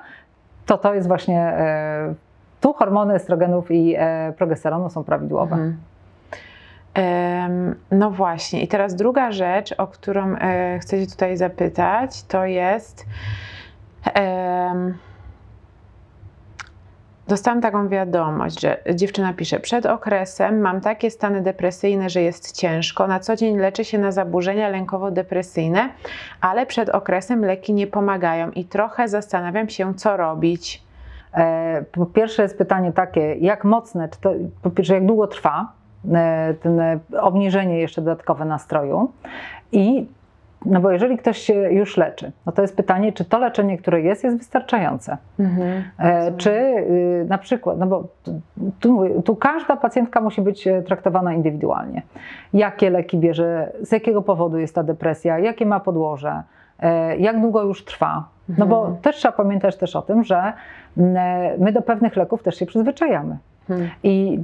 to 0.66 0.78
to 0.78 0.94
jest 0.94 1.08
właśnie, 1.08 1.40
e, 1.40 2.14
tu 2.62 2.74
hormony 2.74 3.14
estrogenów 3.14 3.72
i 3.72 3.96
e, 3.98 4.34
progesteronu 4.38 4.90
są 4.90 5.04
prawidłowe. 5.04 5.56
Mhm. 5.56 5.78
No 7.92 8.12
właśnie, 8.12 8.62
i 8.62 8.68
teraz 8.68 8.96
druga 8.96 9.32
rzecz, 9.32 9.76
o 9.78 9.88
którą 9.88 10.36
e, 10.36 10.80
chcę 10.80 11.00
Cię 11.00 11.12
tutaj 11.12 11.38
zapytać, 11.38 12.24
to 12.24 12.46
jest. 12.46 13.06
Dostałam 17.32 17.62
taką 17.62 17.88
wiadomość, 17.88 18.62
że 18.62 18.78
dziewczyna 18.96 19.34
pisze: 19.34 19.60
Przed 19.60 19.86
okresem 19.86 20.62
mam 20.62 20.82
takie 20.82 21.12
stany 21.12 21.42
depresyjne, 21.42 22.10
że 22.10 22.22
jest 22.22 22.58
ciężko. 22.58 23.08
Na 23.08 23.20
co 23.20 23.36
dzień 23.36 23.58
leczę 23.58 23.86
się 23.86 23.98
na 23.98 24.12
zaburzenia 24.12 24.70
lękowo-depresyjne, 24.70 25.90
ale 26.42 26.66
przed 26.66 26.90
okresem 26.90 27.46
leki 27.46 27.74
nie 27.74 27.88
pomagają 27.88 28.52
i 28.52 28.66
trochę 28.66 29.08
zastanawiam 29.08 29.70
się, 29.70 29.94
co 29.94 30.18
robić. 30.18 30.84
E, 31.34 31.84
Po 31.92 32.06
pierwsze 32.06 32.44
jest 32.44 32.58
pytanie 32.58 32.92
takie, 32.92 33.36
jak 33.36 33.64
mocne, 33.64 34.10
czy 34.10 34.20
to, 34.22 34.34
po 34.62 34.70
pierwsze 34.70 34.94
jak 34.94 35.06
długo 35.06 35.28
trwa 35.28 35.72
e, 36.14 36.54
ten 36.54 36.80
e, 36.80 37.00
obniżenie 37.22 37.80
jeszcze 37.80 38.02
dodatkowe 38.02 38.46
nastroju 38.46 39.12
i 39.72 40.08
no 40.66 40.82
bo 40.82 40.92
jeżeli 40.92 41.18
ktoś 41.18 41.38
się 41.38 41.54
już 41.54 41.98
leczy, 41.98 42.32
no 42.46 42.52
to 42.52 42.62
jest 42.62 42.78
pytanie, 42.78 43.14
czy 43.14 43.26
to 43.26 43.40
leczenie, 43.40 43.78
które 43.78 44.02
jest, 44.02 44.24
jest 44.24 44.38
wystarczające. 44.38 45.18
Mhm. 45.40 45.84
E, 46.00 46.32
Czy 46.38 46.52
y, 46.52 47.26
na 47.30 47.38
przykład, 47.38 47.78
no 47.80 47.86
bo 47.88 48.04
tu- 48.80 49.22
tu, 49.26 49.36
każda 49.36 49.76
pacjentka 49.76 50.22
musi 50.22 50.42
być 50.42 50.68
e, 50.68 50.82
traktowana 50.82 51.34
indywidualnie. 51.34 52.02
Jakie 52.54 52.90
leki 52.90 53.18
bierze, 53.18 53.72
z 53.82 53.92
jakiego 53.92 54.22
powodu 54.22 54.58
jest 54.58 54.76
ta 54.76 54.84
depresja, 54.84 55.40
jakie 55.40 55.66
ma 55.66 55.80
podłoże, 55.80 56.42
e, 56.80 57.18
jak 57.18 57.42
długo 57.42 57.62
już 57.64 57.86
trwa. 57.86 58.24
No 58.58 58.66
bo 58.68 58.80
Mhm. 58.82 58.98
też 59.02 59.16
trzeba 59.16 59.32
pamiętać 59.32 59.78
też 59.78 59.96
o 59.96 60.02
tym, 60.02 60.24
że 60.24 60.54
e, 60.98 61.56
my 61.58 61.72
do 61.72 61.82
pewnych 61.82 62.16
leków 62.16 62.44
też 62.44 62.56
się 62.56 62.66
przyzwyczajamy. 62.66 63.38
Mhm. 63.70 63.90
I 64.04 64.40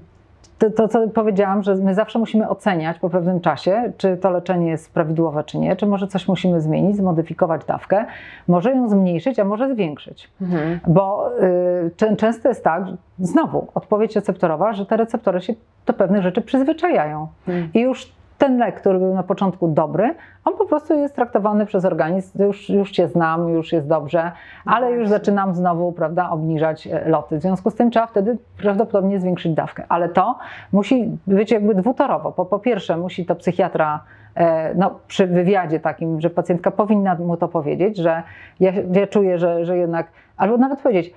to, 0.59 0.69
to, 0.71 0.87
co 0.87 1.07
powiedziałam, 1.07 1.63
że 1.63 1.75
my 1.75 1.93
zawsze 1.93 2.19
musimy 2.19 2.49
oceniać 2.49 2.99
po 2.99 3.09
pewnym 3.09 3.41
czasie, 3.41 3.91
czy 3.97 4.17
to 4.17 4.29
leczenie 4.31 4.69
jest 4.69 4.93
prawidłowe, 4.93 5.43
czy 5.43 5.57
nie, 5.57 5.75
czy 5.75 5.85
może 5.85 6.07
coś 6.07 6.27
musimy 6.27 6.61
zmienić, 6.61 6.97
zmodyfikować 6.97 7.65
dawkę, 7.65 8.05
może 8.47 8.71
ją 8.71 8.89
zmniejszyć, 8.89 9.39
a 9.39 9.43
może 9.43 9.73
zwiększyć. 9.73 10.29
Mhm. 10.41 10.79
Bo 10.87 11.29
y, 11.41 11.91
czę- 11.97 12.15
często 12.15 12.49
jest 12.49 12.63
tak, 12.63 12.83
znowu 13.19 13.67
odpowiedź 13.75 14.15
receptorowa, 14.15 14.73
że 14.73 14.85
te 14.85 14.97
receptory 14.97 15.41
się 15.41 15.53
do 15.85 15.93
pewnych 15.93 16.21
rzeczy 16.21 16.41
przyzwyczajają. 16.41 17.27
Mhm. 17.47 17.69
I 17.73 17.79
już 17.79 18.16
ten 18.37 18.57
lek, 18.57 18.75
który 18.75 18.99
był 18.99 19.13
na 19.13 19.23
początku 19.23 19.67
dobry, 19.67 20.15
on 20.45 20.57
po 20.57 20.65
prostu 20.65 20.93
jest 20.93 21.15
traktowany 21.15 21.65
przez 21.65 21.85
organizm, 21.85 22.43
już, 22.43 22.69
już 22.69 22.91
cię 22.91 23.07
znam, 23.07 23.49
już 23.49 23.73
jest 23.73 23.87
dobrze, 23.87 24.31
ale 24.65 24.91
już 24.91 25.09
zaczynam 25.09 25.55
znowu 25.55 25.91
prawda, 25.91 26.29
obniżać 26.29 26.87
e, 26.87 27.09
loty. 27.09 27.37
W 27.37 27.41
związku 27.41 27.69
z 27.69 27.75
tym 27.75 27.91
trzeba 27.91 28.07
wtedy 28.07 28.37
prawdopodobnie 28.57 29.19
zwiększyć 29.19 29.53
dawkę. 29.53 29.83
Ale 29.89 30.09
to 30.09 30.37
musi 30.71 31.17
być 31.27 31.51
jakby 31.51 31.75
dwutorowo. 31.75 32.31
Po, 32.31 32.45
po 32.45 32.59
pierwsze 32.59 32.97
musi 32.97 33.25
to 33.25 33.35
psychiatra 33.35 34.03
e, 34.35 34.75
no, 34.75 34.99
przy 35.07 35.27
wywiadzie 35.27 35.79
takim, 35.79 36.21
że 36.21 36.29
pacjentka 36.29 36.71
powinna 36.71 37.15
mu 37.15 37.37
to 37.37 37.47
powiedzieć, 37.47 37.97
że 37.97 38.23
ja, 38.59 38.71
ja 38.91 39.07
czuję, 39.07 39.37
że, 39.37 39.65
że 39.65 39.77
jednak, 39.77 40.07
albo 40.37 40.57
nawet 40.57 40.81
powiedzieć, 40.81 41.13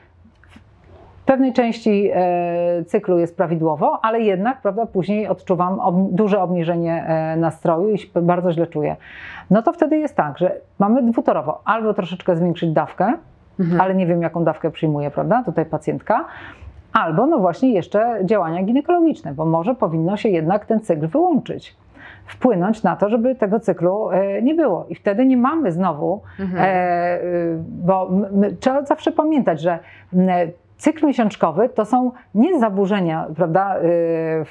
pewnej 1.30 1.52
części 1.52 2.10
e, 2.14 2.84
cyklu 2.84 3.18
jest 3.18 3.36
prawidłowo, 3.36 3.98
ale 4.02 4.20
jednak 4.20 4.62
prawda, 4.62 4.86
później 4.86 5.28
odczuwam 5.28 5.80
duże 6.10 6.42
obniżenie 6.42 7.04
e, 7.06 7.36
nastroju 7.36 7.90
i 7.90 7.98
się 7.98 8.08
bardzo 8.22 8.52
źle 8.52 8.66
czuję. 8.66 8.96
No 9.50 9.62
to 9.62 9.72
wtedy 9.72 9.98
jest 9.98 10.16
tak, 10.16 10.38
że 10.38 10.52
mamy 10.78 11.02
dwutorowo, 11.02 11.60
albo 11.64 11.94
troszeczkę 11.94 12.36
zwiększyć 12.36 12.72
dawkę, 12.72 13.12
Mhm. 13.60 13.80
ale 13.80 13.94
nie 13.94 14.06
wiem, 14.06 14.22
jaką 14.22 14.44
dawkę 14.44 14.70
przyjmuje, 14.70 15.10
prawda, 15.10 15.42
tutaj 15.44 15.66
pacjentka, 15.66 16.24
albo 16.92 17.26
no 17.26 17.38
właśnie 17.38 17.72
jeszcze 17.72 18.18
działania 18.24 18.62
ginekologiczne, 18.62 19.34
bo 19.34 19.44
może 19.44 19.74
powinno 19.74 20.16
się 20.16 20.28
jednak 20.28 20.66
ten 20.66 20.80
cykl 20.80 21.06
wyłączyć. 21.08 21.76
Wpłynąć 22.26 22.82
na 22.82 22.96
to, 22.96 23.08
żeby 23.08 23.34
tego 23.34 23.60
cyklu 23.60 24.10
e, 24.10 24.42
nie 24.42 24.54
było. 24.54 24.86
I 24.88 24.94
wtedy 24.94 25.26
nie 25.26 25.36
mamy 25.36 25.72
znowu 25.72 26.20
Mhm. 26.40 26.64
Y, 26.64 27.58
bo 27.84 28.10
my, 28.32 28.52
trzeba 28.52 28.82
zawsze 28.84 29.12
pamiętać, 29.12 29.60
że 29.60 29.78
cykl 30.80 31.06
miesiączkowy 31.06 31.68
to 31.68 31.84
są 31.84 32.12
nie 32.34 32.58
zaburzenia 32.60 33.26
prawda, 33.36 33.76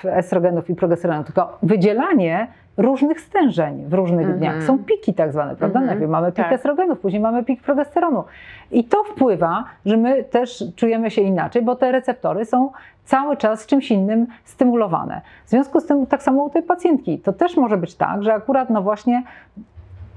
y, 0.06 0.12
estrogenów 0.14 0.70
i 0.70 0.76
progesteronów, 0.76 1.26
tylko 1.26 1.58
wydzielanie 1.64 2.48
różnych 2.78 3.22
stężeń 3.22 3.86
w 3.88 3.94
różnych 3.94 4.20
Mhm. 4.26 4.40
dniach. 4.40 4.64
Są 4.64 4.80
piki 4.80 5.14
tak 5.14 5.32
zwane, 5.32 5.56
prawda? 5.56 5.80
Mhm. 5.80 5.86
Najpierw 5.86 6.12
mamy 6.12 6.28
pik 6.32 6.46
Tak. 6.46 6.54
estrogenów, 6.54 7.00
później 7.00 7.22
mamy 7.22 7.44
pik 7.44 7.62
progesteronu. 7.64 8.24
I 8.72 8.84
to 8.84 9.04
wpływa, 9.04 9.64
że 9.86 9.98
my 9.98 10.24
też 10.24 10.64
czujemy 10.76 11.12
się 11.12 11.22
inaczej, 11.22 11.62
bo 11.62 11.76
te 11.76 11.92
receptory 11.92 12.46
są 12.46 12.72
cały 13.06 13.38
czas 13.38 13.66
czymś 13.66 13.92
innym 13.92 14.28
stymulowane. 14.46 15.22
W 15.46 15.50
związku 15.50 15.80
z 15.80 15.86
tym 15.86 16.06
tak 16.06 16.24
samo 16.24 16.44
u 16.44 16.50
tej 16.50 16.64
pacjentki. 16.64 17.20
To 17.20 17.34
też 17.34 17.58
może 17.58 17.78
być 17.78 17.96
tak, 17.96 18.24
że 18.24 18.34
akurat 18.34 18.70
no 18.70 18.82
właśnie 18.82 19.24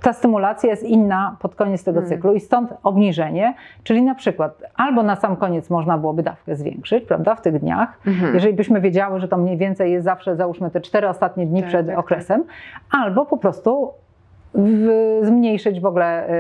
ta 0.03 0.13
stymulacja 0.13 0.71
jest 0.71 0.83
inna 0.83 1.37
pod 1.41 1.55
koniec 1.55 1.85
tego 1.85 1.99
Mm. 1.99 2.09
cyklu 2.11 2.33
i 2.35 2.41
stąd 2.41 2.75
obniżenie, 2.83 3.55
czyli 3.85 4.03
na 4.03 4.15
przykład 4.15 4.63
albo 4.77 5.03
na 5.03 5.17
sam 5.17 5.37
koniec 5.37 5.71
można 5.71 5.99
byłoby 5.99 6.23
dawkę 6.23 6.57
zwiększyć, 6.57 7.05
prawda, 7.05 7.35
w 7.35 7.41
tych 7.43 7.59
dniach, 7.59 7.99
Mhm. 8.07 8.35
jeżeli 8.35 8.55
byśmy 8.55 8.81
wiedziały, 8.81 9.21
że 9.21 9.29
to 9.29 9.37
mniej 9.37 9.57
więcej 9.57 9.93
jest 9.93 10.05
zawsze, 10.05 10.37
załóżmy 10.37 10.71
te 10.71 10.81
cztery 10.81 11.09
ostatnie 11.09 11.47
dni 11.47 11.61
Tak, 11.61 11.69
przed 11.69 11.87
tak, 11.87 11.99
okresem, 11.99 12.45
albo 12.91 13.27
po 13.27 13.37
prostu 13.37 13.91
w, 14.55 15.19
zmniejszyć 15.23 15.81
w 15.81 15.87
ogóle 15.87 16.29
e, 16.29 16.33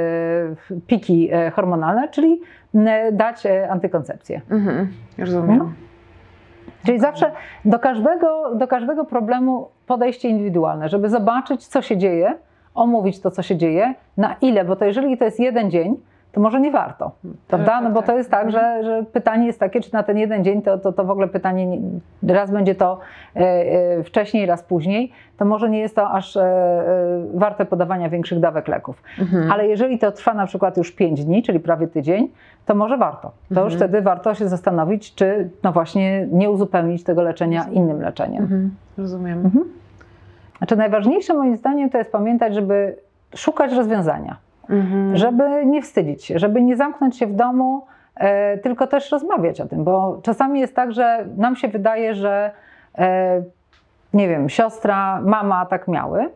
piki 0.87 1.29
e, 1.33 1.51
hormonalne, 1.51 2.09
czyli 2.09 2.41
dać 3.13 3.47
e, 3.47 3.71
antykoncepcję. 3.71 4.41
Mhm. 4.51 4.89
Rozumiem. 5.19 5.59
No. 5.59 5.73
Czyli 6.87 6.99
zawsze 6.99 7.31
do 7.65 7.79
każdego, 7.79 8.55
do 8.55 8.69
każdego 8.69 9.05
problemu 9.05 9.69
podejście 9.87 10.29
indywidualne, 10.29 10.89
żeby 10.89 11.09
zobaczyć, 11.09 11.67
co 11.67 11.83
się 11.83 11.97
dzieje, 11.97 12.35
omówić 12.75 13.21
to, 13.21 13.31
co 13.31 13.43
się 13.43 13.57
dzieje, 13.57 13.95
na 14.17 14.37
ile, 14.41 14.65
bo 14.65 14.77
to 14.77 14.85
jeżeli 14.85 15.19
to 15.19 15.25
jest 15.25 15.41
jeden 15.41 15.71
dzień, 15.71 15.97
to 16.33 16.41
może 16.41 16.61
nie 16.61 16.71
warto, 16.71 17.11
prawda? 17.49 17.67
tak, 17.73 17.85
No 17.85 17.91
bo 17.91 18.01
tak. 18.01 18.07
to 18.07 18.17
jest 18.17 18.31
tak, 18.31 18.51
że, 18.51 18.85
że 18.85 19.05
pytanie 19.13 19.47
jest 19.47 19.61
takie, 19.61 19.81
czy 19.81 19.93
na 19.93 20.03
ten 20.03 20.19
jeden 20.19 20.45
dzień 20.45 20.63
to, 20.63 20.79
to, 20.79 20.93
to 20.93 21.05
w 21.05 21.11
ogóle 21.11 21.29
pytanie, 21.29 21.67
nie, 21.67 21.79
raz 22.35 22.51
będzie 22.51 22.75
to 22.75 22.99
e, 23.37 23.41
e, 23.41 24.03
wcześniej, 24.03 24.47
raz 24.47 24.63
później, 24.63 25.13
to 25.39 25.45
może 25.45 25.71
nie 25.71 25.79
jest 25.79 25.97
to 25.97 26.11
aż 26.11 26.37
e, 26.37 26.45
warte 27.35 27.65
podawania 27.65 28.09
większych 28.09 28.41
dawek 28.41 28.69
leków. 28.69 29.03
Mhm. 29.19 29.53
Ale 29.53 29.67
jeżeli 29.67 29.99
to 29.99 30.13
trwa 30.13 30.35
na 30.35 30.47
przykład 30.47 30.77
już 30.77 30.93
5 30.93 31.25
dni, 31.25 31.43
czyli 31.43 31.61
prawie 31.61 31.89
tydzień, 31.89 32.29
to 32.67 32.75
może 32.75 32.97
warto. 32.99 33.31
To 33.55 33.65
już 33.65 33.73
Mhm. 33.73 33.91
wtedy 33.91 34.03
warto 34.03 34.35
się 34.35 34.49
zastanowić, 34.49 35.15
czy 35.15 35.51
no 35.63 35.73
właśnie 35.73 36.27
nie 36.31 36.51
uzupełnić 36.51 37.05
tego 37.05 37.23
leczenia 37.23 37.65
innym 37.73 38.01
leczeniem. 38.03 38.43
Mhm. 38.43 38.75
Rozumiem. 38.99 39.51
Znaczy 40.63 40.77
najważniejsze 40.77 41.35
moim 41.35 41.57
zdaniem 41.57 41.91
to 41.91 41.99
jest 41.99 42.13
pamiętać, 42.13 42.55
żeby 42.55 42.97
szukać 43.37 43.73
rozwiązania, 43.73 44.37
Mhm. 44.71 45.17
żeby 45.17 45.67
nie 45.67 45.83
wstydzić 45.83 46.25
się, 46.25 46.39
żeby 46.39 46.63
nie 46.63 46.77
zamknąć 46.77 47.19
się 47.19 47.27
w 47.27 47.35
domu, 47.35 47.87
e, 48.17 48.59
tylko 48.59 48.87
też 48.87 49.13
rozmawiać 49.13 49.61
o 49.61 49.67
tym, 49.67 49.85
bo 49.85 50.19
czasami 50.23 50.61
jest 50.61 50.77
tak, 50.77 50.93
że 50.93 51.27
nam 51.37 51.57
się 51.57 51.69
wydaje, 51.69 52.15
że 52.15 52.51
e, 52.99 53.43
nie 54.15 54.29
wiem, 54.29 54.49
siostra, 54.49 55.21
mama 55.25 55.67
tak 55.67 55.89
miały. 55.89 56.29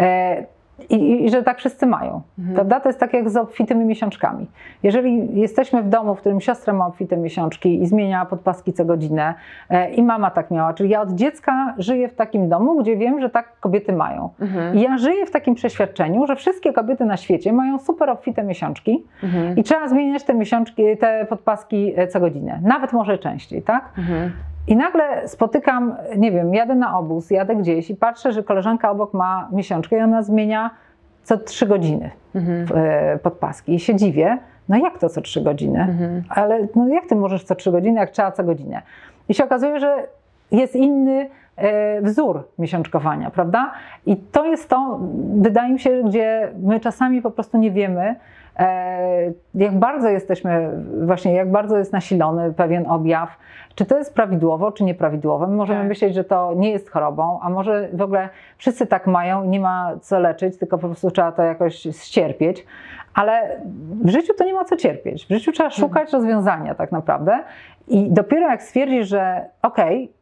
E, 0.00 0.44
i, 0.90 1.24
I 1.24 1.30
że 1.30 1.42
tak 1.42 1.58
wszyscy 1.58 1.86
mają. 1.86 2.22
Mhm. 2.38 2.54
Prawda? 2.54 2.80
To 2.80 2.88
jest 2.88 3.00
tak 3.00 3.14
jak 3.14 3.30
z 3.30 3.36
obfitymi 3.36 3.84
miesiączkami. 3.84 4.46
Jeżeli 4.82 5.40
jesteśmy 5.40 5.82
w 5.82 5.88
domu, 5.88 6.14
w 6.14 6.20
którym 6.20 6.40
siostra 6.40 6.72
ma 6.72 6.86
obfite 6.86 7.16
miesiączki 7.16 7.82
i 7.82 7.86
zmienia 7.86 8.26
podpaski 8.26 8.72
co 8.72 8.84
godzinę 8.84 9.34
e, 9.70 9.90
i 9.90 10.02
mama 10.02 10.30
tak 10.30 10.50
miała, 10.50 10.74
czyli 10.74 10.90
ja 10.90 11.00
od 11.00 11.12
dziecka 11.12 11.74
żyję 11.78 12.08
w 12.08 12.14
takim 12.14 12.48
domu, 12.48 12.82
gdzie 12.82 12.96
wiem, 12.96 13.20
że 13.20 13.30
tak 13.30 13.60
kobiety 13.60 13.92
mają. 13.92 14.30
Mhm. 14.40 14.76
I 14.76 14.80
ja 14.80 14.98
żyję 14.98 15.26
w 15.26 15.30
takim 15.30 15.54
przeświadczeniu, 15.54 16.26
że 16.26 16.36
wszystkie 16.36 16.72
kobiety 16.72 17.04
na 17.04 17.16
świecie 17.16 17.52
mają 17.52 17.78
super 17.78 18.10
obfite 18.10 18.42
miesiączki 18.42 19.04
Mhm. 19.22 19.56
i 19.56 19.62
trzeba 19.62 19.88
zmieniać 19.88 20.24
te 20.24 20.34
miesiączki, 20.34 20.96
te 20.96 21.26
podpaski 21.28 21.92
e, 21.96 22.08
co 22.08 22.20
godzinę, 22.20 22.60
nawet 22.62 22.92
może 22.92 23.18
częściej, 23.18 23.62
tak? 23.62 23.84
Mhm. 23.98 24.32
I 24.70 24.76
nagle 24.76 25.28
spotykam, 25.28 25.96
nie 26.16 26.32
wiem, 26.32 26.54
jadę 26.54 26.74
na 26.74 26.98
obóz, 26.98 27.30
jadę 27.30 27.56
gdzieś 27.56 27.90
i 27.90 27.96
patrzę, 27.96 28.32
że 28.32 28.42
koleżanka 28.42 28.90
obok 28.90 29.14
ma 29.14 29.48
miesiączkę 29.52 29.98
i 29.98 30.00
ona 30.02 30.22
zmienia 30.22 30.70
co 31.22 31.36
trzy 31.38 31.66
godziny 31.66 32.10
Mhm. 32.34 32.66
e, 32.74 33.18
podpaski. 33.18 33.74
I 33.74 33.80
się 33.80 33.96
dziwię, 33.96 34.38
no 34.68 34.76
jak 34.76 34.98
to 34.98 35.08
co 35.08 35.20
trzy 35.20 35.40
godziny? 35.40 35.80
Mhm. 35.80 36.22
Ale 36.28 36.66
no 36.74 36.88
jak 36.88 37.06
ty 37.06 37.16
możesz 37.16 37.44
co 37.44 37.54
trzy 37.54 37.72
godziny, 37.72 38.00
jak 38.00 38.10
trzeba 38.10 38.32
co 38.32 38.44
godzinę? 38.44 38.82
I 39.28 39.34
się 39.34 39.44
okazuje, 39.44 39.80
że 39.80 40.06
jest 40.52 40.76
inny 40.76 41.28
e, 41.56 42.02
wzór 42.02 42.48
miesiączkowania, 42.58 43.30
prawda? 43.30 43.70
I 44.06 44.16
to 44.16 44.44
jest 44.44 44.68
to, 44.68 45.00
wydaje 45.34 45.72
mi 45.72 45.80
się, 45.80 46.02
gdzie 46.02 46.52
my 46.62 46.80
czasami 46.80 47.22
po 47.22 47.30
prostu 47.30 47.58
nie 47.58 47.70
wiemy, 47.70 48.14
jak 49.54 49.78
bardzo 49.78 50.08
jesteśmy, 50.08 50.70
właśnie 51.06 51.34
jak 51.34 51.50
bardzo 51.50 51.78
jest 51.78 51.92
nasilony 51.92 52.52
pewien 52.52 52.86
objaw, 52.86 53.38
czy 53.74 53.84
to 53.86 53.98
jest 53.98 54.14
prawidłowo, 54.14 54.72
czy 54.72 54.84
nieprawidłowo. 54.84 55.46
My 55.46 55.56
możemy 55.56 55.80
Tak. 55.80 55.88
myśleć, 55.88 56.14
że 56.14 56.24
to 56.24 56.52
nie 56.56 56.70
jest 56.70 56.90
chorobą, 56.90 57.38
a 57.42 57.50
może 57.50 57.88
w 57.92 58.02
ogóle 58.02 58.28
wszyscy 58.56 58.86
tak 58.86 59.06
mają 59.06 59.44
i 59.44 59.48
nie 59.48 59.60
ma 59.60 59.92
co 60.00 60.18
leczyć, 60.18 60.58
tylko 60.58 60.78
po 60.78 60.86
prostu 60.86 61.10
trzeba 61.10 61.32
to 61.32 61.42
jakoś 61.42 61.74
ścierpieć. 62.02 62.66
Ale 63.14 63.60
w 64.04 64.08
życiu 64.10 64.32
to 64.38 64.44
nie 64.44 64.54
ma 64.54 64.64
co 64.64 64.76
cierpieć. 64.76 65.26
W 65.26 65.28
życiu 65.28 65.52
trzeba 65.52 65.70
szukać 65.70 66.12
rozwiązania 66.12 66.74
tak 66.74 66.92
naprawdę. 66.92 67.38
I 67.88 68.10
dopiero 68.10 68.48
jak 68.48 68.62
stwierdzisz, 68.62 69.08
że 69.08 69.44
okej, 69.62 70.12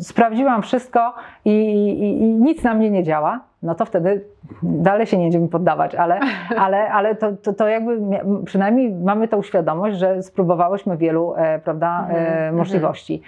sprawdziłam 0.00 0.62
wszystko 0.62 1.14
i, 1.44 1.50
i, 1.50 2.22
i 2.22 2.34
nic 2.34 2.62
na 2.62 2.74
mnie 2.74 2.90
nie 2.90 3.02
działa, 3.02 3.40
no 3.62 3.74
to 3.74 3.84
wtedy 3.84 4.24
dalej 4.62 5.06
się 5.06 5.18
nie 5.18 5.24
będziemy 5.24 5.48
poddawać, 5.48 5.94
ale, 5.94 6.20
ale, 6.64 6.90
ale 6.90 7.14
to, 7.14 7.32
to, 7.32 7.52
to 7.52 7.68
jakby 7.68 8.00
przynajmniej 8.44 8.90
mamy 8.94 9.28
tą 9.28 9.42
świadomość, 9.42 9.96
że 9.98 10.22
spróbowałyśmy 10.22 10.96
wielu 10.96 11.34
e, 11.36 11.58
prawda, 11.58 12.06
e, 12.10 12.30
Mhm, 12.50 12.56
możliwości. 12.56 13.22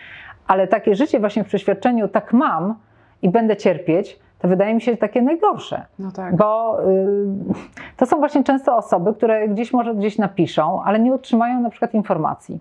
Ale 0.46 0.68
takie 0.68 0.94
życie 0.94 1.20
właśnie 1.20 1.44
w 1.44 1.46
przeświadczeniu, 1.46 2.08
tak 2.08 2.32
mam 2.32 2.74
i 3.22 3.28
będę 3.28 3.56
cierpieć, 3.56 4.20
to 4.38 4.48
wydaje 4.48 4.74
mi 4.74 4.80
się 4.80 4.96
takie 4.96 5.22
najgorsze. 5.22 5.82
No 5.98 6.12
tak. 6.12 6.36
Bo 6.36 6.80
y, 6.90 7.26
to 7.96 8.06
są 8.06 8.16
właśnie 8.16 8.44
często 8.44 8.76
osoby, 8.76 9.14
które 9.14 9.48
gdzieś 9.48 9.72
może 9.72 9.94
gdzieś 9.94 10.18
napiszą, 10.18 10.82
ale 10.82 11.00
nie 11.00 11.14
otrzymają 11.14 11.60
na 11.60 11.70
przykład 11.70 11.94
informacji. 11.94 12.60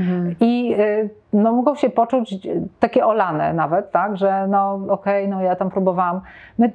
Mhm. 0.00 0.34
I 0.40 0.74
y, 0.78 1.10
no, 1.32 1.52
mogą 1.52 1.74
się 1.74 1.90
poczuć 1.90 2.48
takie 2.80 3.06
olane 3.06 3.52
nawet, 3.52 3.90
tak, 3.90 4.16
że 4.16 4.46
no 4.48 4.80
okej, 4.88 5.28
no 5.28 5.42
ja 5.42 5.56
tam 5.56 5.70
próbowałam. 5.70 6.20
My, 6.58 6.72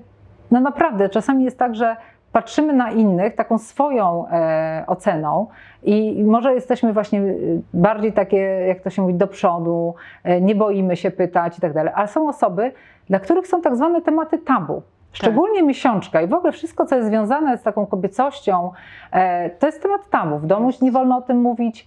no 0.52 0.60
naprawdę, 0.60 1.10
czasami 1.10 1.44
jest 1.44 1.60
tak, 1.60 1.76
że 1.76 1.96
patrzymy 2.32 2.74
na 2.74 2.92
innych 2.92 3.36
taką 3.36 3.58
swoją 3.58 4.28
e, 4.28 4.84
oceną 4.88 5.48
i 5.84 6.24
może 6.24 6.54
jesteśmy 6.54 6.94
właśnie 6.94 7.22
y, 7.22 7.62
bardziej 7.74 8.14
takie, 8.14 8.38
jak 8.68 8.80
to 8.80 8.90
się 8.90 9.02
mówi, 9.02 9.14
do 9.14 9.28
przodu, 9.28 9.96
e, 10.24 10.42
nie 10.42 10.56
boimy 10.56 10.96
się 10.96 11.12
pytać 11.12 11.58
i 11.58 11.62
tak 11.62 11.74
dalej, 11.74 11.94
ale 11.96 12.08
są 12.08 12.30
osoby, 12.30 12.72
dla 13.10 13.20
których 13.20 13.48
są 13.48 13.62
tak 13.62 13.76
zwane 13.76 14.02
tematy 14.02 14.38
tabu. 14.38 14.82
Szczególnie 15.18 15.64
miesiączka 15.64 16.22
i 16.22 16.28
w 16.28 16.34
ogóle 16.34 16.52
wszystko, 16.52 16.86
co 16.86 16.96
jest 16.96 17.08
związane 17.08 17.58
z 17.58 17.64
taką 17.64 17.86
kobiecością, 17.86 18.72
e, 19.12 19.50
to 19.50 19.66
jest 19.66 19.82
temat 19.82 20.10
tabu. 20.10 20.38
W 20.38 20.46
domu 20.46 20.70
nie 20.82 20.92
wolno 20.92 21.18
o 21.18 21.22
tym 21.22 21.42
mówić, 21.42 21.86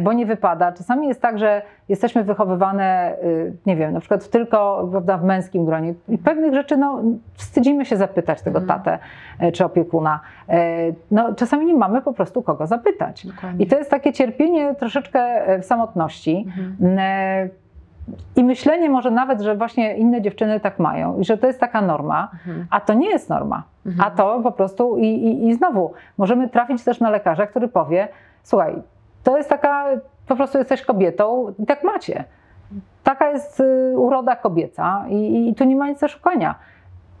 bo 0.00 0.12
nie 0.12 0.26
wypada. 0.26 0.72
Czasami 0.72 1.08
jest 1.08 1.22
tak, 1.22 1.38
że 1.38 1.62
jesteśmy 1.88 2.24
wychowywane, 2.24 3.16
y, 3.24 3.52
nie 3.66 3.76
wiem, 3.76 3.92
na 3.92 4.00
przykład 4.00 4.28
tylko 4.28 4.88
prawda, 4.90 5.18
w 5.18 5.24
męskim 5.24 5.64
gronie 5.64 5.94
i 6.08 6.18
pewnych 6.18 6.54
rzeczy 6.54 6.76
no, 6.76 7.02
wstydzimy 7.34 7.84
się 7.84 7.96
zapytać 7.96 8.42
tego 8.42 8.58
Mhm. 8.58 8.78
tatę 8.78 8.98
e, 9.38 9.52
czy 9.52 9.64
opiekuna. 9.64 10.20
E, 10.48 10.74
No, 11.10 11.34
czasami 11.34 11.66
nie 11.66 11.74
mamy 11.74 12.02
po 12.02 12.12
prostu 12.12 12.42
kogo 12.42 12.66
zapytać. 12.66 13.26
Dokładnie. 13.26 13.64
I 13.64 13.68
to 13.68 13.78
jest 13.78 13.90
takie 13.90 14.12
cierpienie 14.12 14.74
troszeczkę 14.74 15.42
w 15.60 15.64
samotności. 15.64 16.44
Mhm. 16.46 16.76
I 18.36 18.44
myślenie 18.44 18.90
może 18.90 19.10
nawet, 19.10 19.40
że 19.40 19.56
właśnie 19.56 19.96
inne 19.96 20.22
dziewczyny 20.22 20.60
tak 20.60 20.78
mają 20.78 21.18
i 21.18 21.24
że 21.24 21.38
to 21.38 21.46
jest 21.46 21.60
taka 21.60 21.80
norma, 21.80 22.28
Mhm. 22.32 22.66
a 22.70 22.80
to 22.80 22.94
nie 22.94 23.10
jest 23.10 23.28
norma. 23.30 23.62
Mhm. 23.86 24.08
A 24.08 24.16
to 24.16 24.40
po 24.42 24.52
prostu 24.52 24.96
i, 24.98 25.06
i, 25.06 25.48
i 25.48 25.54
znowu 25.54 25.92
możemy 26.18 26.48
trafić 26.48 26.84
też 26.84 27.00
na 27.00 27.10
lekarza, 27.10 27.46
który 27.46 27.68
powie: 27.68 28.08
Słuchaj, 28.42 28.74
to 29.22 29.36
jest 29.36 29.48
taka, 29.48 29.86
po 30.28 30.36
prostu 30.36 30.58
jesteś 30.58 30.82
kobietą 30.82 31.54
i 31.58 31.66
tak 31.66 31.84
macie. 31.84 32.24
Taka 33.04 33.30
jest 33.30 33.60
y, 33.60 33.94
uroda 33.98 34.36
kobieca 34.36 35.04
i, 35.08 35.48
i 35.48 35.54
tu 35.54 35.64
nie 35.64 35.76
ma 35.76 35.88
nic 35.88 36.00
do 36.00 36.08
szukania. 36.08 36.54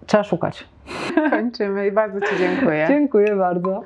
Trzeba 0.06 0.24
szukać. 0.24 0.68
Kończymy 1.30 1.86
i 1.86 1.92
bardzo 1.92 2.20
Ci 2.20 2.36
dziękuję. 2.38 2.86
Dziękuję 2.88 3.36
bardzo. 3.36 3.82